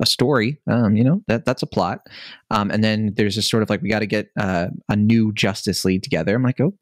a 0.00 0.06
story. 0.06 0.58
Um, 0.66 0.96
you 0.96 1.04
know 1.04 1.22
that 1.26 1.44
that's 1.44 1.62
a 1.62 1.66
plot. 1.66 2.06
Um, 2.50 2.70
and 2.70 2.82
then 2.82 3.12
there's 3.16 3.36
this 3.36 3.48
sort 3.48 3.62
of 3.62 3.70
like 3.70 3.82
we 3.82 3.88
got 3.88 4.00
to 4.00 4.06
get 4.06 4.30
uh, 4.38 4.68
a 4.88 4.96
new 4.96 5.32
Justice 5.32 5.84
League 5.84 6.02
together. 6.02 6.34
I'm 6.34 6.42
like, 6.42 6.60
oh, 6.60 6.74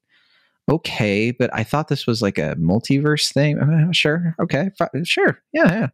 okay, 0.70 1.30
but 1.32 1.50
I 1.52 1.64
thought 1.64 1.88
this 1.88 2.06
was 2.06 2.22
like 2.22 2.38
a 2.38 2.54
multiverse 2.56 3.32
thing. 3.32 3.58
Uh, 3.58 3.92
sure, 3.92 4.36
okay, 4.40 4.70
sure, 5.04 5.40
yeah, 5.52 5.72
yeah 5.72 5.88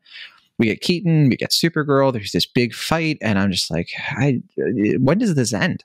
we 0.60 0.66
get 0.66 0.82
Keaton, 0.82 1.30
we 1.30 1.36
get 1.36 1.50
Supergirl. 1.50 2.12
There's 2.12 2.32
this 2.32 2.44
big 2.44 2.74
fight, 2.74 3.16
and 3.22 3.38
I'm 3.38 3.50
just 3.50 3.70
like, 3.70 3.88
I, 4.10 4.42
when 4.98 5.16
does 5.16 5.34
this 5.34 5.54
end? 5.54 5.84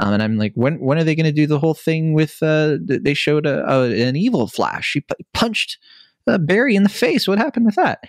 Um, 0.00 0.12
and 0.14 0.22
I'm 0.22 0.36
like, 0.36 0.52
when 0.54 0.80
when 0.80 0.98
are 0.98 1.04
they 1.04 1.14
going 1.14 1.24
to 1.24 1.32
do 1.32 1.46
the 1.46 1.60
whole 1.60 1.74
thing 1.74 2.12
with? 2.12 2.42
Uh, 2.42 2.76
they 2.80 3.14
showed 3.14 3.46
a, 3.46 3.64
a, 3.72 4.02
an 4.02 4.16
evil 4.16 4.48
Flash. 4.48 4.94
He 4.94 5.04
punched 5.32 5.78
uh, 6.26 6.38
Barry 6.38 6.74
in 6.74 6.82
the 6.82 6.88
face. 6.88 7.28
What 7.28 7.38
happened 7.38 7.66
with 7.66 7.76
that? 7.76 8.00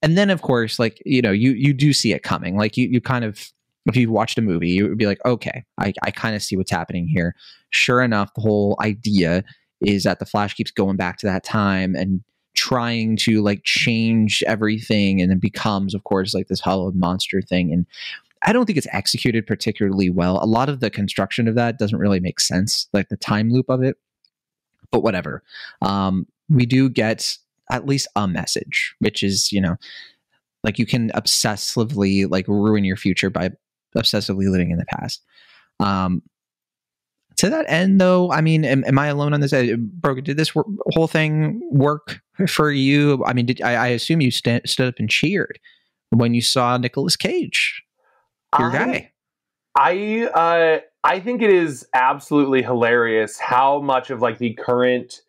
And 0.00 0.16
then, 0.16 0.30
of 0.30 0.42
course, 0.42 0.78
like 0.78 1.02
you 1.04 1.20
know, 1.20 1.32
you 1.32 1.50
you 1.50 1.74
do 1.74 1.92
see 1.92 2.12
it 2.12 2.22
coming. 2.22 2.56
Like 2.56 2.76
you 2.76 2.88
you 2.88 3.00
kind 3.00 3.24
of 3.24 3.50
if 3.86 3.96
you 3.96 4.12
watched 4.12 4.38
a 4.38 4.42
movie, 4.42 4.70
you 4.70 4.88
would 4.88 4.96
be 4.96 5.06
like, 5.06 5.20
okay, 5.26 5.64
I, 5.78 5.92
I 6.04 6.12
kind 6.12 6.36
of 6.36 6.42
see 6.42 6.56
what's 6.56 6.70
happening 6.70 7.08
here. 7.08 7.34
Sure 7.70 8.00
enough, 8.00 8.32
the 8.34 8.42
whole 8.42 8.76
idea 8.80 9.42
is 9.80 10.04
that 10.04 10.20
the 10.20 10.26
Flash 10.26 10.54
keeps 10.54 10.70
going 10.70 10.96
back 10.96 11.18
to 11.18 11.26
that 11.26 11.42
time 11.42 11.94
and 11.96 12.22
trying 12.58 13.16
to 13.16 13.40
like 13.40 13.62
change 13.64 14.42
everything 14.46 15.22
and 15.22 15.30
it 15.30 15.40
becomes 15.40 15.94
of 15.94 16.04
course 16.04 16.34
like 16.34 16.48
this 16.48 16.60
hollowed 16.60 16.94
monster 16.94 17.40
thing 17.40 17.72
and 17.72 17.86
I 18.42 18.52
don't 18.52 18.66
think 18.66 18.78
it's 18.78 18.86
executed 18.92 19.46
particularly 19.46 20.10
well. 20.10 20.38
A 20.42 20.46
lot 20.46 20.68
of 20.68 20.80
the 20.80 20.90
construction 20.90 21.48
of 21.48 21.54
that 21.56 21.78
doesn't 21.78 21.98
really 21.98 22.20
make 22.20 22.38
sense, 22.38 22.88
like 22.92 23.08
the 23.08 23.16
time 23.16 23.50
loop 23.50 23.68
of 23.68 23.82
it. 23.82 23.96
But 24.90 25.02
whatever. 25.02 25.42
Um, 25.82 26.26
we 26.48 26.64
do 26.64 26.88
get 26.88 27.36
at 27.70 27.86
least 27.86 28.08
a 28.16 28.26
message, 28.26 28.94
which 29.00 29.22
is, 29.22 29.52
you 29.52 29.60
know, 29.60 29.76
like 30.64 30.78
you 30.78 30.86
can 30.86 31.10
obsessively 31.10 32.30
like 32.30 32.46
ruin 32.48 32.84
your 32.84 32.96
future 32.96 33.30
by 33.30 33.50
obsessively 33.96 34.50
living 34.50 34.70
in 34.70 34.78
the 34.78 34.86
past. 34.86 35.22
Um, 35.80 36.22
to 37.38 37.50
that 37.50 37.64
end, 37.68 38.00
though, 38.00 38.30
I 38.30 38.40
mean, 38.40 38.64
am, 38.64 38.84
am 38.84 38.98
I 38.98 39.06
alone 39.06 39.32
on 39.32 39.40
this? 39.40 39.52
Uh, 39.52 39.76
Brogan, 39.78 40.24
did 40.24 40.36
this 40.36 40.50
whole 40.50 41.06
thing 41.06 41.60
work 41.70 42.20
for 42.48 42.70
you? 42.70 43.24
I 43.24 43.32
mean, 43.32 43.46
did 43.46 43.62
I, 43.62 43.74
I 43.74 43.86
assume 43.88 44.20
you 44.20 44.30
st- 44.30 44.68
stood 44.68 44.88
up 44.88 44.94
and 44.98 45.08
cheered 45.08 45.58
when 46.10 46.34
you 46.34 46.42
saw 46.42 46.76
Nicolas 46.76 47.16
Cage, 47.16 47.82
your 48.58 48.70
I, 48.70 48.72
guy? 48.72 49.12
I 49.76 50.22
uh, 50.34 50.80
I 51.04 51.20
think 51.20 51.42
it 51.42 51.50
is 51.50 51.86
absolutely 51.94 52.62
hilarious 52.62 53.38
how 53.38 53.80
much 53.80 54.10
of 54.10 54.20
like 54.20 54.38
the 54.38 54.54
current 54.54 55.22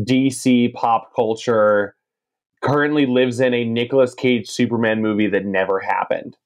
DC 0.00 0.72
pop 0.74 1.14
culture 1.14 1.96
currently 2.62 3.06
lives 3.06 3.40
in 3.40 3.54
a 3.54 3.64
Nicolas 3.64 4.14
Cage 4.14 4.48
Superman 4.48 5.00
movie 5.00 5.28
that 5.28 5.44
never 5.44 5.80
happened. 5.80 6.36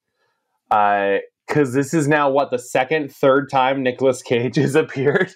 Uh, 0.70 1.18
because 1.48 1.72
this 1.72 1.94
is 1.94 2.06
now 2.06 2.28
what 2.30 2.50
the 2.50 2.58
second, 2.58 3.10
third 3.10 3.50
time 3.50 3.82
Nicolas 3.82 4.22
Cage 4.22 4.56
has 4.56 4.74
appeared 4.74 5.32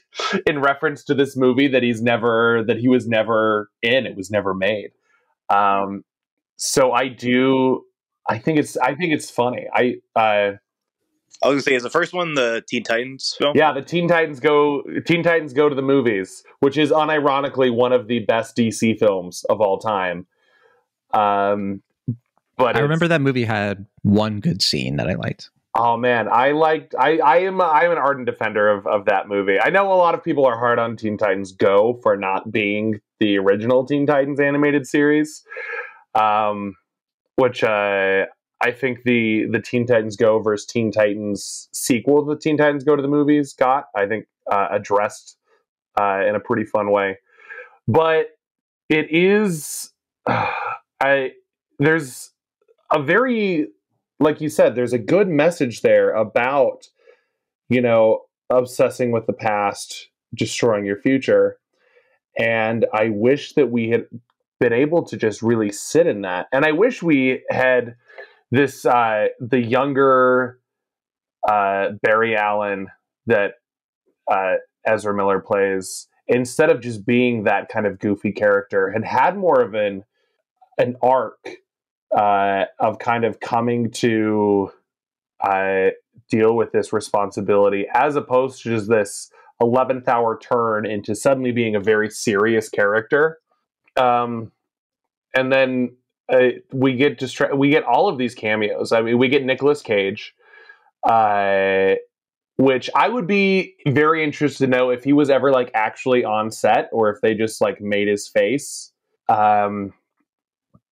in 0.46 0.60
reference 0.60 1.02
to 1.04 1.14
this 1.14 1.36
movie 1.36 1.68
that 1.68 1.82
he's 1.82 2.02
never 2.02 2.62
that 2.66 2.78
he 2.78 2.88
was 2.88 3.08
never 3.08 3.70
in. 3.82 4.06
It 4.06 4.16
was 4.16 4.30
never 4.30 4.54
made. 4.54 4.90
Um, 5.48 6.04
so 6.56 6.92
I 6.92 7.08
do. 7.08 7.84
I 8.28 8.38
think 8.38 8.58
it's. 8.58 8.76
I 8.76 8.94
think 8.94 9.12
it's 9.12 9.30
funny. 9.30 9.66
I. 9.74 9.96
Uh, 10.14 10.56
I 11.44 11.48
was 11.48 11.54
gonna 11.54 11.62
say, 11.62 11.74
is 11.74 11.82
the 11.82 11.90
first 11.90 12.12
one 12.12 12.34
the 12.34 12.62
Teen 12.68 12.84
Titans 12.84 13.34
film? 13.36 13.56
Yeah, 13.56 13.72
the 13.72 13.82
Teen 13.82 14.06
Titans 14.06 14.38
go. 14.38 14.82
Teen 15.06 15.24
Titans 15.24 15.52
go 15.52 15.68
to 15.68 15.74
the 15.74 15.82
movies, 15.82 16.44
which 16.60 16.78
is 16.78 16.92
unironically 16.92 17.74
one 17.74 17.92
of 17.92 18.06
the 18.06 18.20
best 18.20 18.56
DC 18.56 18.96
films 18.98 19.44
of 19.50 19.60
all 19.60 19.78
time. 19.78 20.26
Um, 21.12 21.82
but 22.56 22.76
I 22.76 22.80
remember 22.80 23.08
that 23.08 23.20
movie 23.20 23.44
had 23.44 23.86
one 24.02 24.38
good 24.38 24.62
scene 24.62 24.96
that 24.98 25.08
I 25.08 25.14
liked. 25.14 25.50
Oh 25.74 25.96
man, 25.96 26.28
I 26.28 26.52
liked. 26.52 26.94
I 26.98 27.18
I 27.18 27.38
am 27.38 27.60
I 27.60 27.84
am 27.84 27.92
an 27.92 27.98
ardent 27.98 28.26
defender 28.26 28.68
of 28.68 28.86
of 28.86 29.06
that 29.06 29.26
movie. 29.26 29.58
I 29.58 29.70
know 29.70 29.90
a 29.90 29.94
lot 29.94 30.14
of 30.14 30.22
people 30.22 30.44
are 30.44 30.58
hard 30.58 30.78
on 30.78 30.96
Teen 30.96 31.16
Titans 31.16 31.52
Go 31.52 31.98
for 32.02 32.14
not 32.14 32.52
being 32.52 33.00
the 33.20 33.38
original 33.38 33.86
Teen 33.86 34.06
Titans 34.06 34.38
animated 34.38 34.86
series, 34.86 35.42
um, 36.14 36.74
which 37.36 37.64
uh, 37.64 38.26
I 38.60 38.70
think 38.70 39.04
the 39.04 39.46
the 39.50 39.60
Teen 39.60 39.86
Titans 39.86 40.16
Go 40.16 40.40
versus 40.40 40.66
Teen 40.66 40.92
Titans 40.92 41.70
sequel 41.72 42.26
to 42.26 42.34
the 42.34 42.38
Teen 42.38 42.58
Titans 42.58 42.84
Go 42.84 42.94
to 42.94 43.00
the 43.00 43.08
movies 43.08 43.54
got 43.54 43.86
I 43.96 44.06
think 44.06 44.26
uh, 44.50 44.68
addressed 44.70 45.38
uh, 45.98 46.22
in 46.28 46.34
a 46.34 46.40
pretty 46.40 46.64
fun 46.64 46.90
way, 46.90 47.16
but 47.88 48.26
it 48.90 49.06
is 49.10 49.90
I 50.26 51.32
there's 51.78 52.30
a 52.92 53.02
very 53.02 53.68
like 54.22 54.40
you 54.40 54.48
said, 54.48 54.74
there's 54.74 54.92
a 54.92 54.98
good 54.98 55.28
message 55.28 55.82
there 55.82 56.10
about, 56.10 56.88
you 57.68 57.80
know, 57.80 58.22
obsessing 58.50 59.10
with 59.10 59.26
the 59.26 59.32
past, 59.32 60.08
destroying 60.34 60.84
your 60.84 60.98
future. 60.98 61.58
And 62.38 62.86
I 62.92 63.08
wish 63.08 63.54
that 63.54 63.70
we 63.70 63.90
had 63.90 64.06
been 64.60 64.72
able 64.72 65.02
to 65.04 65.16
just 65.16 65.42
really 65.42 65.72
sit 65.72 66.06
in 66.06 66.22
that. 66.22 66.46
And 66.52 66.64
I 66.64 66.72
wish 66.72 67.02
we 67.02 67.42
had 67.50 67.96
this, 68.50 68.86
uh, 68.86 69.28
the 69.40 69.60
younger 69.60 70.60
uh, 71.48 71.90
Barry 72.02 72.36
Allen 72.36 72.88
that 73.26 73.54
uh, 74.30 74.54
Ezra 74.86 75.14
Miller 75.14 75.40
plays, 75.40 76.08
instead 76.28 76.70
of 76.70 76.80
just 76.80 77.04
being 77.04 77.44
that 77.44 77.68
kind 77.68 77.86
of 77.86 77.98
goofy 77.98 78.32
character, 78.32 78.90
had 78.90 79.04
had 79.04 79.36
more 79.36 79.60
of 79.60 79.74
an 79.74 80.04
an 80.78 80.96
arc 81.02 81.36
uh, 82.16 82.64
of 82.78 82.98
kind 82.98 83.24
of 83.24 83.40
coming 83.40 83.90
to 83.90 84.70
uh, 85.40 85.88
deal 86.30 86.54
with 86.54 86.72
this 86.72 86.92
responsibility 86.92 87.86
as 87.94 88.16
opposed 88.16 88.62
to 88.62 88.70
just 88.70 88.88
this 88.88 89.30
11th 89.60 90.08
hour 90.08 90.38
turn 90.38 90.86
into 90.86 91.14
suddenly 91.14 91.52
being 91.52 91.74
a 91.74 91.80
very 91.80 92.10
serious 92.10 92.68
character. 92.68 93.38
Um, 93.96 94.50
and 95.34 95.52
then 95.52 95.96
uh, 96.32 96.48
we 96.72 96.94
get 96.94 97.18
distra- 97.18 97.56
we 97.56 97.70
get 97.70 97.84
all 97.84 98.08
of 98.08 98.18
these 98.18 98.34
cameos. 98.34 98.92
I 98.92 99.02
mean, 99.02 99.18
we 99.18 99.28
get 99.28 99.44
Nicolas 99.44 99.82
Cage, 99.82 100.34
uh, 101.08 101.94
which 102.56 102.90
I 102.94 103.08
would 103.08 103.26
be 103.26 103.74
very 103.86 104.24
interested 104.24 104.66
to 104.66 104.70
know 104.70 104.90
if 104.90 105.04
he 105.04 105.12
was 105.12 105.30
ever 105.30 105.50
like 105.50 105.70
actually 105.74 106.24
on 106.24 106.50
set 106.50 106.88
or 106.92 107.10
if 107.10 107.20
they 107.20 107.34
just 107.34 107.60
like 107.60 107.80
made 107.80 108.08
his 108.08 108.28
face. 108.28 108.92
Um, 109.28 109.92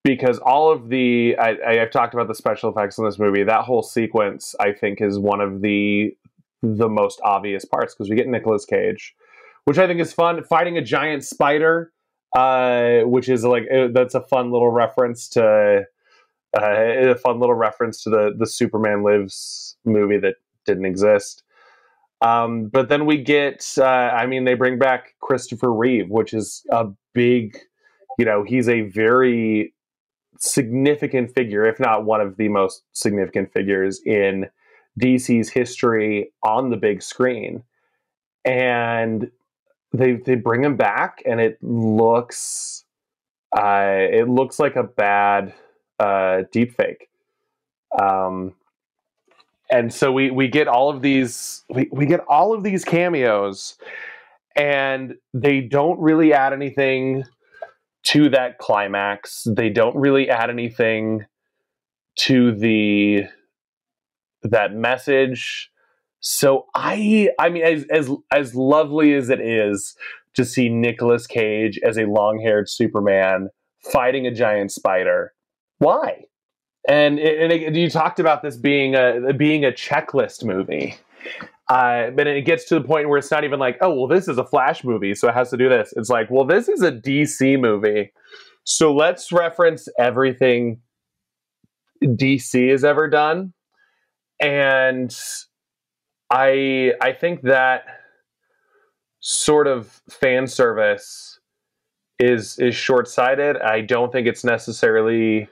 because 0.04 0.38
all 0.38 0.70
of 0.72 0.88
the 0.88 1.36
I, 1.38 1.74
have 1.74 1.90
talked 1.90 2.14
about 2.14 2.28
the 2.28 2.34
special 2.34 2.70
effects 2.70 2.98
in 2.98 3.04
this 3.04 3.18
movie. 3.18 3.42
That 3.42 3.64
whole 3.64 3.82
sequence, 3.82 4.54
I 4.60 4.72
think, 4.72 5.00
is 5.00 5.18
one 5.18 5.40
of 5.40 5.60
the 5.60 6.16
the 6.62 6.88
most 6.88 7.20
obvious 7.24 7.64
parts 7.64 7.94
because 7.94 8.10
we 8.10 8.16
get 8.16 8.28
Nicolas 8.28 8.64
Cage, 8.64 9.14
which 9.64 9.78
I 9.78 9.86
think 9.86 10.00
is 10.00 10.12
fun, 10.12 10.42
fighting 10.44 10.76
a 10.76 10.82
giant 10.82 11.24
spider, 11.24 11.92
uh, 12.36 13.00
which 13.00 13.28
is 13.28 13.44
like 13.44 13.64
uh, 13.72 13.88
that's 13.92 14.14
a 14.14 14.20
fun 14.20 14.50
little 14.50 14.70
reference 14.70 15.28
to 15.30 15.86
Uh, 16.52 17.12
a 17.12 17.14
fun 17.14 17.38
little 17.38 17.54
reference 17.54 18.02
to 18.02 18.10
the 18.10 18.34
the 18.36 18.46
Superman 18.46 19.04
Lives 19.04 19.76
movie 19.84 20.18
that 20.18 20.34
didn't 20.66 20.84
exist. 20.84 21.44
Um, 22.22 22.66
but 22.66 22.88
then 22.88 23.06
we 23.06 23.22
get, 23.22 23.64
uh, 23.78 24.10
I 24.20 24.26
mean, 24.26 24.44
they 24.44 24.54
bring 24.54 24.76
back 24.76 25.14
Christopher 25.20 25.72
Reeve, 25.72 26.10
which 26.10 26.34
is 26.34 26.66
a 26.72 26.88
big, 27.14 27.56
you 28.18 28.24
know, 28.24 28.42
he's 28.42 28.68
a 28.68 28.80
very 28.82 29.72
significant 30.40 31.32
figure, 31.34 31.64
if 31.64 31.78
not 31.78 32.04
one 32.04 32.20
of 32.20 32.36
the 32.36 32.48
most 32.48 32.82
significant 32.92 33.52
figures 33.52 34.00
in 34.04 34.48
DC's 35.00 35.50
history 35.50 36.32
on 36.42 36.70
the 36.70 36.76
big 36.76 37.02
screen. 37.02 37.62
And 38.44 39.30
they 39.92 40.14
they 40.14 40.34
bring 40.34 40.64
him 40.64 40.76
back, 40.76 41.22
and 41.26 41.40
it 41.40 41.58
looks, 41.62 42.84
uh, 43.56 43.84
it 43.84 44.28
looks 44.28 44.58
like 44.58 44.76
a 44.76 44.82
bad 44.82 45.52
uh, 45.98 46.42
deep 46.50 46.74
fake. 46.74 47.10
Um, 48.00 48.54
and 49.70 49.92
so 49.92 50.10
we 50.10 50.30
we 50.30 50.48
get 50.48 50.68
all 50.68 50.90
of 50.90 51.02
these 51.02 51.64
we, 51.68 51.88
we 51.92 52.06
get 52.06 52.20
all 52.28 52.54
of 52.54 52.62
these 52.62 52.84
cameos 52.84 53.76
and 54.56 55.14
they 55.32 55.60
don't 55.60 55.98
really 56.00 56.32
add 56.32 56.52
anything 56.52 57.24
to 58.02 58.28
that 58.30 58.58
climax 58.58 59.46
they 59.56 59.68
don't 59.68 59.96
really 59.96 60.28
add 60.30 60.50
anything 60.50 61.24
to 62.16 62.52
the 62.52 63.24
that 64.42 64.74
message 64.74 65.70
so 66.20 66.66
i 66.74 67.28
i 67.38 67.48
mean 67.48 67.62
as 67.62 67.84
as 67.90 68.10
as 68.32 68.54
lovely 68.54 69.14
as 69.14 69.30
it 69.30 69.40
is 69.40 69.96
to 70.32 70.44
see 70.44 70.68
Nicolas 70.68 71.26
Cage 71.26 71.80
as 71.84 71.98
a 71.98 72.04
long-haired 72.04 72.70
superman 72.70 73.48
fighting 73.92 74.26
a 74.26 74.30
giant 74.30 74.70
spider 74.70 75.32
why 75.78 76.24
and 76.88 77.18
and 77.18 77.52
it, 77.52 77.74
you 77.74 77.90
talked 77.90 78.20
about 78.20 78.42
this 78.42 78.56
being 78.56 78.94
a 78.94 79.32
being 79.34 79.64
a 79.64 79.72
checklist 79.72 80.44
movie. 80.44 80.96
Uh, 81.68 82.10
but 82.10 82.26
it 82.26 82.44
gets 82.44 82.64
to 82.64 82.74
the 82.74 82.84
point 82.84 83.08
where 83.08 83.18
it's 83.18 83.30
not 83.30 83.44
even 83.44 83.60
like, 83.60 83.78
oh, 83.80 83.94
well, 83.94 84.08
this 84.08 84.26
is 84.26 84.38
a 84.38 84.44
Flash 84.44 84.82
movie, 84.82 85.14
so 85.14 85.28
it 85.28 85.34
has 85.34 85.50
to 85.50 85.56
do 85.56 85.68
this. 85.68 85.92
It's 85.96 86.10
like, 86.10 86.28
well, 86.30 86.44
this 86.44 86.68
is 86.68 86.82
a 86.82 86.90
DC 86.90 87.60
movie, 87.60 88.12
so 88.64 88.92
let's 88.92 89.30
reference 89.30 89.88
everything 89.98 90.80
DC 92.02 92.70
has 92.70 92.84
ever 92.84 93.08
done, 93.08 93.52
and 94.40 95.16
I 96.30 96.92
I 97.00 97.12
think 97.12 97.42
that 97.42 97.84
sort 99.20 99.66
of 99.66 100.00
fan 100.08 100.46
service 100.46 101.38
is 102.18 102.58
is 102.58 102.74
short 102.74 103.08
sighted. 103.08 103.56
I 103.58 103.80
don't 103.82 104.12
think 104.12 104.26
it's 104.26 104.44
necessarily 104.44 105.48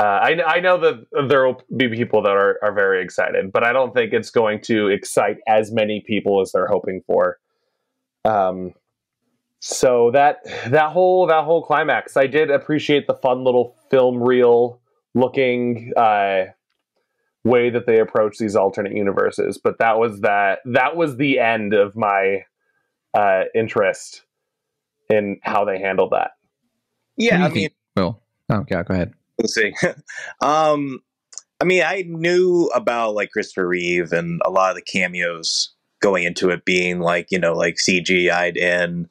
uh, 0.00 0.18
I, 0.22 0.42
I 0.46 0.60
know 0.60 0.78
that 0.78 1.28
there 1.28 1.46
will 1.46 1.62
be 1.76 1.88
people 1.88 2.22
that 2.22 2.30
are, 2.30 2.58
are 2.62 2.72
very 2.72 3.04
excited, 3.04 3.52
but 3.52 3.64
I 3.64 3.72
don't 3.74 3.92
think 3.92 4.14
it's 4.14 4.30
going 4.30 4.62
to 4.62 4.88
excite 4.88 5.36
as 5.46 5.72
many 5.72 6.00
people 6.00 6.40
as 6.40 6.52
they're 6.52 6.66
hoping 6.66 7.02
for. 7.06 7.38
Um, 8.24 8.72
so 9.58 10.10
that 10.12 10.38
that 10.68 10.92
whole 10.92 11.26
that 11.26 11.44
whole 11.44 11.62
climax, 11.62 12.16
I 12.16 12.26
did 12.26 12.50
appreciate 12.50 13.06
the 13.06 13.14
fun 13.14 13.44
little 13.44 13.76
film 13.90 14.22
reel 14.22 14.80
looking 15.14 15.92
uh, 15.98 16.44
way 17.44 17.68
that 17.68 17.86
they 17.86 18.00
approach 18.00 18.38
these 18.38 18.56
alternate 18.56 18.96
universes. 18.96 19.58
But 19.58 19.78
that 19.80 19.98
was 19.98 20.22
that 20.22 20.60
that 20.64 20.96
was 20.96 21.18
the 21.18 21.38
end 21.38 21.74
of 21.74 21.94
my 21.94 22.46
uh, 23.12 23.44
interest 23.54 24.22
in 25.10 25.40
how 25.42 25.66
they 25.66 25.78
handled 25.78 26.12
that. 26.12 26.30
Yeah, 27.18 27.44
I 27.44 27.50
mean, 27.50 27.68
Will. 27.96 28.22
Oh, 28.48 28.64
yeah. 28.70 28.82
Go 28.82 28.94
ahead. 28.94 29.12
See. 29.46 29.74
um, 30.40 31.00
I 31.60 31.64
mean, 31.64 31.82
I 31.82 32.04
knew 32.06 32.70
about 32.74 33.14
like 33.14 33.30
Christopher 33.30 33.68
Reeve 33.68 34.12
and 34.12 34.40
a 34.44 34.50
lot 34.50 34.70
of 34.70 34.76
the 34.76 34.82
cameos 34.82 35.74
going 36.00 36.24
into 36.24 36.48
it 36.48 36.64
being 36.64 37.00
like 37.00 37.28
you 37.30 37.38
know 37.38 37.54
like 37.54 37.76
CGI'd 37.76 38.56
in. 38.56 39.08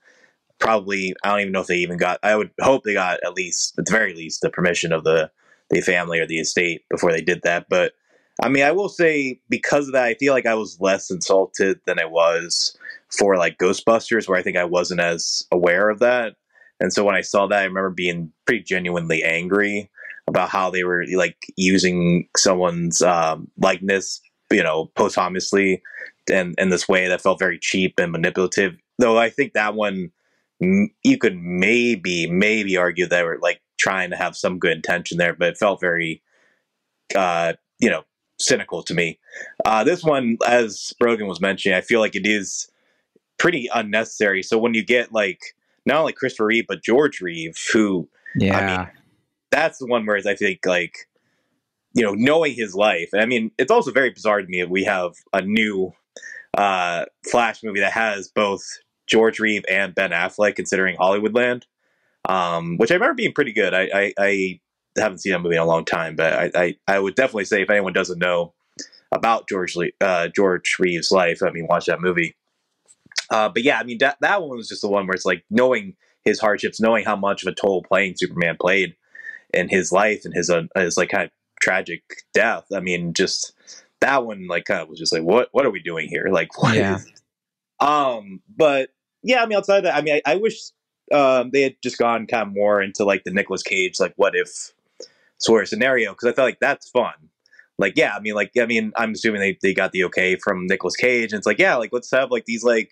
Probably, 0.57 1.15
I 1.23 1.29
don't 1.29 1.39
even 1.39 1.53
know 1.53 1.61
if 1.61 1.67
they 1.67 1.77
even 1.77 1.97
got. 1.97 2.19
I 2.21 2.35
would 2.35 2.51
hope 2.59 2.83
they 2.83 2.93
got 2.93 3.19
at 3.23 3.33
least, 3.33 3.79
at 3.79 3.85
the 3.85 3.91
very 3.91 4.13
least, 4.13 4.41
the 4.41 4.49
permission 4.49 4.91
of 4.91 5.03
the 5.05 5.31
the 5.69 5.81
family 5.81 6.19
or 6.19 6.25
the 6.25 6.39
estate 6.39 6.83
before 6.89 7.11
they 7.11 7.21
did 7.21 7.43
that. 7.43 7.67
But 7.69 7.93
I 8.41 8.49
mean, 8.49 8.63
I 8.63 8.71
will 8.71 8.89
say 8.89 9.39
because 9.49 9.87
of 9.87 9.93
that, 9.93 10.05
I 10.05 10.15
feel 10.15 10.33
like 10.33 10.45
I 10.45 10.55
was 10.55 10.79
less 10.81 11.11
insulted 11.11 11.79
than 11.85 11.99
I 11.99 12.05
was 12.05 12.77
for 13.17 13.37
like 13.37 13.57
Ghostbusters, 13.57 14.27
where 14.27 14.37
I 14.37 14.41
think 14.41 14.57
I 14.57 14.65
wasn't 14.65 14.99
as 14.99 15.45
aware 15.51 15.89
of 15.89 15.99
that. 15.99 16.35
And 16.81 16.91
so 16.91 17.03
when 17.03 17.15
I 17.15 17.21
saw 17.21 17.47
that, 17.47 17.59
I 17.59 17.65
remember 17.65 17.89
being 17.89 18.31
pretty 18.45 18.63
genuinely 18.63 19.23
angry 19.23 19.89
about 20.29 20.49
how 20.49 20.69
they 20.69 20.83
were 20.83 21.05
like 21.15 21.37
using 21.57 22.27
someone's 22.37 23.01
um, 23.01 23.49
likeness, 23.57 24.21
you 24.51 24.63
know, 24.63 24.91
posthumously, 24.95 25.81
and 26.31 26.55
in 26.57 26.69
this 26.69 26.87
way 26.87 27.07
that 27.07 27.21
felt 27.21 27.39
very 27.39 27.59
cheap 27.59 27.99
and 27.99 28.11
manipulative. 28.11 28.77
Though 28.99 29.17
I 29.17 29.29
think 29.29 29.53
that 29.53 29.75
one 29.75 30.11
you 30.59 31.17
could 31.17 31.37
maybe 31.37 32.29
maybe 32.29 32.77
argue 32.77 33.07
they 33.07 33.23
were 33.23 33.39
like 33.41 33.61
trying 33.77 34.09
to 34.09 34.17
have 34.17 34.35
some 34.35 34.59
good 34.59 34.73
intention 34.73 35.17
there, 35.17 35.33
but 35.33 35.49
it 35.49 35.57
felt 35.57 35.79
very, 35.79 36.21
uh, 37.15 37.53
you 37.79 37.89
know, 37.89 38.03
cynical 38.39 38.83
to 38.83 38.93
me. 38.93 39.17
Uh, 39.65 39.83
this 39.83 40.03
one, 40.03 40.37
as 40.45 40.93
Brogan 40.99 41.27
was 41.27 41.39
mentioning, 41.39 41.77
I 41.77 41.81
feel 41.81 42.01
like 42.01 42.15
it 42.15 42.27
is 42.27 42.69
pretty 43.37 43.69
unnecessary. 43.73 44.43
So 44.43 44.57
when 44.57 44.73
you 44.73 44.83
get 44.83 45.13
like 45.13 45.39
not 45.85 45.97
only 45.97 46.13
Christopher 46.13 46.47
Reeve 46.47 46.65
but 46.67 46.83
George 46.83 47.21
Reeve, 47.21 47.57
who 47.71 48.09
yeah. 48.35 48.57
I 48.57 48.77
mean, 48.77 48.87
that's 49.51 49.79
the 49.79 49.87
one 49.87 50.05
where 50.05 50.17
I 50.17 50.35
think 50.35 50.65
like 50.65 51.07
you 51.93 52.03
know 52.03 52.13
knowing 52.13 52.53
his 52.53 52.75
life. 52.75 53.09
I 53.13 53.25
mean, 53.25 53.51
it's 53.57 53.71
also 53.71 53.91
very 53.91 54.09
bizarre 54.09 54.41
to 54.41 54.47
me 54.47 54.61
that 54.61 54.69
we 54.69 54.83
have 54.83 55.13
a 55.33 55.41
new 55.41 55.93
uh, 56.57 57.05
Flash 57.29 57.63
movie 57.63 57.79
that 57.79 57.93
has 57.93 58.27
both 58.27 58.63
George 59.07 59.39
Reeve 59.39 59.65
and 59.69 59.95
Ben 59.95 60.11
Affleck, 60.11 60.55
considering 60.55 60.97
Hollywoodland, 60.97 61.63
um, 62.27 62.77
which 62.77 62.91
I 62.91 62.95
remember 62.95 63.15
being 63.15 63.33
pretty 63.33 63.53
good. 63.53 63.73
I, 63.73 63.89
I, 63.93 64.13
I, 64.17 64.59
haven't 64.97 65.19
seen 65.19 65.31
that 65.31 65.39
movie 65.39 65.55
in 65.55 65.61
a 65.61 65.65
long 65.65 65.85
time, 65.85 66.15
but 66.15 66.33
I, 66.33 66.51
I, 66.55 66.75
I 66.87 66.99
would 66.99 67.15
definitely 67.15 67.45
say 67.45 67.61
if 67.61 67.69
anyone 67.69 67.93
doesn't 67.93 68.19
know 68.19 68.53
about 69.11 69.47
George 69.47 69.75
Lee, 69.75 69.93
uh, 70.01 70.27
George 70.35 70.75
Reeve's 70.77 71.11
life, 71.11 71.41
I 71.41 71.51
mean, 71.51 71.67
watch 71.67 71.85
that 71.85 72.01
movie. 72.01 72.35
Uh, 73.29 73.49
but 73.49 73.63
yeah, 73.63 73.79
I 73.79 73.83
mean 73.83 73.99
that 73.99 74.17
that 74.21 74.41
one 74.41 74.57
was 74.57 74.67
just 74.67 74.81
the 74.81 74.89
one 74.89 75.05
where 75.07 75.13
it's 75.13 75.25
like 75.25 75.45
knowing 75.49 75.95
his 76.25 76.39
hardships, 76.39 76.81
knowing 76.81 77.05
how 77.05 77.15
much 77.15 77.43
of 77.43 77.51
a 77.51 77.55
toll 77.55 77.83
playing 77.83 78.15
Superman 78.17 78.57
played, 78.59 78.95
in 79.53 79.69
his 79.69 79.91
life 79.91 80.21
and 80.25 80.33
his 80.33 80.49
uh, 80.49 80.63
his 80.75 80.97
like 80.97 81.09
kind 81.09 81.23
of 81.25 81.31
tragic 81.61 82.01
death. 82.33 82.65
I 82.73 82.79
mean, 82.79 83.13
just 83.13 83.53
that 84.01 84.25
one 84.25 84.47
like 84.47 84.65
kind 84.65 84.81
of 84.81 84.89
was 84.89 84.99
just 84.99 85.13
like, 85.13 85.23
what 85.23 85.49
what 85.51 85.65
are 85.65 85.71
we 85.71 85.81
doing 85.81 86.07
here? 86.09 86.27
Like, 86.31 86.57
what 86.61 86.75
Yeah. 86.75 86.95
is- 86.97 87.11
Um, 87.79 88.41
but 88.55 88.89
yeah, 89.23 89.41
I 89.41 89.45
mean, 89.45 89.57
outside 89.57 89.79
of 89.79 89.83
that, 89.85 89.95
I 89.95 90.01
mean, 90.01 90.21
I, 90.25 90.33
I 90.33 90.35
wish 90.35 90.55
um, 91.11 91.49
they 91.51 91.61
had 91.63 91.75
just 91.83 91.97
gone 91.97 92.27
kind 92.27 92.47
of 92.47 92.53
more 92.53 92.81
into 92.81 93.03
like 93.03 93.23
the 93.23 93.31
Nicolas 93.31 93.63
Cage, 93.63 93.99
like 93.99 94.13
what 94.15 94.33
if 94.35 94.71
sort 95.39 95.63
of 95.63 95.69
scenario 95.69 96.11
because 96.11 96.27
I 96.29 96.33
felt 96.33 96.47
like 96.47 96.59
that's 96.59 96.89
fun. 96.89 97.13
Like, 97.77 97.93
yeah, 97.95 98.13
I 98.13 98.19
mean, 98.19 98.35
like, 98.35 98.51
I 98.59 98.65
mean, 98.65 98.91
I'm 98.97 99.11
assuming 99.13 99.39
they, 99.39 99.57
they 99.61 99.73
got 99.73 99.93
the 99.93 100.03
okay 100.05 100.35
from 100.35 100.67
Nicolas 100.67 100.97
Cage, 100.97 101.31
and 101.31 101.37
it's 101.39 101.47
like, 101.47 101.59
yeah, 101.59 101.75
like, 101.77 101.91
let's 101.93 102.11
have 102.11 102.29
like 102.29 102.43
these 102.45 102.63
like 102.63 102.91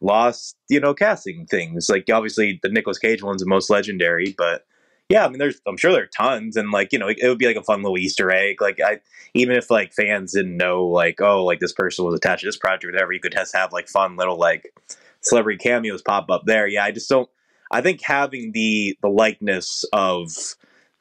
lost, 0.00 0.56
you 0.70 0.80
know, 0.80 0.94
casting 0.94 1.44
things. 1.46 1.88
Like, 1.90 2.08
obviously, 2.10 2.58
the 2.62 2.70
Nicolas 2.70 2.98
Cage 2.98 3.22
one's 3.22 3.42
the 3.42 3.48
most 3.48 3.68
legendary, 3.68 4.34
but 4.38 4.64
yeah, 5.12 5.26
I 5.26 5.28
mean, 5.28 5.38
there's, 5.38 5.60
I'm 5.66 5.76
sure 5.76 5.92
there 5.92 6.04
are 6.04 6.06
tons, 6.06 6.56
and 6.56 6.70
like, 6.70 6.90
you 6.90 6.98
know, 6.98 7.08
it, 7.08 7.18
it 7.20 7.28
would 7.28 7.36
be 7.36 7.46
like 7.46 7.56
a 7.56 7.62
fun 7.62 7.82
little 7.82 7.98
Easter 7.98 8.30
egg. 8.32 8.62
Like, 8.62 8.80
I 8.80 9.00
even 9.34 9.54
if 9.54 9.70
like 9.70 9.92
fans 9.92 10.32
didn't 10.32 10.56
know, 10.56 10.86
like, 10.86 11.20
oh, 11.20 11.44
like 11.44 11.60
this 11.60 11.74
person 11.74 12.06
was 12.06 12.14
attached 12.14 12.40
to 12.40 12.48
this 12.48 12.56
project 12.56 12.84
or 12.86 12.92
whatever, 12.92 13.12
you 13.12 13.20
could 13.20 13.32
just 13.32 13.54
have 13.54 13.74
like 13.74 13.88
fun 13.88 14.16
little 14.16 14.38
like 14.38 14.72
celebrity 15.20 15.58
cameos 15.58 16.00
pop 16.00 16.30
up 16.30 16.44
there. 16.46 16.66
Yeah, 16.66 16.84
I 16.84 16.92
just 16.92 17.10
don't. 17.10 17.28
I 17.70 17.82
think 17.82 18.00
having 18.02 18.52
the 18.54 18.96
the 19.02 19.08
likeness 19.10 19.84
of 19.92 20.30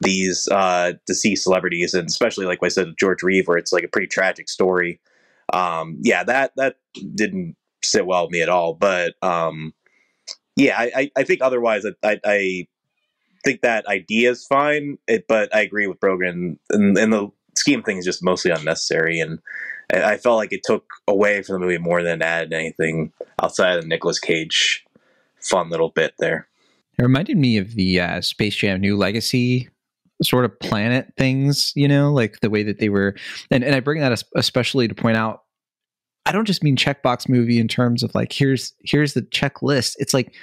these 0.01 0.45
uh, 0.51 0.91
deceased 1.07 1.43
celebrities, 1.43 1.93
and 1.93 2.09
especially 2.09 2.45
like 2.45 2.59
I 2.61 2.67
said, 2.67 2.95
George 2.99 3.23
Reeve, 3.23 3.47
where 3.47 3.57
it's 3.57 3.71
like 3.71 3.85
a 3.85 3.89
pretty 3.89 4.07
tragic 4.07 4.49
story. 4.49 4.99
Um, 5.53 5.99
yeah, 6.01 6.25
that 6.25 6.51
that 6.57 6.75
didn't 7.15 7.55
sit 7.81 8.05
well 8.05 8.25
with 8.25 8.31
me 8.31 8.41
at 8.41 8.49
all. 8.49 8.73
But 8.73 9.13
um, 9.21 9.73
yeah, 10.57 10.77
I, 10.77 11.09
I, 11.17 11.23
think 11.23 11.41
otherwise, 11.41 11.85
I, 12.03 12.19
I 12.25 12.67
think 13.43 13.61
that 13.61 13.85
idea 13.87 14.31
is 14.31 14.45
fine. 14.45 14.97
It, 15.07 15.25
but 15.27 15.53
I 15.55 15.61
agree 15.61 15.87
with 15.87 15.99
Brogan, 15.99 16.59
and, 16.69 16.97
and 16.97 17.13
the 17.13 17.29
scheme 17.57 17.83
thing 17.83 17.97
is 17.97 18.05
just 18.05 18.23
mostly 18.23 18.51
unnecessary. 18.51 19.19
And 19.19 19.39
I, 19.93 20.13
I 20.13 20.17
felt 20.17 20.37
like 20.37 20.53
it 20.53 20.61
took 20.63 20.85
away 21.07 21.41
from 21.41 21.55
the 21.55 21.59
movie 21.59 21.77
more 21.77 22.03
than 22.03 22.21
added 22.21 22.53
anything 22.53 23.11
outside 23.41 23.75
of 23.75 23.81
the 23.81 23.87
Nicolas 23.87 24.19
Cage 24.19 24.85
fun 25.39 25.69
little 25.69 25.89
bit 25.89 26.13
there. 26.19 26.47
It 26.97 27.03
reminded 27.03 27.37
me 27.37 27.57
of 27.57 27.73
the 27.75 27.99
uh, 27.99 28.21
Space 28.21 28.55
Jam 28.55 28.79
New 28.79 28.95
Legacy 28.95 29.69
sort 30.21 30.45
of 30.45 30.59
planet 30.59 31.11
things, 31.17 31.73
you 31.75 31.87
know, 31.87 32.13
like 32.13 32.39
the 32.41 32.49
way 32.49 32.63
that 32.63 32.79
they 32.79 32.89
were. 32.89 33.15
And, 33.49 33.63
and 33.63 33.75
I 33.75 33.79
bring 33.79 34.01
that 34.01 34.23
especially 34.35 34.87
to 34.87 34.95
point 34.95 35.17
out. 35.17 35.43
I 36.27 36.31
don't 36.31 36.45
just 36.45 36.63
mean 36.63 36.77
checkbox 36.77 37.27
movie 37.27 37.59
in 37.59 37.67
terms 37.67 38.03
of 38.03 38.13
like 38.13 38.31
here's 38.31 38.73
here's 38.83 39.15
the 39.15 39.23
checklist. 39.23 39.95
It's 39.97 40.13
like 40.13 40.35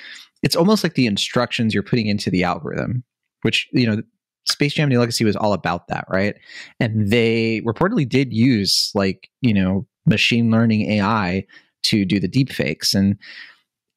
it's 0.43 0.57
almost 0.57 0.83
like 0.83 0.95
the 0.95 1.07
instructions 1.07 1.75
you're 1.75 1.83
putting 1.83 2.07
into 2.07 2.31
the 2.31 2.45
algorithm, 2.45 3.05
which 3.43 3.69
you 3.73 3.87
know 3.87 4.03
Space 4.47 4.75
Jam: 4.75 4.89
New 4.89 4.99
Legacy 4.99 5.25
was 5.25 5.37
all 5.37 5.53
about 5.53 5.89
that, 5.89 6.05
right? 6.09 6.35
And 6.81 7.11
they 7.11 7.61
reportedly 7.63 8.09
did 8.09 8.33
use 8.33 8.91
like 8.95 9.29
you 9.41 9.55
know 9.55 9.87
machine 10.07 10.51
learning 10.51 10.91
AI 10.91 11.45
to 11.85 12.05
do 12.05 12.21
the 12.21 12.29
deep 12.29 12.53
fakes, 12.53 12.95
and 12.95 13.17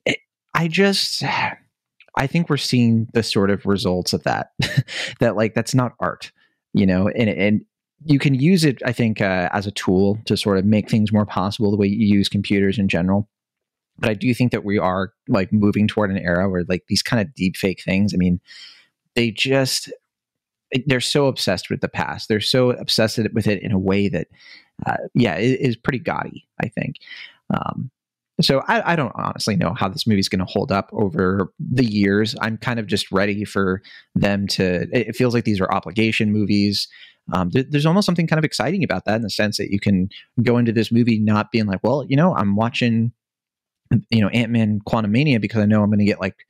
it, 0.06 0.20
I 0.54 0.68
just. 0.68 1.24
I 2.18 2.28
think 2.28 2.50
we're 2.50 2.58
seeing 2.58 3.08
the 3.14 3.24
sort 3.24 3.50
of 3.50 3.66
results 3.66 4.12
of 4.12 4.24
that. 4.24 4.52
that 5.22 5.38
like 5.38 5.54
that's 5.54 5.74
not 5.74 5.94
art, 6.02 6.34
you 6.74 6.86
know, 6.86 7.08
and 7.08 7.30
and 7.30 7.62
you 8.06 8.20
can 8.20 8.34
use 8.34 8.64
it, 8.66 8.82
I 8.86 8.92
think, 8.92 9.22
uh, 9.22 9.50
as 9.54 9.68
a 9.68 9.72
tool 9.72 10.18
to 10.26 10.36
sort 10.36 10.58
of 10.58 10.66
make 10.66 10.90
things 10.90 11.14
more 11.14 11.26
possible 11.26 11.72
the 11.72 11.78
way 11.78 11.88
you 11.88 12.06
use 12.06 12.30
computers 12.30 12.78
in 12.78 12.88
general. 12.88 13.30
But 14.02 14.10
I 14.10 14.14
do 14.14 14.34
think 14.34 14.52
that 14.52 14.66
we 14.66 14.78
are 14.78 15.14
like 15.28 15.54
moving 15.54 15.88
toward 15.88 16.12
an 16.12 16.18
era 16.18 16.50
where 16.50 16.66
like 16.68 16.84
these 16.90 17.02
kind 17.02 17.22
of 17.22 17.34
deep 17.34 17.56
fake 17.56 17.82
things. 17.84 18.14
I 18.14 18.18
mean, 18.18 18.42
they 19.16 19.32
just 19.32 19.92
they're 20.86 21.00
so 21.00 21.28
obsessed 21.28 21.70
with 21.70 21.82
the 21.82 21.90
past. 21.90 22.28
They're 22.28 22.40
so 22.40 22.72
obsessed 22.72 23.20
with 23.34 23.48
it 23.48 23.62
in 23.62 23.72
a 23.72 23.80
way 23.80 24.08
that, 24.10 24.28
uh, 24.86 24.98
yeah, 25.14 25.36
it 25.36 25.60
is 25.60 25.76
pretty 25.76 26.00
gaudy. 26.00 26.48
I 26.62 26.68
think. 26.68 26.96
Um, 27.54 27.92
so 28.40 28.64
I, 28.68 28.94
I, 28.94 28.96
don't 28.96 29.12
honestly 29.16 29.56
know 29.56 29.74
how 29.74 29.88
this 29.88 30.08
movie 30.08 30.20
is 30.20 30.30
going 30.30 30.40
to 30.40 30.52
hold 30.52 30.72
up 30.72 30.90
over 30.94 31.52
the 31.60 31.86
years. 31.86 32.34
I'm 32.42 32.58
kind 32.58 32.80
of 32.80 32.88
just 32.88 33.12
ready 33.12 33.44
for 33.46 33.82
them 34.16 34.48
to. 34.50 34.88
It 34.92 35.16
feels 35.16 35.34
like 35.34 35.44
these 35.44 35.62
are 35.62 35.72
obligation 35.72 36.32
movies. 36.32 36.88
Um, 37.34 37.52
th- 37.52 37.68
there's 37.70 37.86
almost 37.86 38.06
something 38.06 38.28
kind 38.28 38.40
of 38.40 38.46
exciting 38.46 38.84
about 38.84 39.06
that 39.06 39.16
in 39.16 39.22
the 39.22 39.30
sense 39.30 39.58
that 39.58 39.72
you 39.72 39.80
can 39.80 40.10
go 40.42 40.58
into 40.58 40.72
this 40.72 40.92
movie 40.92 41.20
not 41.20 41.52
being 41.52 41.66
like, 41.66 41.82
well, 41.84 42.06
you 42.08 42.16
know, 42.16 42.36
I'm 42.36 42.56
watching, 42.56 43.12
you 44.10 44.22
know, 44.22 44.30
Ant 44.30 44.52
Man 44.52 44.80
Quantumania 44.88 45.40
because 45.42 45.62
I 45.62 45.66
know 45.66 45.84
I'm 45.84 45.90
going 45.90 46.00
to 46.00 46.06
get 46.06 46.22
like 46.22 46.46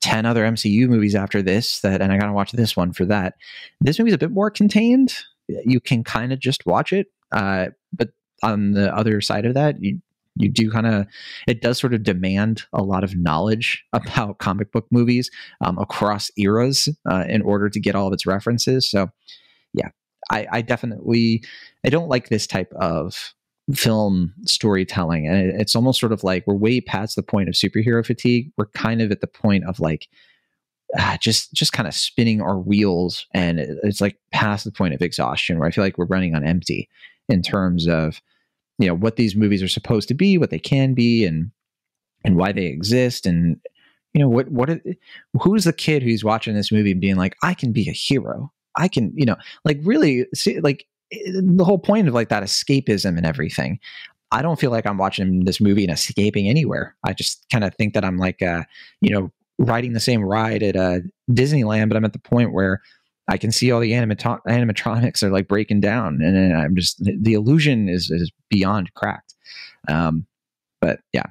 10 0.00 0.26
other 0.26 0.44
MCU 0.44 0.88
movies 0.88 1.14
after 1.14 1.42
this 1.42 1.80
that, 1.80 2.00
and 2.00 2.12
I 2.12 2.18
got 2.18 2.26
to 2.26 2.32
watch 2.32 2.52
this 2.52 2.76
one 2.76 2.92
for 2.92 3.04
that. 3.06 3.34
This 3.80 3.98
movie's 3.98 4.14
a 4.14 4.18
bit 4.18 4.30
more 4.30 4.50
contained. 4.50 5.14
You 5.48 5.80
can 5.80 6.04
kind 6.04 6.32
of 6.32 6.38
just 6.38 6.66
watch 6.66 6.92
it. 6.92 7.08
Uh, 7.32 7.66
but 7.92 8.10
on 8.42 8.72
the 8.72 8.94
other 8.94 9.20
side 9.20 9.44
of 9.44 9.54
that, 9.54 9.82
you, 9.82 10.00
you 10.36 10.48
do 10.48 10.70
kind 10.70 10.86
of 10.86 11.06
it 11.46 11.60
does 11.60 11.78
sort 11.78 11.94
of 11.94 12.02
demand 12.02 12.64
a 12.72 12.82
lot 12.82 13.04
of 13.04 13.16
knowledge 13.16 13.84
about 13.92 14.38
comic 14.38 14.72
book 14.72 14.86
movies 14.90 15.30
um, 15.60 15.78
across 15.78 16.30
eras 16.36 16.88
uh, 17.10 17.24
in 17.28 17.42
order 17.42 17.68
to 17.68 17.80
get 17.80 17.94
all 17.94 18.06
of 18.06 18.12
its 18.12 18.26
references 18.26 18.88
so 18.88 19.10
yeah 19.74 19.88
I, 20.30 20.46
I, 20.50 20.62
definitely 20.62 21.42
i 21.84 21.88
don't 21.88 22.08
like 22.08 22.28
this 22.28 22.46
type 22.46 22.72
of 22.74 23.34
film 23.74 24.34
storytelling. 24.44 25.26
And 25.26 25.36
it, 25.36 25.60
it's 25.60 25.76
almost 25.76 26.00
sort 26.00 26.12
of 26.12 26.24
like 26.24 26.46
we're 26.46 26.54
way 26.54 26.80
past 26.80 27.16
the 27.16 27.22
point 27.22 27.48
of 27.48 27.54
superhero 27.54 28.04
fatigue. 28.04 28.52
We're 28.56 28.66
kind 28.66 29.02
of 29.02 29.10
at 29.10 29.20
the 29.20 29.26
point 29.26 29.64
of 29.64 29.80
like 29.80 30.08
uh, 30.98 31.18
just 31.18 31.52
just 31.52 31.72
kind 31.72 31.86
of 31.86 31.94
spinning 31.94 32.40
our 32.40 32.58
wheels. 32.58 33.26
And 33.34 33.58
it, 33.60 33.78
it's 33.82 34.00
like 34.00 34.18
past 34.32 34.64
the 34.64 34.72
point 34.72 34.94
of 34.94 35.02
exhaustion 35.02 35.58
where 35.58 35.68
i 35.68 35.70
feel 35.70 35.84
like 35.84 35.98
we're 35.98 36.06
running 36.06 36.34
on 36.34 36.46
empty 36.46 36.88
in 37.28 37.42
terms 37.42 37.86
of 37.86 38.22
you 38.78 38.86
know 38.86 38.94
what 38.94 39.16
these 39.16 39.34
movies 39.34 39.62
are 39.62 39.68
supposed 39.68 40.08
to 40.08 40.14
be, 40.14 40.38
what 40.38 40.50
they 40.50 40.58
can 40.58 40.94
be, 40.94 41.24
and 41.24 41.50
and 42.24 42.36
why 42.36 42.52
they 42.52 42.66
exist, 42.66 43.26
and 43.26 43.58
you 44.14 44.20
know 44.20 44.28
what 44.28 44.48
what 44.50 44.70
who's 45.42 45.64
the 45.64 45.72
kid 45.72 46.02
who's 46.02 46.24
watching 46.24 46.54
this 46.54 46.72
movie 46.72 46.92
and 46.92 47.00
being 47.00 47.16
like, 47.16 47.36
I 47.42 47.54
can 47.54 47.72
be 47.72 47.88
a 47.88 47.92
hero, 47.92 48.52
I 48.76 48.88
can, 48.88 49.12
you 49.16 49.26
know, 49.26 49.36
like 49.64 49.80
really, 49.82 50.26
see, 50.34 50.60
like 50.60 50.86
the 51.10 51.64
whole 51.64 51.78
point 51.78 52.08
of 52.08 52.14
like 52.14 52.28
that 52.28 52.42
escapism 52.42 53.16
and 53.16 53.26
everything. 53.26 53.78
I 54.30 54.42
don't 54.42 54.60
feel 54.60 54.70
like 54.70 54.86
I'm 54.86 54.98
watching 54.98 55.44
this 55.44 55.60
movie 55.60 55.84
and 55.84 55.92
escaping 55.92 56.48
anywhere. 56.48 56.94
I 57.04 57.14
just 57.14 57.46
kind 57.50 57.64
of 57.64 57.74
think 57.74 57.94
that 57.94 58.04
I'm 58.04 58.18
like, 58.18 58.42
uh, 58.42 58.64
you 59.00 59.10
know, 59.10 59.32
riding 59.58 59.94
the 59.94 60.00
same 60.00 60.22
ride 60.22 60.62
at 60.62 60.76
uh, 60.76 60.98
Disneyland, 61.30 61.88
but 61.88 61.96
I'm 61.96 62.04
at 62.04 62.12
the 62.12 62.18
point 62.18 62.52
where 62.52 62.82
I 63.28 63.36
can 63.36 63.52
see 63.52 63.70
all 63.70 63.80
the 63.80 63.92
animato- 63.92 64.40
animatronics 64.46 65.22
are 65.22 65.30
like 65.30 65.48
breaking 65.48 65.80
down, 65.80 66.20
and 66.22 66.56
I'm 66.56 66.74
just 66.76 67.02
the 67.04 67.34
illusion 67.34 67.88
is 67.88 68.10
is 68.10 68.32
beyond 68.48 68.94
cracked. 68.94 69.34
Um, 69.88 70.26
but 70.80 71.00
yeah. 71.12 71.24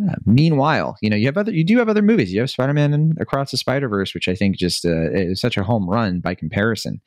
Uh, 0.00 0.14
meanwhile, 0.24 0.96
you 1.02 1.10
know 1.10 1.16
you 1.16 1.26
have 1.26 1.36
other 1.36 1.52
you 1.52 1.64
do 1.64 1.76
have 1.78 1.88
other 1.88 2.02
movies. 2.02 2.32
You 2.32 2.40
have 2.40 2.50
Spider 2.50 2.72
Man 2.72 2.94
and 2.94 3.18
Across 3.20 3.50
the 3.50 3.56
Spider 3.56 3.88
Verse, 3.88 4.14
which 4.14 4.28
I 4.28 4.34
think 4.36 4.56
just 4.56 4.84
uh, 4.84 5.10
is 5.10 5.40
such 5.40 5.56
a 5.56 5.64
home 5.64 5.90
run 5.90 6.20
by 6.20 6.36
comparison. 6.36 7.00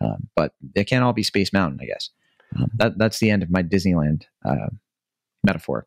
Um, 0.00 0.28
but 0.34 0.52
they 0.74 0.84
can't 0.84 1.04
all 1.04 1.12
be 1.12 1.22
Space 1.22 1.52
Mountain, 1.52 1.80
I 1.82 1.86
guess. 1.86 2.10
Um, 2.56 2.70
that 2.76 2.98
that's 2.98 3.18
the 3.18 3.30
end 3.30 3.42
of 3.42 3.50
my 3.50 3.62
Disneyland 3.62 4.24
uh, 4.44 4.68
metaphor. 5.42 5.86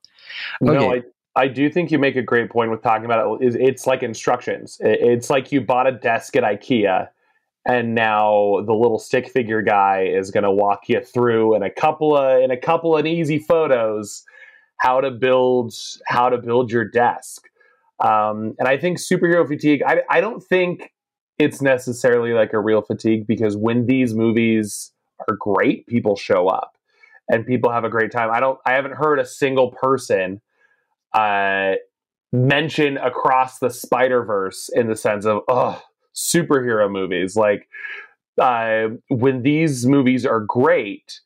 Okay. 0.61 0.73
No, 0.73 0.93
I, 0.93 1.03
I 1.35 1.47
do 1.47 1.69
think 1.69 1.91
you 1.91 1.99
make 1.99 2.15
a 2.15 2.21
great 2.21 2.49
point 2.49 2.71
with 2.71 2.81
talking 2.81 3.05
about 3.05 3.41
it. 3.41 3.55
It's 3.55 3.87
like 3.87 4.03
instructions. 4.03 4.77
It's 4.81 5.29
like 5.29 5.51
you 5.51 5.61
bought 5.61 5.87
a 5.87 5.91
desk 5.91 6.35
at 6.35 6.43
IKEA 6.43 7.09
and 7.65 7.93
now 7.93 8.61
the 8.65 8.73
little 8.73 8.99
stick 8.99 9.29
figure 9.29 9.61
guy 9.61 10.03
is 10.03 10.31
going 10.31 10.43
to 10.43 10.51
walk 10.51 10.89
you 10.89 11.01
through 11.01 11.55
in 11.55 11.63
a 11.63 11.69
couple 11.69 12.15
of 12.15 12.41
in 12.41 12.51
a 12.51 12.57
couple 12.57 12.97
of 12.97 13.05
easy 13.05 13.39
photos 13.39 14.23
how 14.77 15.01
to 15.01 15.11
build 15.11 15.73
how 16.07 16.29
to 16.29 16.37
build 16.37 16.71
your 16.71 16.85
desk 16.85 17.47
um, 17.99 18.55
and 18.59 18.67
i 18.67 18.77
think 18.77 18.97
superhero 18.97 19.47
fatigue 19.47 19.81
I, 19.85 20.01
I 20.09 20.21
don't 20.21 20.41
think 20.41 20.93
it's 21.39 21.61
necessarily 21.61 22.33
like 22.33 22.53
a 22.53 22.59
real 22.59 22.81
fatigue 22.81 23.25
because 23.25 23.57
when 23.57 23.85
these 23.87 24.13
movies 24.13 24.91
are 25.27 25.35
great 25.35 25.87
people 25.87 26.15
show 26.15 26.47
up 26.47 26.77
and 27.29 27.45
people 27.45 27.71
have 27.71 27.83
a 27.83 27.89
great 27.89 28.11
time 28.11 28.29
i 28.31 28.39
don't 28.39 28.59
i 28.65 28.73
haven't 28.73 28.95
heard 28.95 29.19
a 29.19 29.25
single 29.25 29.71
person 29.71 30.41
uh, 31.13 31.73
mention 32.31 32.97
across 32.97 33.57
the 33.57 33.69
spider 33.69 34.23
verse 34.23 34.69
in 34.75 34.87
the 34.87 34.95
sense 34.95 35.25
of 35.25 35.41
oh 35.47 35.81
superhero 36.19 36.91
movies. 36.91 37.35
Like 37.35 37.67
uh, 38.39 38.89
when 39.09 39.41
these 39.43 39.85
movies 39.85 40.25
are 40.25 40.41
great, 40.41 41.21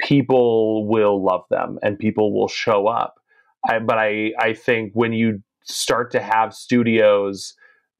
people 0.00 0.86
will 0.86 1.22
love 1.22 1.44
them 1.50 1.78
and 1.82 1.98
people 1.98 2.32
will 2.32 2.48
show 2.48 2.86
up. 2.86 3.20
I, 3.66 3.78
but 3.78 3.98
I, 3.98 4.32
I 4.38 4.52
think 4.52 4.92
when 4.94 5.12
you 5.12 5.42
start 5.64 6.10
to 6.12 6.20
have 6.20 6.54
studios 6.54 7.54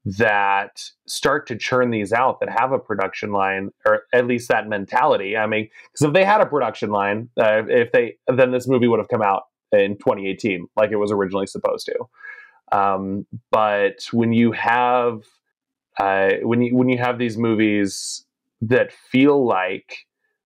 that 0.05 0.83
start 1.07 1.47
to 1.47 1.55
churn 1.55 1.89
these 1.89 2.13
out 2.13 2.39
that 2.39 2.49
have 2.49 2.71
a 2.71 2.79
production 2.79 3.31
line 3.31 3.71
or 3.85 4.03
at 4.13 4.27
least 4.27 4.47
that 4.49 4.67
mentality 4.67 5.35
i 5.35 5.47
mean 5.47 5.67
because 5.91 6.07
if 6.07 6.13
they 6.13 6.23
had 6.23 6.41
a 6.41 6.45
production 6.45 6.91
line 6.91 7.27
uh, 7.39 7.63
if 7.67 7.91
they 7.91 8.15
then 8.27 8.51
this 8.51 8.67
movie 8.67 8.87
would 8.87 8.99
have 8.99 9.09
come 9.09 9.23
out 9.23 9.43
in 9.71 9.97
2018 9.97 10.67
like 10.75 10.91
it 10.91 10.97
was 10.97 11.11
originally 11.11 11.47
supposed 11.47 11.87
to 11.87 11.95
um, 12.71 13.25
but 13.51 14.07
when 14.11 14.33
you 14.33 14.51
have 14.51 15.23
uh, 15.99 16.31
when 16.41 16.61
you 16.61 16.75
when 16.75 16.89
you 16.89 16.97
have 16.97 17.17
these 17.17 17.37
movies 17.37 18.25
that 18.61 18.91
feel 18.91 19.45
like 19.45 20.05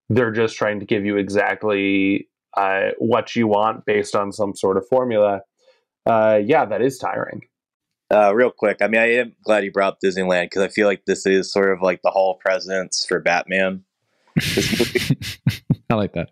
they're 0.10 0.32
just 0.32 0.56
trying 0.56 0.80
to 0.80 0.86
give 0.86 1.06
you 1.06 1.18
exactly 1.18 2.28
uh, 2.58 2.90
what 2.98 3.36
you 3.36 3.48
want 3.48 3.86
based 3.86 4.16
on 4.16 4.32
some 4.32 4.56
sort 4.56 4.78
of 4.78 4.88
formula, 4.88 5.42
uh, 6.06 6.40
yeah, 6.44 6.66
that 6.66 6.82
is 6.82 6.98
tiring. 6.98 7.42
Uh, 8.12 8.34
real 8.34 8.50
quick, 8.50 8.78
I 8.82 8.88
mean, 8.88 9.02
I 9.02 9.14
am 9.18 9.34
glad 9.44 9.64
you 9.64 9.72
brought 9.72 9.94
up 9.94 10.00
Disneyland 10.04 10.46
because 10.46 10.64
I 10.64 10.68
feel 10.68 10.88
like 10.88 11.06
this 11.06 11.26
is 11.26 11.52
sort 11.52 11.72
of 11.72 11.82
like 11.82 12.02
the 12.02 12.10
Hall 12.10 12.34
of 12.34 12.40
Presidents 12.40 13.06
for 13.06 13.20
Batman. 13.20 13.84
I 15.92 15.96
like 15.96 16.14
that. 16.14 16.30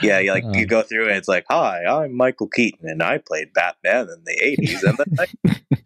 Yeah, 0.00 0.20
you 0.20 0.30
like 0.30 0.44
uh, 0.44 0.52
you 0.54 0.66
go 0.66 0.82
through 0.82 1.08
and 1.08 1.16
it's 1.16 1.28
like, 1.28 1.44
"Hi, 1.50 1.84
I'm 1.84 2.16
Michael 2.16 2.48
Keaton, 2.48 2.88
and 2.88 3.02
I 3.02 3.18
played 3.18 3.52
Batman 3.52 4.08
in 4.08 4.22
the 4.24 4.56
'80s." 4.58 4.82
And 4.84 4.98
then 4.98 5.26
I... 5.48 5.78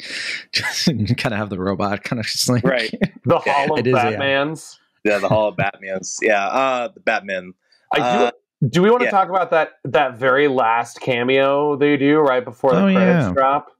just 0.52 0.86
kind 1.16 1.32
of 1.32 1.38
have 1.38 1.50
the 1.50 1.58
robot 1.58 2.04
kind 2.04 2.20
of 2.20 2.26
just 2.26 2.48
like 2.48 2.62
right 2.62 2.90
the 3.24 3.40
yeah, 3.46 3.66
Hall 3.66 3.78
of 3.78 3.84
Batman's. 3.84 4.78
Yeah. 5.04 5.12
yeah. 5.12 5.18
the 5.18 5.28
Hall 5.28 5.48
of 5.48 5.56
Batman's. 5.56 6.18
Yeah, 6.20 6.46
uh, 6.46 6.88
the 6.88 7.00
Batman. 7.00 7.54
I 7.92 7.96
do. 7.96 8.02
Uh, 8.02 8.30
do 8.68 8.82
we 8.82 8.90
want 8.90 9.00
to 9.00 9.06
yeah. 9.06 9.10
talk 9.10 9.28
about 9.28 9.50
that 9.50 9.78
that 9.84 10.18
very 10.18 10.48
last 10.48 11.00
cameo 11.00 11.76
they 11.76 11.96
do 11.96 12.18
right 12.18 12.44
before 12.44 12.74
the 12.74 12.86
oh, 12.86 12.92
credits 12.92 13.32
drop? 13.32 13.75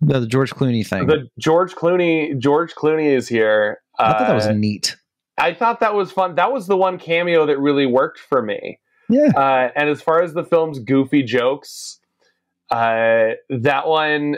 The, 0.00 0.20
the, 0.20 0.26
George 0.26 0.54
Clooney 0.54 0.86
thing. 0.86 1.06
The 1.06 1.28
George 1.38 1.74
Clooney 1.74 2.38
George 2.38 2.74
Clooney 2.74 3.14
is 3.14 3.28
here. 3.28 3.82
I 3.98 4.12
thought 4.12 4.26
that 4.26 4.34
was 4.34 4.46
uh, 4.46 4.52
neat. 4.52 4.96
I 5.36 5.54
thought 5.54 5.80
that 5.80 5.94
was 5.94 6.12
fun. 6.12 6.34
That 6.34 6.52
was 6.52 6.66
the 6.66 6.76
one 6.76 6.98
cameo 6.98 7.46
that 7.46 7.58
really 7.58 7.86
worked 7.86 8.18
for 8.18 8.42
me. 8.42 8.78
Yeah. 9.08 9.32
Uh, 9.34 9.70
and 9.74 9.88
as 9.88 10.00
far 10.00 10.22
as 10.22 10.34
the 10.34 10.44
film's 10.44 10.78
goofy 10.78 11.22
jokes, 11.22 11.98
uh, 12.70 13.30
that 13.48 13.86
one, 13.86 14.36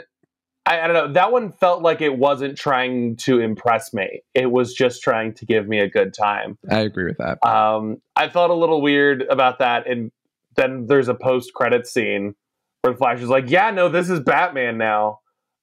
I, 0.65 0.81
I, 0.81 0.87
don't 0.87 0.93
know, 0.93 1.13
that 1.13 1.31
one 1.31 1.51
felt 1.51 1.81
like 1.81 2.01
it 2.01 2.17
wasn't 2.17 2.57
trying 2.57 3.17
to 3.17 3.39
impress 3.39 3.93
me. 3.93 4.23
It 4.33 4.51
was 4.51 4.73
just 4.73 5.03
trying 5.03 5.33
to 5.35 5.45
give 5.45 5.67
me 5.67 5.79
a 5.79 5.89
good 5.89 6.13
time. 6.13 6.57
I 6.69 6.79
agree 6.79 7.05
with 7.05 7.17
that. 7.17 7.45
Um, 7.45 8.01
I 8.15 8.29
felt 8.29 8.49
a 8.49 8.55
little 8.55 8.81
weird 8.81 9.23
about 9.23 9.59
that. 9.59 9.87
And 9.87 10.11
then 10.55 10.87
there's 10.87 11.09
a 11.09 11.15
post 11.15 11.53
credit 11.53 11.85
scene 11.85 12.35
where 12.81 12.95
Flash 12.95 13.21
is 13.21 13.29
like, 13.29 13.49
yeah, 13.49 13.71
no, 13.71 13.89
this 13.89 14.09
is 14.09 14.19
Batman 14.19 14.77
now. 14.77 15.19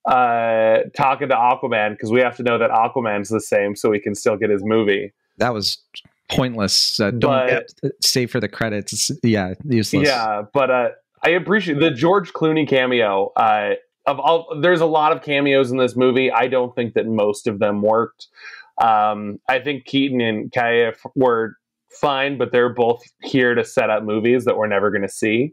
Uh, 0.07 0.79
talking 0.97 1.29
to 1.29 1.35
Aquaman 1.35 1.91
because 1.91 2.11
we 2.11 2.21
have 2.21 2.35
to 2.39 2.43
know 2.43 2.57
that 2.57 2.71
Aquaman's 2.71 3.29
the 3.29 3.41
same 3.41 3.77
so 3.77 3.91
we 3.91 4.01
can 4.01 4.15
still 4.15 4.37
get 4.37 4.49
his 4.49 4.65
movie 4.65 5.13
that 5.41 5.53
was 5.53 5.79
pointless. 6.31 7.01
Uh, 7.01 7.11
don't 7.11 7.65
but, 7.83 7.93
save 8.01 8.31
for 8.31 8.39
the 8.39 8.49
credits. 8.49 9.11
Yeah, 9.25 9.55
useless. 9.65 10.07
Yeah, 10.07 10.43
but 10.55 10.71
uh, 10.71 10.89
I 11.25 11.31
appreciate 11.31 11.81
the 11.81 11.91
George 11.91 12.33
Clooney 12.33 12.69
cameo. 12.69 13.33
Uh, 13.37 13.75
of 14.07 14.21
all, 14.21 14.57
there's 14.61 14.81
a 14.81 14.87
lot 14.87 15.13
of 15.13 15.23
cameos 15.23 15.73
in 15.73 15.79
this 15.79 15.97
movie. 15.97 16.31
I 16.31 16.47
don't 16.47 16.75
think 16.75 16.95
that 16.95 17.07
most 17.07 17.47
of 17.47 17.59
them 17.59 17.83
worked. 17.83 18.29
Um, 18.81 19.41
I 19.49 19.59
think 19.59 19.85
Keaton 19.85 20.21
and 20.21 20.53
Calle 20.53 20.93
were 21.17 21.57
fine, 21.91 22.39
but 22.39 22.53
they're 22.53 22.73
both 22.73 23.03
here 23.23 23.55
to 23.55 23.65
set 23.65 23.91
up 23.91 24.05
movies 24.05 24.45
that 24.45 24.57
we're 24.57 24.69
never 24.69 24.91
going 24.91 25.03
to 25.03 25.09
see. 25.09 25.53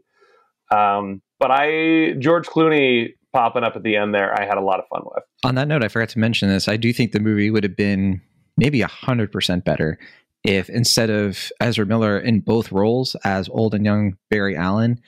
Um, 0.70 1.22
but 1.38 1.50
I 1.50 2.14
George 2.18 2.46
Clooney 2.46 3.14
popping 3.32 3.64
up 3.64 3.76
at 3.76 3.82
the 3.82 3.96
end 3.96 4.14
there, 4.14 4.38
I 4.38 4.46
had 4.46 4.58
a 4.58 4.62
lot 4.62 4.80
of 4.80 4.86
fun 4.88 5.02
with. 5.04 5.24
On 5.44 5.54
that 5.54 5.68
note, 5.68 5.84
I 5.84 5.88
forgot 5.88 6.08
to 6.10 6.18
mention 6.18 6.48
this. 6.48 6.68
I 6.68 6.76
do 6.76 6.92
think 6.92 7.12
the 7.12 7.20
movie 7.20 7.50
would 7.50 7.64
have 7.64 7.76
been 7.76 8.20
maybe 8.56 8.80
hundred 8.80 9.32
percent 9.32 9.64
better 9.64 9.98
if 10.44 10.68
instead 10.70 11.10
of 11.10 11.50
Ezra 11.60 11.86
Miller 11.86 12.18
in 12.18 12.40
both 12.40 12.72
roles 12.72 13.16
as 13.24 13.48
old 13.48 13.74
and 13.74 13.84
young 13.84 14.16
Barry 14.30 14.56
Allen, 14.56 15.00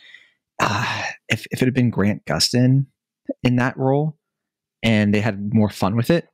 uh, 0.61 1.03
if 1.29 1.47
if 1.51 1.63
it 1.63 1.67
had 1.67 1.75
been 1.75 1.91
Grant 1.91 2.25
Gustin 2.27 2.87
in 3.43 3.57
that 3.57 3.77
role, 3.77 4.17
and 4.83 5.15
they 5.15 5.21
had 5.21 5.55
more 5.55 5.71
fun 5.71 5.97
with 5.97 6.11
it, 6.11 6.29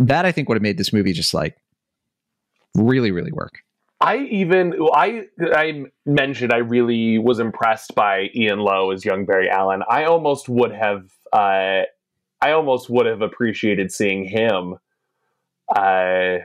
that 0.00 0.24
I 0.24 0.32
think 0.32 0.48
would 0.48 0.56
have 0.56 0.62
made 0.62 0.78
this 0.78 0.92
movie 0.92 1.12
just 1.12 1.34
like 1.34 1.56
really, 2.76 3.10
really 3.10 3.32
work. 3.32 3.60
I 4.04 4.18
even 4.30 4.74
I 4.92 5.22
I 5.40 5.84
mentioned 6.04 6.52
I 6.52 6.58
really 6.58 7.18
was 7.18 7.38
impressed 7.38 7.94
by 7.94 8.28
Ian 8.34 8.58
Loh 8.58 8.90
as 8.90 9.02
young 9.02 9.24
Barry 9.24 9.48
Allen. 9.48 9.82
I 9.88 10.04
almost 10.04 10.46
would 10.46 10.72
have 10.72 11.10
uh, 11.32 11.84
I 12.42 12.52
almost 12.52 12.90
would 12.90 13.06
have 13.06 13.22
appreciated 13.22 13.90
seeing 13.90 14.28
him 14.28 14.74
uh, 15.74 16.40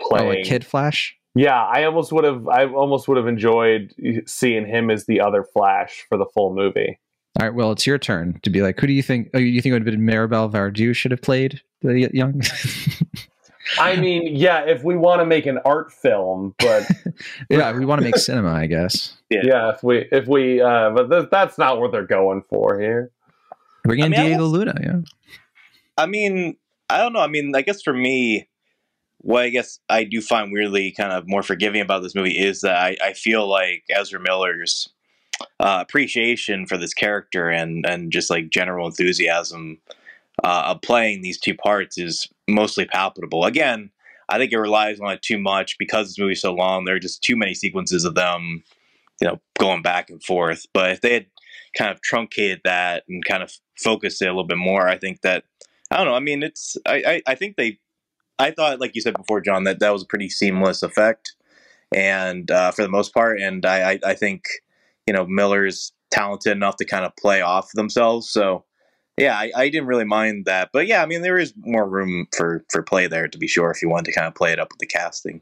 playing 0.00 0.44
oh, 0.44 0.48
Kid 0.48 0.64
Flash. 0.64 1.16
Yeah, 1.34 1.60
I 1.60 1.82
almost 1.82 2.12
would 2.12 2.22
have 2.22 2.46
I 2.46 2.66
almost 2.66 3.08
would 3.08 3.16
have 3.16 3.26
enjoyed 3.26 3.92
seeing 4.26 4.64
him 4.64 4.88
as 4.88 5.06
the 5.06 5.20
other 5.20 5.42
Flash 5.42 6.06
for 6.08 6.16
the 6.16 6.26
full 6.26 6.54
movie. 6.54 7.00
All 7.40 7.46
right, 7.46 7.54
well, 7.54 7.72
it's 7.72 7.88
your 7.88 7.98
turn 7.98 8.38
to 8.44 8.50
be 8.50 8.62
like, 8.62 8.78
who 8.78 8.86
do 8.86 8.92
you 8.92 9.02
think? 9.02 9.30
Oh, 9.34 9.38
you 9.38 9.60
think 9.60 9.70
it 9.70 9.80
would 9.80 9.86
have 9.86 9.98
been 9.98 10.06
Maribel 10.06 10.52
Verdú 10.52 10.94
should 10.94 11.10
have 11.10 11.22
played 11.22 11.60
the 11.82 12.08
young? 12.12 12.40
I 13.78 13.96
mean, 13.96 14.34
yeah, 14.36 14.64
if 14.66 14.82
we 14.82 14.96
want 14.96 15.20
to 15.20 15.26
make 15.26 15.46
an 15.46 15.58
art 15.64 15.92
film, 15.92 16.54
but 16.58 16.88
yeah, 17.50 17.72
we 17.72 17.84
want 17.84 18.00
to 18.00 18.04
make 18.04 18.16
cinema, 18.16 18.52
I 18.52 18.66
guess. 18.66 19.16
Yeah, 19.30 19.40
yeah 19.44 19.74
if 19.74 19.82
we 19.82 20.08
if 20.10 20.26
we 20.26 20.60
uh 20.60 20.90
but 20.90 21.08
th- 21.10 21.28
that's 21.30 21.58
not 21.58 21.80
what 21.80 21.92
they're 21.92 22.06
going 22.06 22.42
for 22.48 22.80
here. 22.80 23.10
Bring 23.84 24.00
in 24.00 24.06
I 24.06 24.08
mean, 24.08 24.26
Diego 24.26 24.44
Luna, 24.44 24.74
yeah. 24.82 25.00
I 25.96 26.06
mean, 26.06 26.56
I 26.88 26.98
don't 26.98 27.12
know. 27.12 27.20
I 27.20 27.28
mean, 27.28 27.54
I 27.54 27.62
guess 27.62 27.82
for 27.82 27.92
me, 27.92 28.48
what 29.18 29.42
I 29.42 29.48
guess 29.50 29.78
I 29.88 30.04
do 30.04 30.20
find 30.20 30.52
weirdly 30.52 30.92
kind 30.92 31.12
of 31.12 31.28
more 31.28 31.42
forgiving 31.42 31.80
about 31.80 32.02
this 32.02 32.14
movie 32.14 32.38
is 32.38 32.62
that 32.62 32.76
I, 32.76 32.96
I 33.02 33.12
feel 33.12 33.46
like 33.46 33.84
Ezra 33.90 34.20
Miller's 34.20 34.88
uh, 35.58 35.78
appreciation 35.80 36.66
for 36.66 36.76
this 36.76 36.94
character 36.94 37.48
and 37.48 37.84
and 37.86 38.10
just 38.12 38.30
like 38.30 38.50
general 38.50 38.86
enthusiasm 38.86 39.78
uh, 40.42 40.64
of 40.66 40.82
playing 40.82 41.22
these 41.22 41.38
two 41.38 41.54
parts 41.54 41.98
is 41.98 42.28
mostly 42.50 42.86
palpable. 42.86 43.44
Again, 43.44 43.90
I 44.28 44.38
think 44.38 44.52
it 44.52 44.58
relies 44.58 45.00
on 45.00 45.12
it 45.12 45.22
too 45.22 45.38
much 45.38 45.76
because 45.78 46.08
this 46.08 46.18
movie's 46.18 46.40
so 46.40 46.54
long. 46.54 46.84
There 46.84 46.94
are 46.94 47.00
just 47.00 47.22
too 47.22 47.36
many 47.36 47.54
sequences 47.54 48.04
of 48.04 48.14
them, 48.14 48.62
you 49.20 49.28
know, 49.28 49.40
going 49.58 49.82
back 49.82 50.08
and 50.08 50.22
forth. 50.22 50.66
But 50.72 50.92
if 50.92 51.00
they 51.00 51.14
had 51.14 51.26
kind 51.76 51.90
of 51.90 52.00
truncated 52.00 52.60
that 52.64 53.04
and 53.08 53.24
kind 53.24 53.42
of 53.42 53.52
focused 53.78 54.22
it 54.22 54.26
a 54.26 54.30
little 54.30 54.46
bit 54.46 54.58
more, 54.58 54.88
I 54.88 54.98
think 54.98 55.22
that 55.22 55.44
I 55.90 55.96
don't 55.96 56.06
know. 56.06 56.14
I 56.14 56.20
mean, 56.20 56.42
it's 56.42 56.76
I 56.86 57.02
I, 57.06 57.22
I 57.26 57.34
think 57.34 57.56
they. 57.56 57.78
I 58.38 58.52
thought, 58.52 58.80
like 58.80 58.94
you 58.94 59.02
said 59.02 59.14
before, 59.14 59.42
Jon, 59.42 59.64
that 59.64 59.80
that 59.80 59.92
was 59.92 60.02
a 60.02 60.06
pretty 60.06 60.30
seamless 60.30 60.82
effect, 60.82 61.34
and 61.94 62.50
uh, 62.50 62.70
for 62.70 62.82
the 62.82 62.88
most 62.88 63.12
part, 63.12 63.38
and 63.38 63.66
I, 63.66 63.92
I, 63.92 63.98
I 64.06 64.14
think 64.14 64.44
you 65.06 65.12
know 65.12 65.26
Miller's 65.26 65.92
talented 66.10 66.52
enough 66.52 66.76
to 66.76 66.86
kind 66.86 67.04
of 67.04 67.14
play 67.16 67.42
off 67.42 67.70
themselves. 67.72 68.30
So 68.30 68.64
yeah, 69.20 69.36
I, 69.36 69.50
I, 69.56 69.68
didn't 69.68 69.86
really 69.86 70.04
mind 70.04 70.46
that, 70.46 70.70
but 70.72 70.86
yeah, 70.86 71.02
I 71.02 71.06
mean, 71.06 71.22
there 71.22 71.38
is 71.38 71.52
more 71.58 71.88
room 71.88 72.26
for 72.36 72.64
for 72.70 72.82
play 72.82 73.06
there 73.06 73.28
to 73.28 73.38
be 73.38 73.46
sure 73.46 73.70
if 73.70 73.82
you 73.82 73.88
wanted 73.88 74.06
to 74.06 74.12
kind 74.12 74.26
of 74.26 74.34
play 74.34 74.52
it 74.52 74.58
up 74.58 74.70
with 74.70 74.78
the 74.78 74.86
casting. 74.86 75.40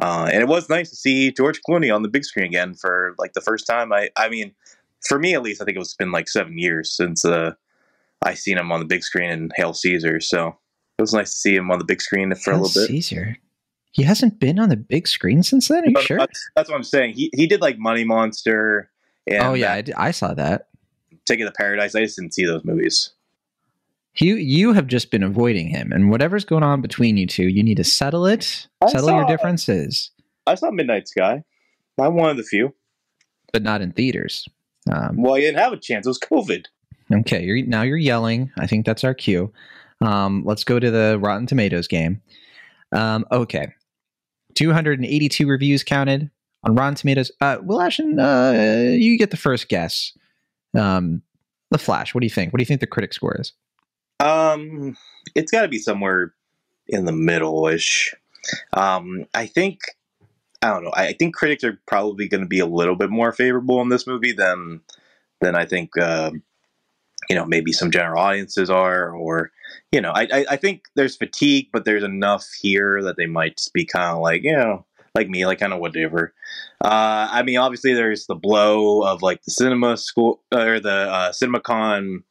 Uh, 0.00 0.30
and 0.32 0.40
it 0.40 0.48
was 0.48 0.68
nice 0.70 0.88
to 0.90 0.96
see 0.96 1.30
George 1.30 1.60
Clooney 1.68 1.94
on 1.94 2.02
the 2.02 2.08
big 2.08 2.24
screen 2.24 2.46
again 2.46 2.74
for 2.74 3.14
like 3.18 3.34
the 3.34 3.40
first 3.40 3.66
time. 3.66 3.92
I 3.92 4.10
I 4.16 4.28
mean, 4.28 4.52
for 5.06 5.18
me 5.18 5.34
at 5.34 5.42
least, 5.42 5.60
I 5.60 5.64
think 5.64 5.76
it 5.76 5.80
was 5.80 5.94
been 5.94 6.12
like 6.12 6.28
seven 6.28 6.58
years 6.58 6.90
since 6.90 7.24
uh, 7.24 7.52
I 8.22 8.34
seen 8.34 8.58
him 8.58 8.72
on 8.72 8.80
the 8.80 8.86
big 8.86 9.02
screen 9.02 9.30
in 9.30 9.50
Hail 9.56 9.74
Caesar. 9.74 10.20
So 10.20 10.56
it 10.98 11.02
was 11.02 11.14
nice 11.14 11.32
to 11.32 11.38
see 11.38 11.54
him 11.54 11.70
on 11.70 11.78
the 11.78 11.84
big 11.84 12.00
screen 12.00 12.34
for 12.34 12.52
Hail 12.52 12.60
a 12.60 12.62
little 12.62 12.82
bit. 12.82 12.88
Caesar. 12.88 13.36
He 13.92 14.04
hasn't 14.04 14.38
been 14.38 14.58
on 14.58 14.68
the 14.68 14.76
big 14.76 15.08
screen 15.08 15.42
since 15.42 15.68
then. 15.68 15.84
Are 15.84 15.90
you 15.90 16.00
sure? 16.02 16.18
That's, 16.18 16.50
that's, 16.54 16.70
what 16.70 16.76
I'm 16.76 16.84
saying. 16.84 17.14
He 17.14 17.30
he 17.34 17.46
did 17.46 17.60
like 17.60 17.78
Money 17.78 18.04
Monster. 18.04 18.90
And, 19.26 19.42
oh 19.42 19.54
yeah, 19.54 19.74
I, 19.74 19.84
I 19.96 20.10
saw 20.12 20.32
that. 20.34 20.68
Ticket 21.30 21.46
to 21.46 21.52
Paradise. 21.52 21.94
I 21.94 22.00
just 22.00 22.16
didn't 22.16 22.34
see 22.34 22.44
those 22.44 22.64
movies. 22.64 23.12
You 24.16 24.34
you 24.34 24.72
have 24.72 24.88
just 24.88 25.12
been 25.12 25.22
avoiding 25.22 25.68
him, 25.68 25.92
and 25.92 26.10
whatever's 26.10 26.44
going 26.44 26.64
on 26.64 26.80
between 26.80 27.16
you 27.16 27.26
two, 27.28 27.46
you 27.46 27.62
need 27.62 27.76
to 27.76 27.84
settle 27.84 28.26
it. 28.26 28.66
I 28.80 28.88
settle 28.88 29.08
saw, 29.08 29.18
your 29.18 29.26
differences. 29.26 30.10
I 30.46 30.56
saw 30.56 30.72
Midnight 30.72 31.06
Sky. 31.06 31.44
I'm 32.00 32.14
one 32.14 32.30
of 32.30 32.36
the 32.36 32.42
few, 32.42 32.74
but 33.52 33.62
not 33.62 33.80
in 33.80 33.92
theaters. 33.92 34.48
Um, 34.90 35.22
well, 35.22 35.38
you 35.38 35.44
didn't 35.44 35.60
have 35.60 35.72
a 35.72 35.76
chance. 35.76 36.06
It 36.06 36.10
was 36.10 36.18
COVID. 36.18 36.64
Okay, 37.12 37.44
you're, 37.44 37.64
now 37.66 37.82
you're 37.82 37.96
yelling. 37.96 38.50
I 38.58 38.66
think 38.66 38.84
that's 38.84 39.04
our 39.04 39.14
cue. 39.14 39.52
Um, 40.00 40.42
let's 40.44 40.64
go 40.64 40.80
to 40.80 40.90
the 40.90 41.18
Rotten 41.20 41.46
Tomatoes 41.46 41.86
game. 41.86 42.20
Um, 42.92 43.24
okay, 43.30 43.72
282 44.54 45.46
reviews 45.46 45.84
counted 45.84 46.30
on 46.64 46.74
Rotten 46.74 46.94
Tomatoes. 46.96 47.30
Uh, 47.40 47.58
Will 47.62 47.80
Ashton, 47.80 48.18
uh, 48.18 48.52
you 48.90 49.16
get 49.18 49.30
the 49.30 49.36
first 49.36 49.68
guess. 49.68 50.12
Um, 50.78 51.22
the 51.70 51.78
Flash. 51.78 52.14
What 52.14 52.20
do 52.20 52.26
you 52.26 52.30
think? 52.30 52.52
What 52.52 52.58
do 52.58 52.62
you 52.62 52.66
think 52.66 52.80
the 52.80 52.86
critic 52.86 53.12
score 53.12 53.36
is? 53.38 53.52
Um, 54.18 54.96
it's 55.34 55.50
got 55.50 55.62
to 55.62 55.68
be 55.68 55.78
somewhere 55.78 56.34
in 56.88 57.04
the 57.04 57.12
middle-ish. 57.12 58.14
Um, 58.72 59.26
I 59.34 59.46
think 59.46 59.80
I 60.62 60.68
don't 60.68 60.84
know. 60.84 60.92
I 60.94 61.14
think 61.14 61.34
critics 61.34 61.64
are 61.64 61.80
probably 61.86 62.28
going 62.28 62.42
to 62.42 62.46
be 62.46 62.58
a 62.58 62.66
little 62.66 62.96
bit 62.96 63.10
more 63.10 63.32
favorable 63.32 63.80
in 63.80 63.88
this 63.88 64.06
movie 64.06 64.32
than 64.32 64.80
than 65.40 65.54
I 65.54 65.64
think 65.64 65.96
uh, 65.96 66.32
you 67.28 67.36
know 67.36 67.46
maybe 67.46 67.72
some 67.72 67.90
general 67.90 68.22
audiences 68.22 68.68
are, 68.68 69.10
or 69.10 69.52
you 69.92 70.00
know, 70.00 70.10
I, 70.10 70.44
I 70.50 70.56
think 70.56 70.84
there's 70.96 71.16
fatigue, 71.16 71.68
but 71.72 71.84
there's 71.84 72.02
enough 72.02 72.46
here 72.60 73.02
that 73.02 73.16
they 73.16 73.26
might 73.26 73.60
be 73.72 73.84
kind 73.84 74.16
of 74.16 74.20
like 74.20 74.42
you 74.42 74.56
know 74.56 74.84
like 75.14 75.28
me, 75.28 75.46
like 75.46 75.58
kind 75.58 75.72
of 75.72 75.80
whatever. 75.80 76.32
Uh, 76.82 77.28
I 77.30 77.42
mean, 77.42 77.58
obviously 77.58 77.94
there's 77.94 78.26
the 78.26 78.34
blow 78.34 79.02
of 79.02 79.22
like 79.22 79.42
the 79.42 79.50
cinema 79.50 79.96
school 79.96 80.42
or 80.52 80.80
the 80.80 80.90
uh, 80.90 81.32
CinemaCon 81.32 82.22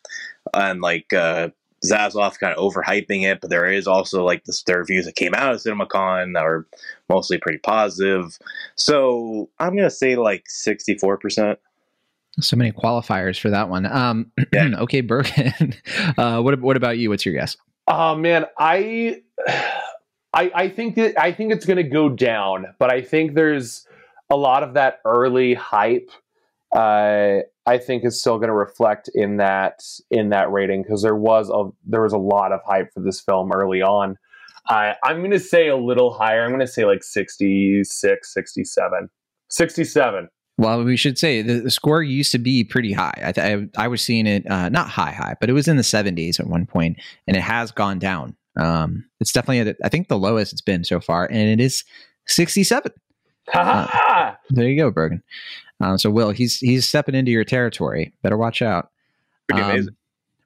and 0.54 0.82
like 0.82 1.12
uh, 1.14 1.50
Zaslav 1.86 2.40
kind 2.40 2.56
of 2.56 2.60
overhyping 2.60 3.24
it, 3.24 3.42
but 3.42 3.50
there 3.50 3.66
is 3.66 3.88
also 3.88 4.24
like 4.24 4.44
the, 4.46 4.58
the 4.66 4.78
reviews 4.78 5.06
that 5.06 5.16
came 5.16 5.34
out 5.34 5.54
of 5.54 5.62
CinemaCon 5.62 6.34
that 6.34 6.44
were 6.44 6.68
mostly 7.10 7.38
pretty 7.38 7.60
positive. 7.60 8.38
So 8.76 9.50
I'm 9.60 9.76
gonna 9.76 9.90
say 9.90 10.16
like 10.16 10.44
64 10.48 11.18
percent. 11.18 11.60
So 12.40 12.56
many 12.56 12.72
qualifiers 12.72 13.40
for 13.40 13.50
that 13.50 13.70
one. 13.70 13.86
Um, 13.86 14.32
yeah. 14.54 14.72
okay, 14.80 15.02
Brogan. 15.02 15.76
Uh, 16.18 16.42
what 16.42 16.60
what 16.62 16.78
about 16.78 16.98
you? 16.98 17.10
What's 17.10 17.26
your 17.26 17.36
guess? 17.36 17.56
Oh 17.88 18.16
man, 18.16 18.46
I 18.58 19.22
I, 20.34 20.52
I 20.54 20.70
think 20.70 20.96
that 20.96 21.20
I 21.20 21.32
think 21.32 21.52
it's 21.52 21.66
going 21.66 21.78
to 21.78 21.84
go 21.84 22.10
down, 22.10 22.68
but 22.78 22.92
I 22.92 23.02
think 23.02 23.34
there's 23.34 23.88
a 24.30 24.38
lot 24.38 24.64
of 24.64 24.76
that 24.76 25.00
early 25.06 25.54
hype. 25.54 26.10
Uh, 26.76 27.40
I 27.66 27.80
think 27.80 28.06
is 28.06 28.20
still 28.20 28.38
going 28.38 28.50
to 28.50 28.54
reflect 28.54 29.10
in 29.14 29.38
that 29.38 29.82
in 30.12 30.30
that 30.30 30.52
rating 30.52 30.84
because 30.84 31.02
there 31.02 31.16
was 31.16 31.50
a 31.50 31.70
there 31.86 32.04
was 32.04 32.14
a 32.14 32.18
lot 32.18 32.52
of 32.52 32.62
hype 32.66 32.94
for 32.94 33.02
this 33.02 33.20
film 33.20 33.52
early 33.52 33.82
on. 33.82 34.18
I'm 34.70 35.20
going 35.20 35.32
to 35.32 35.40
say 35.40 35.68
a 35.68 35.76
little 35.76 36.14
higher. 36.14 36.44
I'm 36.44 36.52
going 36.52 36.60
to 36.60 36.68
say 36.68 36.86
like 36.86 37.04
66, 37.04 38.34
67, 38.34 39.10
67. 39.50 40.30
Well, 40.60 40.84
we 40.84 40.98
should 40.98 41.18
say 41.18 41.42
the, 41.42 41.62
the 41.62 41.72
score 41.72 42.04
used 42.04 42.32
to 42.34 42.38
be 42.38 42.64
pretty 42.64 42.94
high. 42.94 43.20
I, 43.24 43.32
th- 43.32 43.70
I, 43.78 43.84
I 43.84 43.88
was 43.88 44.02
seeing 44.02 44.28
it 44.28 44.50
uh, 44.50 44.70
not 44.70 44.90
high, 44.90 45.12
high, 45.12 45.36
but 45.40 45.50
it 45.50 45.54
was 45.54 45.68
in 45.68 45.78
the 45.78 45.82
70s 45.82 46.40
at 46.40 46.48
one 46.48 46.66
point, 46.66 46.98
and 47.28 47.36
it 47.36 47.42
has 47.42 47.72
gone 47.72 47.98
down 47.98 48.36
um, 48.58 49.06
it's 49.20 49.32
definitely, 49.32 49.76
I 49.84 49.90
think, 49.90 50.08
the 50.08 50.18
lowest 50.18 50.54
it's 50.54 50.62
been 50.62 50.84
so 50.84 51.00
far, 51.00 51.26
and 51.26 51.50
it 51.50 51.60
is 51.60 51.84
67. 52.28 52.92
Uh, 53.54 54.34
there 54.50 54.68
you 54.68 54.78
go, 54.78 54.92
Brogan. 54.92 55.24
Uh, 55.82 55.98
so, 55.98 56.10
Will, 56.10 56.32
he's 56.32 56.58
he's 56.58 56.88
stepping 56.88 57.16
into 57.16 57.32
your 57.32 57.46
territory. 57.46 58.14
Better 58.22 58.38
watch 58.38 58.62
out. 58.62 58.92
Um. 59.54 59.90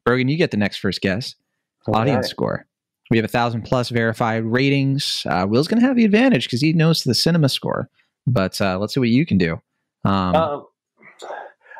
Brogan, 0.05 0.27
you 0.27 0.37
get 0.37 0.51
the 0.51 0.57
next 0.57 0.77
first 0.77 1.01
guess. 1.01 1.35
All 1.87 1.95
Audience 1.95 2.25
right. 2.25 2.29
score. 2.29 2.65
We 3.09 3.17
have 3.17 3.25
a 3.25 3.29
thousand 3.29 3.63
plus 3.63 3.89
verified 3.89 4.43
ratings. 4.43 5.25
Uh, 5.29 5.45
Will's 5.47 5.67
going 5.67 5.79
to 5.81 5.85
have 5.85 5.95
the 5.95 6.05
advantage 6.05 6.45
because 6.45 6.61
he 6.61 6.73
knows 6.73 7.03
the 7.03 7.13
CinemaScore. 7.13 7.87
But 8.25 8.59
uh, 8.61 8.77
let's 8.79 8.93
see 8.93 8.99
what 8.99 9.09
you 9.09 9.25
can 9.25 9.37
do. 9.37 9.61
Um, 10.05 10.35
um 10.35 10.65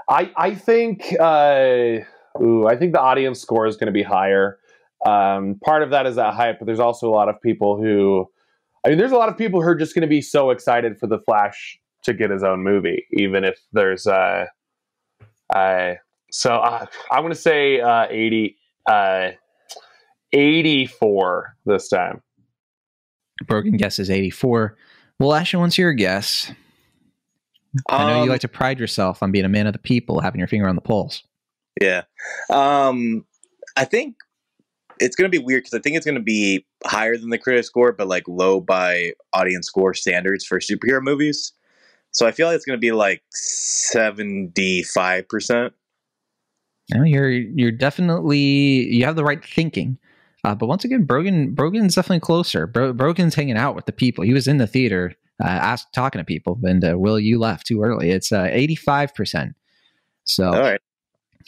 I 0.10 0.32
I 0.36 0.56
think 0.56 1.16
uh, 1.20 2.00
ooh, 2.42 2.68
I 2.68 2.76
think 2.76 2.94
the 2.94 3.00
audience 3.00 3.42
score 3.42 3.66
is 3.66 3.78
going 3.78 3.88
to 3.88 3.94
be 3.94 4.04
higher. 4.04 4.60
Um, 5.06 5.60
part 5.64 5.84
of 5.84 5.90
that 5.90 6.06
is 6.06 6.16
that 6.16 6.34
hype, 6.34 6.60
but 6.60 6.66
there's 6.66 6.80
also 6.80 7.10
a 7.10 7.12
lot 7.14 7.30
of 7.30 7.42
people 7.42 7.78
who, 7.78 8.28
I 8.86 8.90
mean, 8.90 8.98
there's 8.98 9.12
a 9.12 9.18
lot 9.18 9.30
of 9.30 9.38
people 9.38 9.62
who 9.62 9.68
are 9.68 9.76
just 9.76 9.94
going 9.94 10.02
to 10.02 10.08
be 10.08 10.22
so 10.22 10.50
excited 10.50 10.98
for 10.98 11.08
the 11.08 11.20
Flash 11.20 11.78
to 12.04 12.14
get 12.14 12.30
his 12.30 12.44
own 12.44 12.64
movie, 12.64 13.06
even 13.12 13.44
if 13.44 13.60
there's, 13.74 14.08
uh, 14.08 14.46
uh, 15.54 15.94
so 16.32 16.56
uh, 16.56 16.86
I'm 17.12 17.22
going 17.22 17.34
to 17.34 17.40
say 17.40 17.80
uh, 17.82 18.08
80, 18.10 18.58
uh, 18.90 19.30
84 20.32 21.58
this 21.66 21.90
time. 21.90 22.22
Brogan 23.46 23.78
guess 23.78 24.00
is 24.00 24.10
84. 24.10 24.78
Well, 25.20 25.34
Ashton, 25.34 25.60
what's 25.60 25.78
your 25.78 25.94
guess? 25.94 26.52
I 27.90 28.08
know 28.08 28.20
Um, 28.20 28.26
you 28.26 28.30
like 28.30 28.42
to 28.42 28.48
pride 28.48 28.80
yourself 28.80 29.24
on 29.24 29.32
being 29.32 29.46
a 29.46 29.50
man 29.50 29.68
of 29.68 29.74
the 29.74 29.80
people, 29.80 30.20
having 30.20 30.40
your 30.40 30.48
finger 30.48 30.68
on 30.68 30.76
the 30.76 30.82
pulse. 30.82 31.24
Yeah. 31.82 32.04
Um, 32.50 33.26
I 33.76 33.86
think 33.86 34.16
it's 35.00 35.16
going 35.16 35.30
to 35.30 35.38
be 35.38 35.44
weird 35.44 35.64
because 35.64 35.78
I 35.78 35.82
think 35.82 35.96
it's 35.96 36.06
going 36.06 36.16
to 36.16 36.22
be 36.22 36.66
higher 36.86 37.18
than 37.18 37.30
the 37.30 37.38
critic 37.38 37.66
score, 37.66 37.92
but 37.92 38.08
like 38.08 38.28
low 38.28 38.60
by 38.60 39.14
audience 39.34 39.68
score 39.68 39.94
standards 39.94 40.46
for 40.46 40.60
superhero 40.60 41.02
movies. 41.02 41.54
So 42.12 42.28
I 42.28 42.32
feel 42.32 42.48
like 42.48 42.56
it's 42.56 42.66
going 42.66 42.78
to 42.78 42.82
be 42.82 42.92
like 42.92 43.24
75%. 43.36 45.72
You 46.90 46.98
know, 46.98 47.06
you're 47.06 47.30
you're 47.30 47.72
definitely 47.72 48.40
you 48.40 49.06
have 49.06 49.16
the 49.16 49.24
right 49.24 49.44
thinking. 49.44 49.98
Uh, 50.44 50.54
but 50.54 50.68
once 50.68 50.84
again, 50.84 51.06
Brogan 51.06 51.56
Brogan's 51.56 51.96
definitely 51.96 52.20
closer. 52.20 52.68
Bro, 52.68 52.94
Brogan's 52.94 53.36
hanging 53.36 53.58
out 53.58 53.74
with 53.74 53.86
the 53.86 53.94
people. 53.94 54.26
He 54.26 54.34
was 54.34 54.48
in 54.48 54.58
the 54.58 54.68
theater, 54.68 55.14
uh, 55.42 55.48
asked, 55.48 55.94
talking 55.94 56.20
to 56.20 56.26
people. 56.26 56.60
And 56.64 56.84
uh, 56.84 56.96
Will, 56.98 57.18
you 57.18 57.40
left 57.40 57.68
too 57.68 57.82
early. 57.82 58.12
It's 58.12 58.34
eighty 58.34 58.76
five 58.76 59.16
percent. 59.16 59.56
So, 60.26 60.48
All 60.48 60.60
right. 60.60 60.82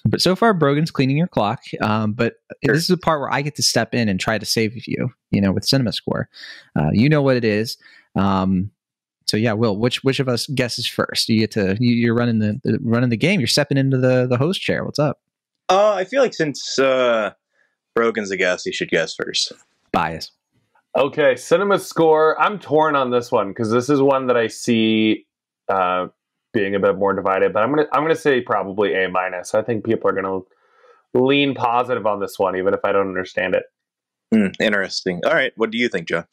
But 0.03 0.21
so 0.21 0.35
far, 0.35 0.53
Brogan's 0.53 0.91
cleaning 0.91 1.17
your 1.17 1.27
clock. 1.27 1.61
Um, 1.81 2.13
but 2.13 2.35
this 2.63 2.77
is 2.77 2.87
the 2.87 2.97
part 2.97 3.19
where 3.19 3.31
I 3.31 3.41
get 3.41 3.55
to 3.55 3.63
step 3.63 3.93
in 3.93 4.09
and 4.09 4.19
try 4.19 4.37
to 4.37 4.45
save 4.45 4.87
you. 4.87 5.09
You 5.31 5.41
know, 5.41 5.51
with 5.51 5.65
CinemaScore, 5.65 6.25
uh, 6.77 6.89
you 6.91 7.09
know 7.09 7.21
what 7.21 7.37
it 7.37 7.45
is. 7.45 7.77
Um, 8.15 8.71
so 9.27 9.37
yeah, 9.37 9.53
Will, 9.53 9.77
which 9.77 10.03
which 10.03 10.19
of 10.19 10.29
us 10.29 10.47
guesses 10.47 10.87
first? 10.87 11.29
You 11.29 11.39
get 11.39 11.51
to 11.51 11.77
you, 11.79 11.95
you're 11.95 12.15
running 12.15 12.39
the, 12.39 12.59
the 12.63 12.79
running 12.81 13.09
the 13.09 13.17
game. 13.17 13.39
You're 13.39 13.47
stepping 13.47 13.77
into 13.77 13.97
the 13.97 14.27
the 14.27 14.37
host 14.37 14.61
chair. 14.61 14.85
What's 14.85 14.99
up? 14.99 15.19
Uh, 15.69 15.93
I 15.93 16.05
feel 16.05 16.21
like 16.21 16.33
since 16.33 16.77
uh, 16.77 17.31
Brogan's 17.95 18.31
a 18.31 18.37
guest, 18.37 18.65
he 18.65 18.71
should 18.71 18.89
guess 18.89 19.15
first. 19.15 19.51
Bias. 19.91 20.31
Okay, 20.95 21.33
CinemaScore. 21.33 22.35
I'm 22.37 22.59
torn 22.59 22.95
on 22.95 23.09
this 23.09 23.31
one 23.31 23.49
because 23.49 23.71
this 23.71 23.89
is 23.89 24.01
one 24.01 24.27
that 24.27 24.37
I 24.37 24.47
see 24.47 25.25
uh, 25.67 26.07
being 26.55 26.73
a 26.73 26.79
bit 26.79 26.97
more 26.97 27.13
divided. 27.13 27.53
But 27.53 27.61
I'm 27.61 27.69
gonna 27.69 27.87
I'm 27.91 28.01
gonna 28.01 28.15
say 28.15 28.41
probably 28.41 28.95
A 28.95 29.07
minus. 29.09 29.53
I 29.53 29.61
think 29.61 29.85
people 29.85 30.09
are 30.09 30.13
gonna 30.13 30.39
lean 31.13 31.53
positive 31.53 32.07
on 32.07 32.19
this 32.19 32.39
one, 32.39 32.55
even 32.55 32.73
if 32.73 32.79
I 32.83 32.91
don't 32.91 33.07
understand 33.07 33.53
it. 33.53 33.63
Hmm, 34.33 34.47
interesting. 34.59 35.21
All 35.25 35.33
right. 35.33 35.53
What 35.55 35.69
do 35.69 35.77
you 35.77 35.89
think, 35.89 36.07
Joe? 36.07 36.23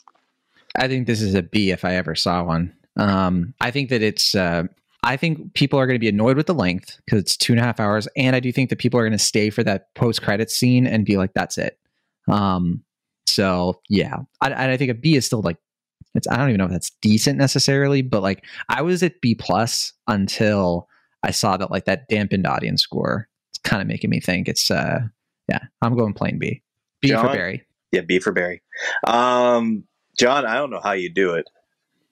I 0.77 0.89
think 0.89 1.07
this 1.07 1.21
is 1.21 1.35
a 1.35 1.43
B 1.43 1.71
if 1.71 1.85
I 1.85 1.97
ever 1.97 2.15
saw 2.15 2.43
one. 2.43 2.75
Um, 2.97 3.53
I 3.61 3.71
think 3.71 3.91
that 3.91 4.03
it's. 4.03 4.35
Uh, 4.35 4.65
I 5.05 5.17
think 5.17 5.55
people 5.55 5.81
are 5.81 5.87
going 5.87 5.97
to 5.97 6.01
be 6.01 6.09
annoyed 6.09 6.37
with 6.37 6.47
the 6.47 6.55
length 6.55 7.01
because 7.05 7.21
it's 7.21 7.37
two 7.37 7.53
and 7.53 7.61
a 7.61 7.65
half 7.65 7.81
hours, 7.81 8.07
and 8.17 8.37
I 8.37 8.41
do 8.41 8.53
think 8.53 8.71
that 8.71 8.79
people 8.79 9.01
are 9.01 9.03
going 9.03 9.19
to 9.19 9.19
stay 9.19 9.51
for 9.51 9.65
that 9.65 9.93
post 9.95 10.23
credit 10.23 10.51
scene 10.51 10.87
and 10.87 11.05
be 11.05 11.17
like, 11.17 11.33
"That's 11.35 11.59
it." 11.59 11.79
Um, 12.29 12.85
so 13.27 13.81
yeah, 13.89 14.19
I, 14.41 14.73
I 14.73 14.77
think 14.77 14.91
a 14.91 14.95
B 14.95 15.17
is 15.17 15.27
still 15.27 15.43
like. 15.43 15.59
It's, 16.15 16.29
I 16.29 16.37
don't 16.37 16.49
even 16.51 16.59
know 16.59 16.67
if 16.67 16.71
that's 16.71 16.91
decent 17.01 17.39
necessarily, 17.39 18.03
but 18.03 18.23
like 18.23 18.45
I 18.69 18.83
was 18.83 19.03
at 19.03 19.21
B 19.21 19.35
plus 19.35 19.93
until 20.09 20.89
I 21.23 21.31
saw 21.31 21.57
that 21.57 21.71
like 21.71 21.85
that 21.87 22.09
dampened 22.09 22.47
audience 22.47 22.83
score. 22.83 23.29
It's 23.51 23.59
kind 23.59 23.81
of 23.81 23.89
making 23.89 24.11
me 24.11 24.21
think 24.21 24.49
it's. 24.49 24.71
uh 24.71 25.01
Yeah, 25.49 25.61
I'm 25.81 25.97
going 25.97 26.13
plain 26.15 26.39
B. 26.39 26.63
B 27.01 27.11
for 27.13 27.29
Barry. 27.29 27.65
Yeah, 27.93 28.03
B 28.03 28.19
for 28.19 28.33
Barry. 28.33 28.63
Um, 29.07 29.85
Jon, 30.19 30.45
I 30.47 30.55
don't 30.55 30.71
know 30.71 30.81
how 30.83 30.93
you 30.93 31.09
do 31.09 31.35
it. 31.35 31.49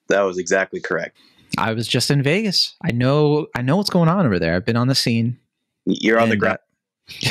That 0.09 0.21
was 0.21 0.37
exactly 0.37 0.79
correct. 0.81 1.17
I 1.57 1.73
was 1.73 1.87
just 1.87 2.09
in 2.11 2.23
Vegas. 2.23 2.75
I 2.83 2.91
know 2.91 3.47
I 3.55 3.61
know 3.61 3.77
what's 3.77 3.89
going 3.89 4.09
on 4.09 4.25
over 4.25 4.39
there. 4.39 4.55
I've 4.55 4.65
been 4.65 4.77
on 4.77 4.87
the 4.87 4.95
scene. 4.95 5.37
You're 5.85 6.19
on 6.19 6.29
the 6.29 6.33
And, 6.33 6.39
ground. 6.41 6.59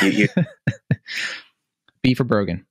You- 0.03 0.09
you- 0.11 0.29
uh, 0.37 0.95
B 2.03 2.14
for 2.14 2.25
Brogan. 2.25 2.64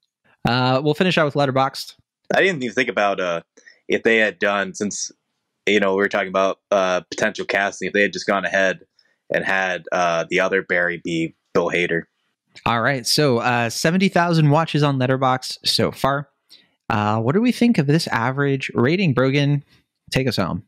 Uh, 0.48 0.82
we'll 0.84 0.94
finish 0.94 1.18
out 1.18 1.26
with 1.26 1.34
Letterboxd. 1.36 1.96
I 2.36 2.42
didn't 2.42 2.64
even 2.64 2.74
think 2.74 2.90
about 2.90 3.20
uh, 3.20 3.42
if 3.90 4.04
they 4.04 4.18
had 4.18 4.40
done 4.40 4.74
since 4.74 5.12
you 5.68 5.80
know 5.80 5.92
we 5.96 5.98
were 5.98 6.08
talking 6.08 6.30
about 6.30 6.60
uh, 6.72 7.02
potential 7.12 7.46
casting. 7.46 7.88
If 7.88 7.94
they 7.94 8.04
had 8.04 8.14
just 8.14 8.26
gone 8.28 8.46
ahead 8.46 8.80
and 9.34 9.44
had 9.44 9.84
uh, 9.92 10.26
the 10.30 10.40
other 10.40 10.64
Barry 10.64 11.02
be 11.04 11.36
Bill 11.54 11.70
Hader. 11.70 12.04
All 12.66 12.82
right, 12.82 13.06
so 13.06 13.40
uh, 13.40 13.70
seventy 13.70 14.08
thousand 14.08 14.50
watches 14.50 14.84
on 14.84 14.98
Letterboxd 14.98 15.58
so 15.66 15.92
far. 15.92 16.30
Uh, 16.90 17.20
what 17.20 17.36
do 17.36 17.42
we 17.42 17.52
think 17.52 17.78
of 17.78 17.88
this 17.88 18.08
average 18.08 18.72
rating, 18.74 19.14
Brogan? 19.14 19.64
Take 20.12 20.28
us 20.28 20.38
home. 20.38 20.64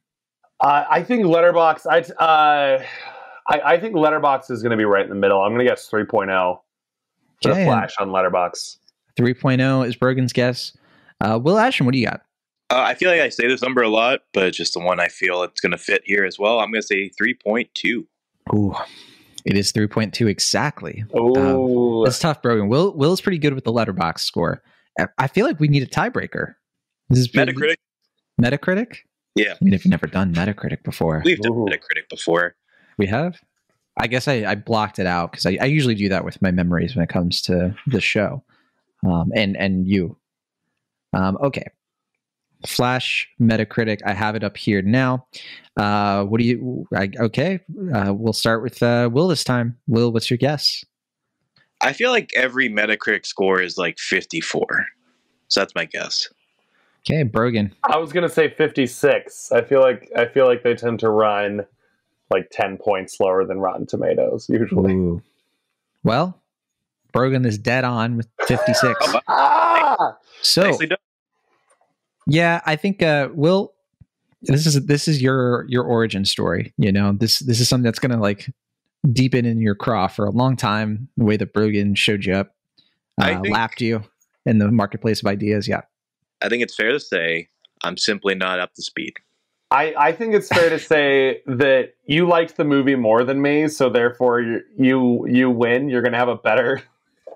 Uh, 0.59 0.85
I 0.89 1.01
think 1.01 1.23
Letterboxd. 1.25 1.87
I 1.89 2.23
uh, 2.23 2.83
I, 3.49 3.73
I 3.73 3.79
think 3.79 3.95
Letterboxd 3.95 4.51
is 4.51 4.61
going 4.61 4.71
to 4.71 4.77
be 4.77 4.85
right 4.85 5.03
in 5.03 5.09
the 5.09 5.15
middle. 5.15 5.41
I'm 5.41 5.51
going 5.53 5.65
to 5.65 5.69
guess 5.69 5.89
3.0 5.89 6.07
for 7.41 7.49
the 7.49 7.51
Okay. 7.51 7.65
Flash 7.65 7.95
on 7.99 8.09
Letterboxd. 8.09 8.77
3.0 9.19 9.87
is 9.87 9.95
Brogan's 9.95 10.31
guess. 10.31 10.77
Uh, 11.19 11.39
Will 11.41 11.57
Ashton, 11.57 11.85
what 11.85 11.93
do 11.93 11.97
you 11.97 12.05
got? 12.05 12.21
Uh, 12.71 12.79
I 12.83 12.93
feel 12.93 13.11
like 13.11 13.19
I 13.19 13.27
say 13.27 13.47
this 13.47 13.61
number 13.61 13.81
a 13.81 13.89
lot, 13.89 14.21
but 14.33 14.45
it's 14.45 14.55
just 14.57 14.73
the 14.73 14.79
one 14.79 14.99
I 15.01 15.09
feel 15.09 15.43
it's 15.43 15.59
going 15.59 15.73
to 15.73 15.77
fit 15.77 16.03
here 16.05 16.23
as 16.23 16.39
well. 16.39 16.59
I'm 16.61 16.71
going 16.71 16.81
to 16.81 16.87
say 16.87 17.09
three 17.09 17.33
point 17.33 17.69
two. 17.73 18.07
Ooh, 18.53 18.73
it 19.45 19.57
is 19.57 19.71
3.2 19.73 20.27
exactly. 20.29 21.03
Oh, 21.13 22.05
It's 22.05 22.19
tough, 22.19 22.41
Brogan. 22.41 22.69
Will 22.69 22.93
Will's 22.95 23.19
pretty 23.21 23.37
good 23.39 23.53
with 23.53 23.65
the 23.65 23.73
Letterboxd 23.73 24.19
score. 24.19 24.63
I- 24.99 25.07
I 25.17 25.27
feel 25.27 25.45
like 25.45 25.59
we 25.59 25.67
need 25.67 25.83
a 25.83 25.87
tiebreaker. 25.87 26.55
This 27.09 27.19
is 27.19 27.27
Metacritic. 27.29 27.75
Metacritic. 28.41 28.97
Yeah, 29.35 29.53
I 29.53 29.63
mean, 29.63 29.73
if 29.73 29.83
you've 29.85 29.91
never 29.91 30.07
done 30.07 30.33
Metacritic 30.33 30.83
before, 30.83 31.21
we've 31.25 31.39
done 31.39 31.51
Ooh. 31.53 31.65
Metacritic 31.69 32.09
before. 32.09 32.55
we 32.97 33.05
have. 33.07 33.39
I 33.99 34.07
guess 34.07 34.27
I, 34.29 34.45
I 34.45 34.55
blocked 34.55 34.99
it 34.99 35.05
out 35.05 35.31
because 35.31 35.45
I, 35.45 35.57
I 35.61 35.65
usually 35.65 35.95
do 35.95 36.07
that 36.09 36.23
with 36.23 36.41
my 36.41 36.51
memories 36.51 36.95
when 36.95 37.03
it 37.03 37.09
comes 37.09 37.41
to 37.43 37.75
the 37.87 37.99
show, 38.01 38.43
um, 39.05 39.31
and 39.35 39.55
and 39.57 39.85
you. 39.87 40.17
Um, 41.13 41.37
okay, 41.43 41.65
Flash 42.65 43.27
Metacritic. 43.39 43.99
I 44.05 44.13
have 44.13 44.35
it 44.35 44.43
up 44.43 44.57
here 44.57 44.81
now. 44.81 45.25
Uh, 45.77 46.23
what 46.23 46.39
do 46.39 46.45
you? 46.45 46.87
I, 46.95 47.09
okay, 47.19 47.59
uh, 47.93 48.13
we'll 48.13 48.33
start 48.33 48.61
with 48.61 48.81
uh, 48.83 49.09
Will 49.11 49.27
this 49.27 49.43
time. 49.43 49.77
Will, 49.87 50.11
what's 50.11 50.29
your 50.29 50.37
guess? 50.37 50.83
I 51.81 51.93
feel 51.93 52.11
like 52.11 52.31
every 52.35 52.69
Metacritic 52.69 53.25
score 53.25 53.61
is 53.61 53.77
like 53.77 53.97
54. 53.97 54.85
So 55.47 55.59
that's 55.59 55.73
my 55.75 55.85
guess. 55.85 56.27
Okay, 57.07 57.23
Brogan. 57.23 57.73
I 57.83 57.97
was 57.97 58.13
going 58.13 58.27
to 58.27 58.33
say 58.33 58.49
56. 58.49 59.51
I 59.51 59.63
feel 59.63 59.81
like 59.81 60.09
I 60.15 60.27
feel 60.27 60.45
like 60.45 60.63
they 60.63 60.75
tend 60.75 60.99
to 60.99 61.09
run 61.09 61.65
like 62.29 62.49
10 62.51 62.77
points 62.77 63.19
lower 63.19 63.45
than 63.45 63.59
Rotten 63.59 63.87
Tomatoes 63.87 64.47
usually. 64.49 64.93
Ooh. 64.93 65.21
Well, 66.03 66.39
Brogan 67.11 67.45
is 67.45 67.57
dead 67.57 67.83
on 67.83 68.17
with 68.17 68.27
56. 68.47 68.95
Oh, 69.01 69.19
Ah! 69.27 70.17
So, 70.41 70.63
Nicely 70.63 70.87
done. 70.87 70.97
Yeah, 72.27 72.61
I 72.65 72.75
think 72.75 73.01
uh 73.01 73.29
Will 73.33 73.73
this 74.43 74.65
is 74.65 74.85
this 74.85 75.07
is 75.07 75.21
your 75.21 75.65
your 75.67 75.83
origin 75.83 76.25
story, 76.25 76.73
you 76.77 76.91
know. 76.91 77.13
This 77.13 77.39
this 77.39 77.59
is 77.59 77.69
something 77.69 77.83
that's 77.83 77.99
going 77.99 78.11
to 78.11 78.17
like 78.17 78.49
deepen 79.11 79.45
in 79.45 79.61
your 79.61 79.75
craw 79.75 80.07
for 80.07 80.25
a 80.25 80.31
long 80.31 80.55
time, 80.55 81.09
the 81.17 81.25
way 81.25 81.37
that 81.37 81.53
Brogan 81.53 81.95
showed 81.95 82.25
you 82.25 82.33
up, 82.33 82.55
I 83.19 83.33
uh, 83.33 83.41
think- 83.41 83.53
lapped 83.53 83.81
you 83.81 84.03
in 84.45 84.57
the 84.57 84.71
marketplace 84.71 85.21
of 85.21 85.27
ideas, 85.27 85.67
yeah. 85.67 85.81
I 86.41 86.49
think 86.49 86.63
it's 86.63 86.75
fair 86.75 86.91
to 86.91 86.99
say 86.99 87.47
I'm 87.83 87.97
simply 87.97 88.33
not 88.35 88.59
up 88.59 88.73
to 88.73 88.81
speed. 88.81 89.13
I, 89.69 89.93
I 89.97 90.11
think 90.11 90.33
it's 90.33 90.49
fair 90.49 90.69
to 90.69 90.79
say 90.79 91.41
that 91.45 91.93
you 92.05 92.27
liked 92.27 92.57
the 92.57 92.63
movie 92.63 92.95
more 92.95 93.23
than 93.23 93.41
me, 93.41 93.67
so 93.67 93.89
therefore 93.89 94.41
you 94.41 94.61
you, 94.77 95.27
you 95.27 95.49
win. 95.49 95.89
You're 95.89 96.01
going 96.01 96.13
to 96.13 96.17
have 96.17 96.29
a 96.29 96.35
better 96.35 96.81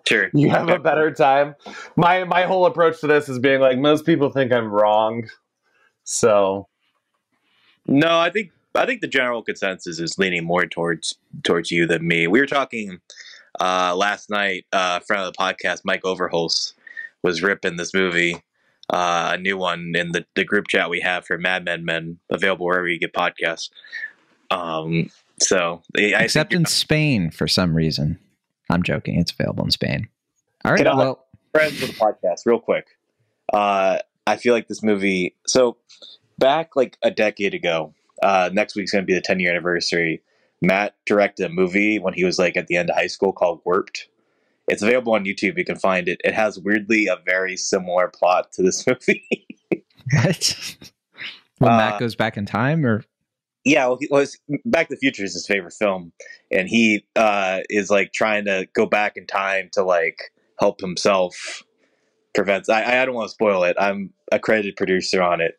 Sure. 0.08 0.30
you 0.34 0.50
have 0.50 0.70
a 0.70 0.80
better 0.80 1.12
time. 1.12 1.56
My 1.96 2.24
my 2.24 2.44
whole 2.44 2.66
approach 2.66 3.02
to 3.02 3.08
this 3.08 3.30
is 3.30 3.40
being 3.40 3.60
like 3.60 3.78
most 3.78 4.06
people 4.06 4.30
think 4.30 4.52
I'm 4.52 4.68
wrong. 4.68 5.28
So, 6.04 6.68
No, 7.88 8.20
I 8.20 8.30
think 8.30 8.52
I 8.76 8.86
think 8.86 9.02
the 9.02 9.08
general 9.08 9.42
consensus 9.44 10.00
is 10.00 10.18
leaning 10.18 10.44
more 10.44 10.66
towards 10.66 11.16
towards 11.44 11.72
you 11.72 11.88
than 11.88 12.08
me. 12.08 12.28
We 12.28 12.40
were 12.40 12.46
talking 12.46 13.00
uh, 13.60 13.96
last 13.96 14.30
night. 14.30 14.66
Uh, 14.72 15.00
friend 15.00 15.24
of 15.24 15.34
the 15.34 15.38
podcast, 15.38 15.82
Mike 15.84 16.04
Overholtz, 16.04 16.74
was 17.24 17.42
ripping 17.42 17.78
this 17.78 17.94
movie, 17.94 18.36
uh, 18.90 19.32
a 19.34 19.38
new 19.38 19.58
one 19.58 19.94
in 19.96 20.12
the, 20.12 20.26
the 20.36 20.44
group 20.44 20.68
chat 20.68 20.90
we 20.90 21.02
have 21.02 21.26
for 21.26 21.38
Mad 21.38 21.66
Men 21.66 21.86
Men, 21.86 22.20
available 22.30 22.66
wherever 22.66 22.88
you 22.88 23.00
get 23.00 23.14
podcasts. 23.14 23.70
Um, 24.52 25.10
so 25.42 25.82
I 25.98 26.24
Except 26.24 26.54
in 26.54 26.66
Spain 26.66 27.32
for 27.32 27.48
some 27.48 27.76
reason. 27.76 28.20
I'm 28.70 28.84
joking. 28.84 29.20
It's 29.20 29.32
available 29.32 29.64
in 29.64 29.72
Spain. 29.72 30.08
All 30.64 30.72
right. 30.74 30.86
Well, 30.86 31.26
friends 31.54 31.82
of 31.82 31.90
the 31.90 31.94
podcast, 31.94 32.46
real 32.46 32.60
quick. 32.60 32.88
Uh, 33.54 34.00
I 34.28 34.38
feel 34.38 34.54
like 34.54 34.68
this 34.68 34.82
movie. 34.82 35.36
So 35.46 35.78
back 36.40 36.76
like 36.76 36.98
a 37.04 37.12
decade 37.12 37.54
ago, 37.54 37.94
uh, 38.24 38.50
next 38.52 38.76
week's 38.76 38.92
going 38.92 39.04
to 39.04 39.06
be 39.06 39.14
the 39.14 39.22
10 39.22 39.40
year 39.40 39.52
anniversary. 39.52 40.22
Matt 40.62 40.96
directed 41.06 41.46
a 41.46 41.50
movie 41.50 42.00
when 42.00 42.14
he 42.14 42.24
was 42.24 42.40
like 42.40 42.58
at 42.58 42.68
the 42.68 42.76
end 42.76 42.90
of 42.90 42.96
high 42.96 43.08
school 43.08 43.32
called 43.34 43.62
Warped. 43.66 44.08
It's 44.68 44.82
available 44.82 45.14
on 45.14 45.26
YouTube. 45.26 45.58
You 45.58 45.66
can 45.66 45.76
find 45.76 46.08
it. 46.08 46.20
It 46.24 46.34
has 46.34 46.58
weirdly 46.58 47.06
a 47.06 47.18
very 47.24 47.56
similar 47.56 48.08
plot 48.08 48.52
to 48.54 48.64
this 48.64 48.88
movie. 48.88 49.46
when 51.60 51.72
Uh, 51.72 51.78
Matt 51.78 52.00
goes 52.00 52.16
back 52.16 52.36
in 52.38 52.46
time 52.46 52.86
or 52.86 53.04
yeah, 53.66 53.88
well, 53.88 53.98
he 54.00 54.08
was 54.12 54.38
Back 54.64 54.88
to 54.88 54.96
the 54.96 55.00
Future 55.00 55.24
is 55.24 55.34
his 55.34 55.48
favorite 55.48 55.74
film, 55.74 56.14
and 56.52 56.70
he 56.70 57.04
uh, 57.16 57.62
is 57.70 57.90
like 57.90 58.14
trying 58.14 58.46
to 58.46 58.68
go 58.74 58.86
back 58.86 59.18
in 59.18 59.26
time 59.26 59.70
to 59.74 59.84
like 59.84 60.32
help 60.60 60.80
himself 60.80 61.64
prevent. 62.36 62.70
I, 62.70 63.02
I 63.02 63.06
don't 63.06 63.16
want 63.16 63.28
to 63.28 63.34
spoil 63.34 63.64
it. 63.64 63.76
I'm 63.80 64.14
a 64.32 64.38
credited 64.38 64.76
producer 64.76 65.22
on 65.22 65.42
it. 65.42 65.56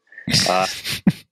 Uh, 0.49 0.67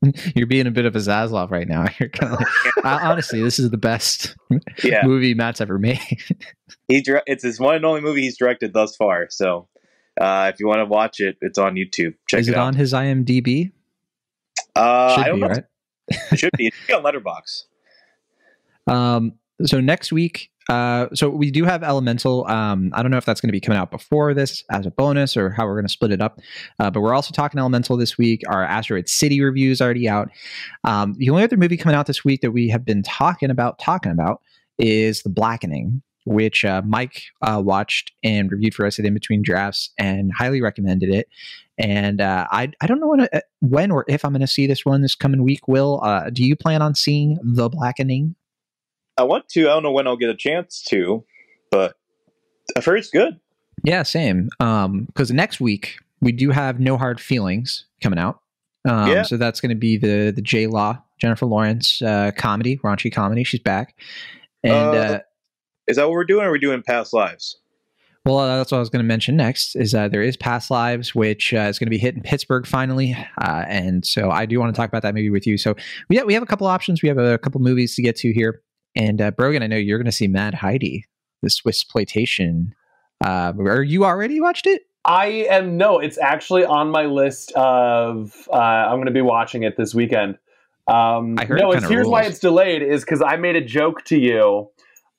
You're 0.34 0.46
being 0.46 0.66
a 0.66 0.70
bit 0.70 0.84
of 0.84 0.96
a 0.96 0.98
Zaslav 0.98 1.50
right 1.50 1.68
now. 1.68 1.86
You're 2.00 2.08
kind 2.08 2.34
of 2.34 2.40
like, 2.82 3.04
honestly, 3.04 3.40
this 3.40 3.58
is 3.58 3.70
the 3.70 3.78
best 3.78 4.36
yeah, 4.84 5.02
movie 5.04 5.34
Matt's 5.34 5.60
ever 5.60 5.78
made. 5.78 5.98
he 6.88 7.04
it's 7.26 7.44
his 7.44 7.60
one 7.60 7.76
and 7.76 7.84
only 7.84 8.00
movie 8.00 8.22
he's 8.22 8.36
directed 8.36 8.72
thus 8.72 8.96
far. 8.96 9.28
So 9.30 9.68
uh, 10.20 10.50
if 10.52 10.58
you 10.58 10.66
want 10.66 10.80
to 10.80 10.86
watch 10.86 11.20
it, 11.20 11.36
it's 11.40 11.58
on 11.58 11.74
YouTube. 11.74 12.14
Check 12.28 12.40
is 12.40 12.48
it, 12.48 12.52
it 12.52 12.56
out. 12.56 12.66
on 12.66 12.74
his 12.74 12.92
IMDb? 12.92 13.70
Uh, 14.74 15.14
Should 15.14 15.24
I 15.24 15.28
don't 15.28 15.36
be, 15.36 15.40
know. 15.42 15.48
right? 15.48 15.64
It 16.08 16.38
should 16.38 16.52
be. 16.56 16.66
It 16.68 16.74
should 16.74 16.86
be 16.86 16.94
on 16.94 17.02
Letterboxd. 17.02 17.64
Um, 18.86 19.32
so 19.64 19.80
next 19.80 20.12
week, 20.12 20.50
uh, 20.68 21.08
so 21.14 21.28
we 21.28 21.50
do 21.50 21.64
have 21.64 21.82
Elemental. 21.82 22.46
Um, 22.48 22.90
I 22.94 23.02
don't 23.02 23.10
know 23.10 23.18
if 23.18 23.24
that's 23.24 23.40
going 23.40 23.48
to 23.48 23.52
be 23.52 23.60
coming 23.60 23.78
out 23.78 23.90
before 23.90 24.32
this 24.34 24.64
as 24.70 24.86
a 24.86 24.90
bonus 24.90 25.36
or 25.36 25.50
how 25.50 25.66
we're 25.66 25.74
going 25.74 25.86
to 25.86 25.92
split 25.92 26.10
it 26.10 26.20
up. 26.20 26.40
Uh, 26.78 26.90
but 26.90 27.00
we're 27.00 27.14
also 27.14 27.32
talking 27.32 27.58
Elemental 27.58 27.96
this 27.96 28.16
week. 28.16 28.42
Our 28.48 28.64
Asteroid 28.64 29.08
City 29.08 29.42
review 29.42 29.70
is 29.70 29.80
already 29.80 30.08
out. 30.08 30.30
Um, 30.84 31.14
the 31.18 31.30
only 31.30 31.42
other 31.42 31.56
movie 31.56 31.76
coming 31.76 31.96
out 31.96 32.06
this 32.06 32.24
week 32.24 32.40
that 32.40 32.52
we 32.52 32.68
have 32.68 32.84
been 32.84 33.02
talking 33.02 33.50
about 33.50 33.78
talking 33.78 34.12
about 34.12 34.40
is 34.78 35.22
The 35.22 35.30
Blackening, 35.30 36.02
which 36.24 36.64
uh, 36.64 36.82
Mike 36.84 37.22
uh, 37.42 37.60
watched 37.62 38.12
and 38.22 38.50
reviewed 38.50 38.74
for 38.74 38.86
us 38.86 38.98
at 38.98 39.04
In 39.04 39.14
Between 39.14 39.42
Drafts 39.42 39.90
and 39.98 40.32
highly 40.32 40.62
recommended 40.62 41.10
it. 41.10 41.28
And 41.78 42.20
uh, 42.20 42.46
I 42.50 42.70
I 42.80 42.86
don't 42.86 43.00
know 43.00 43.08
when, 43.08 43.20
uh, 43.22 43.40
when 43.60 43.90
or 43.90 44.04
if 44.08 44.24
I'm 44.24 44.32
going 44.32 44.40
to 44.40 44.46
see 44.46 44.66
this 44.66 44.84
one 44.84 45.02
this 45.02 45.14
coming 45.14 45.42
week. 45.42 45.66
Will 45.66 46.00
uh, 46.04 46.30
do 46.30 46.44
you 46.44 46.54
plan 46.56 46.82
on 46.82 46.94
seeing 46.94 47.38
The 47.42 47.68
Blackening? 47.68 48.36
I 49.16 49.24
want 49.24 49.48
to. 49.50 49.62
I 49.62 49.74
don't 49.74 49.82
know 49.82 49.92
when 49.92 50.06
I'll 50.06 50.16
get 50.16 50.30
a 50.30 50.36
chance 50.36 50.82
to, 50.88 51.24
but 51.70 51.94
I've 52.76 52.84
heard 52.84 52.98
it's 52.98 53.10
good. 53.10 53.40
Yeah, 53.82 54.02
same. 54.04 54.50
Um, 54.60 55.06
because 55.06 55.30
next 55.32 55.60
week 55.60 55.96
we 56.20 56.32
do 56.32 56.50
have 56.50 56.78
No 56.80 56.96
Hard 56.96 57.20
Feelings 57.20 57.86
coming 58.02 58.18
out. 58.18 58.40
Um, 58.88 59.08
Yeah. 59.10 59.22
so 59.22 59.36
that's 59.36 59.60
going 59.60 59.70
to 59.70 59.76
be 59.76 59.96
the 59.96 60.32
the 60.34 60.42
J 60.42 60.66
Law 60.68 61.02
Jennifer 61.20 61.46
Lawrence 61.46 62.02
uh, 62.02 62.30
comedy, 62.36 62.78
raunchy 62.78 63.12
comedy. 63.12 63.42
She's 63.44 63.60
back, 63.60 63.96
and 64.62 64.94
uh, 64.94 64.98
Uh, 64.98 65.18
Is 65.88 65.96
that 65.96 66.04
what 66.04 66.12
we're 66.12 66.24
doing? 66.24 66.44
Or 66.44 66.50
are 66.50 66.52
we 66.52 66.58
doing 66.58 66.82
past 66.86 67.12
lives? 67.12 67.60
Well, 68.24 68.38
uh, 68.38 68.56
that's 68.56 68.72
what 68.72 68.78
I 68.78 68.80
was 68.80 68.88
going 68.88 69.02
to 69.02 69.06
mention 69.06 69.36
next. 69.36 69.76
Is 69.76 69.92
that 69.92 70.10
there 70.10 70.22
is 70.22 70.36
Past 70.36 70.70
Lives, 70.70 71.14
which 71.14 71.52
uh, 71.52 71.60
is 71.60 71.78
going 71.78 71.86
to 71.86 71.90
be 71.90 71.98
hit 71.98 72.14
in 72.14 72.22
Pittsburgh 72.22 72.66
finally, 72.66 73.14
uh, 73.40 73.64
and 73.68 74.04
so 74.04 74.30
I 74.30 74.46
do 74.46 74.58
want 74.58 74.74
to 74.74 74.78
talk 74.78 74.88
about 74.88 75.02
that 75.02 75.14
movie 75.14 75.30
with 75.30 75.46
you. 75.46 75.58
So 75.58 75.74
we 76.08 76.16
have, 76.16 76.26
we 76.26 76.34
have 76.34 76.42
a 76.42 76.46
couple 76.46 76.66
options. 76.66 77.02
We 77.02 77.08
have 77.08 77.18
a 77.18 77.38
couple 77.38 77.60
movies 77.60 77.94
to 77.96 78.02
get 78.02 78.16
to 78.16 78.32
here, 78.32 78.62
and 78.96 79.20
uh, 79.20 79.30
Brogan, 79.32 79.62
I 79.62 79.66
know 79.66 79.76
you're 79.76 79.98
going 79.98 80.06
to 80.06 80.12
see 80.12 80.26
Mad 80.26 80.54
Heidi, 80.54 81.04
the 81.42 81.50
Swiss 81.50 81.82
exploitation. 81.82 82.74
Uh, 83.24 83.52
are 83.58 83.82
you 83.82 84.04
already 84.04 84.40
watched 84.40 84.66
it? 84.66 84.82
I 85.04 85.26
am 85.50 85.76
no. 85.76 85.98
It's 85.98 86.16
actually 86.18 86.64
on 86.64 86.90
my 86.90 87.04
list 87.04 87.52
of. 87.52 88.48
Uh, 88.50 88.56
I'm 88.56 88.96
going 88.96 89.06
to 89.06 89.12
be 89.12 89.22
watching 89.22 89.64
it 89.64 89.76
this 89.76 89.94
weekend. 89.94 90.38
Um, 90.86 91.36
I 91.38 91.44
heard 91.44 91.60
no, 91.60 91.72
it 91.72 91.78
it's, 91.78 91.88
here's 91.88 92.06
why 92.06 92.22
it's 92.22 92.38
delayed 92.38 92.82
is 92.82 93.04
because 93.04 93.22
I 93.22 93.36
made 93.36 93.56
a 93.56 93.64
joke 93.64 94.04
to 94.04 94.18
you 94.18 94.70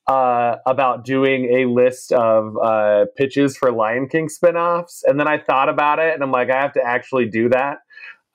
uh, 0.08 0.58
about 0.66 1.04
doing 1.04 1.46
a 1.46 1.66
list 1.66 2.12
of 2.12 2.58
uh, 2.58 3.06
pitches 3.16 3.58
for 3.58 3.72
Lion 3.72 4.08
King 4.08 4.28
spinoffs, 4.28 5.02
and 5.06 5.20
then 5.20 5.28
I 5.28 5.38
thought 5.38 5.70
about 5.70 6.00
it, 6.00 6.14
and 6.14 6.24
I'm 6.24 6.32
like, 6.32 6.50
I 6.50 6.62
have 6.62 6.74
to 6.74 6.82
actually 6.82 7.26
do 7.26 7.50
that. 7.50 7.80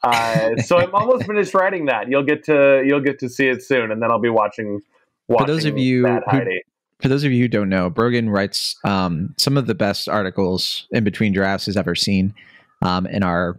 Uh, 0.02 0.56
so 0.64 0.78
I'm 0.78 0.94
almost 0.94 1.26
finished 1.26 1.54
writing 1.54 1.86
that. 1.86 2.08
You'll 2.08 2.24
get 2.24 2.44
to 2.44 2.82
you'll 2.84 3.00
get 3.00 3.18
to 3.20 3.28
see 3.28 3.48
it 3.48 3.62
soon, 3.62 3.90
and 3.90 4.02
then 4.02 4.10
I'll 4.10 4.18
be 4.18 4.30
watching. 4.30 4.80
watching 5.28 5.46
those 5.46 5.64
of 5.64 5.78
you 5.78 6.06
who- 6.06 6.60
for 7.00 7.08
those 7.08 7.24
of 7.24 7.32
you 7.32 7.40
who 7.42 7.48
don't 7.48 7.68
know, 7.68 7.88
Brogan 7.88 8.28
writes 8.28 8.76
um, 8.84 9.34
some 9.38 9.56
of 9.56 9.66
the 9.66 9.74
best 9.74 10.08
articles 10.08 10.86
in 10.90 11.02
between 11.02 11.32
drafts 11.32 11.66
he's 11.66 11.76
ever 11.76 11.94
seen 11.94 12.34
um, 12.82 13.06
in 13.06 13.22
our 13.22 13.58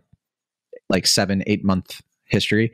like 0.89 1.07
seven 1.07 1.43
eight 1.47 1.63
month 1.63 2.01
history. 2.25 2.71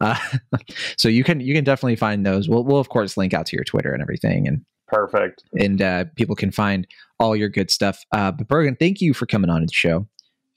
Uh, 0.00 0.16
so 0.96 1.08
you 1.08 1.24
can 1.24 1.40
you 1.40 1.54
can 1.54 1.64
definitely 1.64 1.96
find 1.96 2.24
those. 2.24 2.48
We'll 2.48 2.64
we'll 2.64 2.78
of 2.78 2.88
course 2.88 3.16
link 3.16 3.34
out 3.34 3.46
to 3.46 3.56
your 3.56 3.64
Twitter 3.64 3.92
and 3.92 4.02
everything, 4.02 4.48
and 4.48 4.64
Perfect. 4.88 5.42
and 5.58 5.82
uh, 5.82 6.04
people 6.14 6.36
can 6.36 6.50
find 6.50 6.86
all 7.18 7.34
your 7.34 7.48
good 7.48 7.70
stuff. 7.70 8.04
Uh, 8.12 8.30
but 8.32 8.46
Brogan, 8.48 8.76
thank 8.76 9.00
you 9.00 9.14
for 9.14 9.26
coming 9.26 9.50
on 9.50 9.62
the 9.62 9.72
show, 9.72 10.06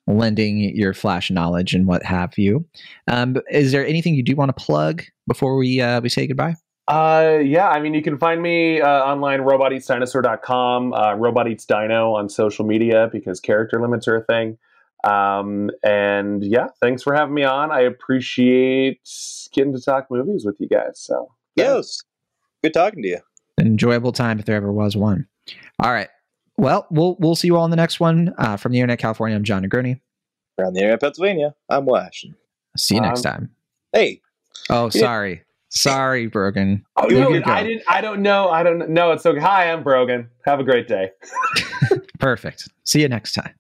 lending 0.08 0.60
your 0.76 0.94
flash 0.94 1.32
knowledge 1.32 1.74
and 1.74 1.88
what 1.88 2.04
have 2.04 2.38
you. 2.38 2.66
Um, 3.08 3.38
is 3.50 3.72
there 3.72 3.86
anything 3.86 4.14
you 4.16 4.24
do 4.24 4.36
want 4.36 4.56
to 4.56 4.64
plug 4.64 5.04
before 5.28 5.56
we 5.58 5.82
uh, 5.82 6.02
we 6.02 6.10
say 6.10 6.28
goodbye? 6.28 6.56
Uh, 6.88 7.38
yeah, 7.44 7.70
I 7.70 7.80
mean, 7.80 7.94
you 7.94 8.02
can 8.02 8.18
find 8.18 8.42
me 8.42 8.82
uh, 8.82 8.88
online, 8.88 9.42
roboteatsdinosaur.com, 9.42 10.94
uh, 10.94 11.14
Robot 11.14 11.48
Eats 11.48 11.66
Dino 11.66 12.16
on 12.16 12.30
social 12.30 12.66
media 12.66 13.10
because 13.12 13.40
character 13.40 13.80
limits 13.80 14.08
are 14.08 14.16
a 14.16 14.24
thing. 14.24 14.58
Um, 15.04 15.70
and 15.84 16.44
yeah, 16.44 16.70
thanks 16.82 17.04
for 17.04 17.14
having 17.14 17.36
me 17.36 17.44
on. 17.44 17.72
I 17.72 17.82
appreciate 17.82 19.08
getting 19.54 19.72
to 19.74 19.80
talk 19.80 20.08
movies 20.10 20.46
with 20.46 20.56
you 20.60 20.68
guys. 20.68 21.00
So, 21.00 21.30
Yes. 21.56 22.02
Good 22.64 22.74
talking 22.74 23.04
to 23.04 23.08
you. 23.08 23.20
An 23.60 23.68
enjoyable 23.68 24.12
time 24.12 24.40
if 24.40 24.46
there 24.46 24.56
ever 24.56 24.72
was 24.72 24.96
one. 24.96 25.28
All 25.84 25.92
right. 25.92 26.08
Well, 26.58 26.88
we'll 26.90 27.16
we'll 27.20 27.36
see 27.36 27.48
you 27.48 27.56
all 27.58 27.66
in 27.66 27.72
the 27.72 27.78
next 27.78 28.00
one. 28.00 28.34
Uh, 28.38 28.58
from 28.58 28.72
the 28.72 28.80
Internet 28.80 29.00
California, 29.00 29.36
I'm 29.36 29.44
Jon 29.44 29.64
Negroni. 29.64 30.00
Around 30.60 30.74
the 30.74 30.82
area 30.82 30.96
of 30.96 31.00
Pennsylvania, 31.00 31.54
I'm 31.70 31.86
Wash. 31.86 32.26
See 32.76 32.96
you 32.96 33.02
next 33.02 33.26
Um, 33.26 33.32
time. 33.34 33.50
Hey, 33.94 34.22
Oh, 34.70 34.86
yeah. 34.94 35.02
sorry. 35.02 35.44
Sorry, 35.70 36.28
Brogan. 36.28 36.84
oh, 36.98 37.06
Leave 37.08 37.46
no, 37.46 37.52
I 37.54 37.64
didn't, 37.64 37.84
I 37.88 38.02
don't 38.02 38.22
know. 38.22 38.50
I 38.50 38.64
don't 38.64 38.90
know. 38.90 39.12
It's 39.12 39.26
okay. 39.26 39.40
Hi, 39.40 39.72
I'm 39.72 39.84
Brogan. 39.84 40.28
Have 40.46 40.60
a 40.60 40.64
great 40.64 40.88
day. 40.88 41.12
Perfect. 42.20 42.68
See 42.86 43.02
you 43.02 43.08
next 43.08 43.34
time. 43.34 43.54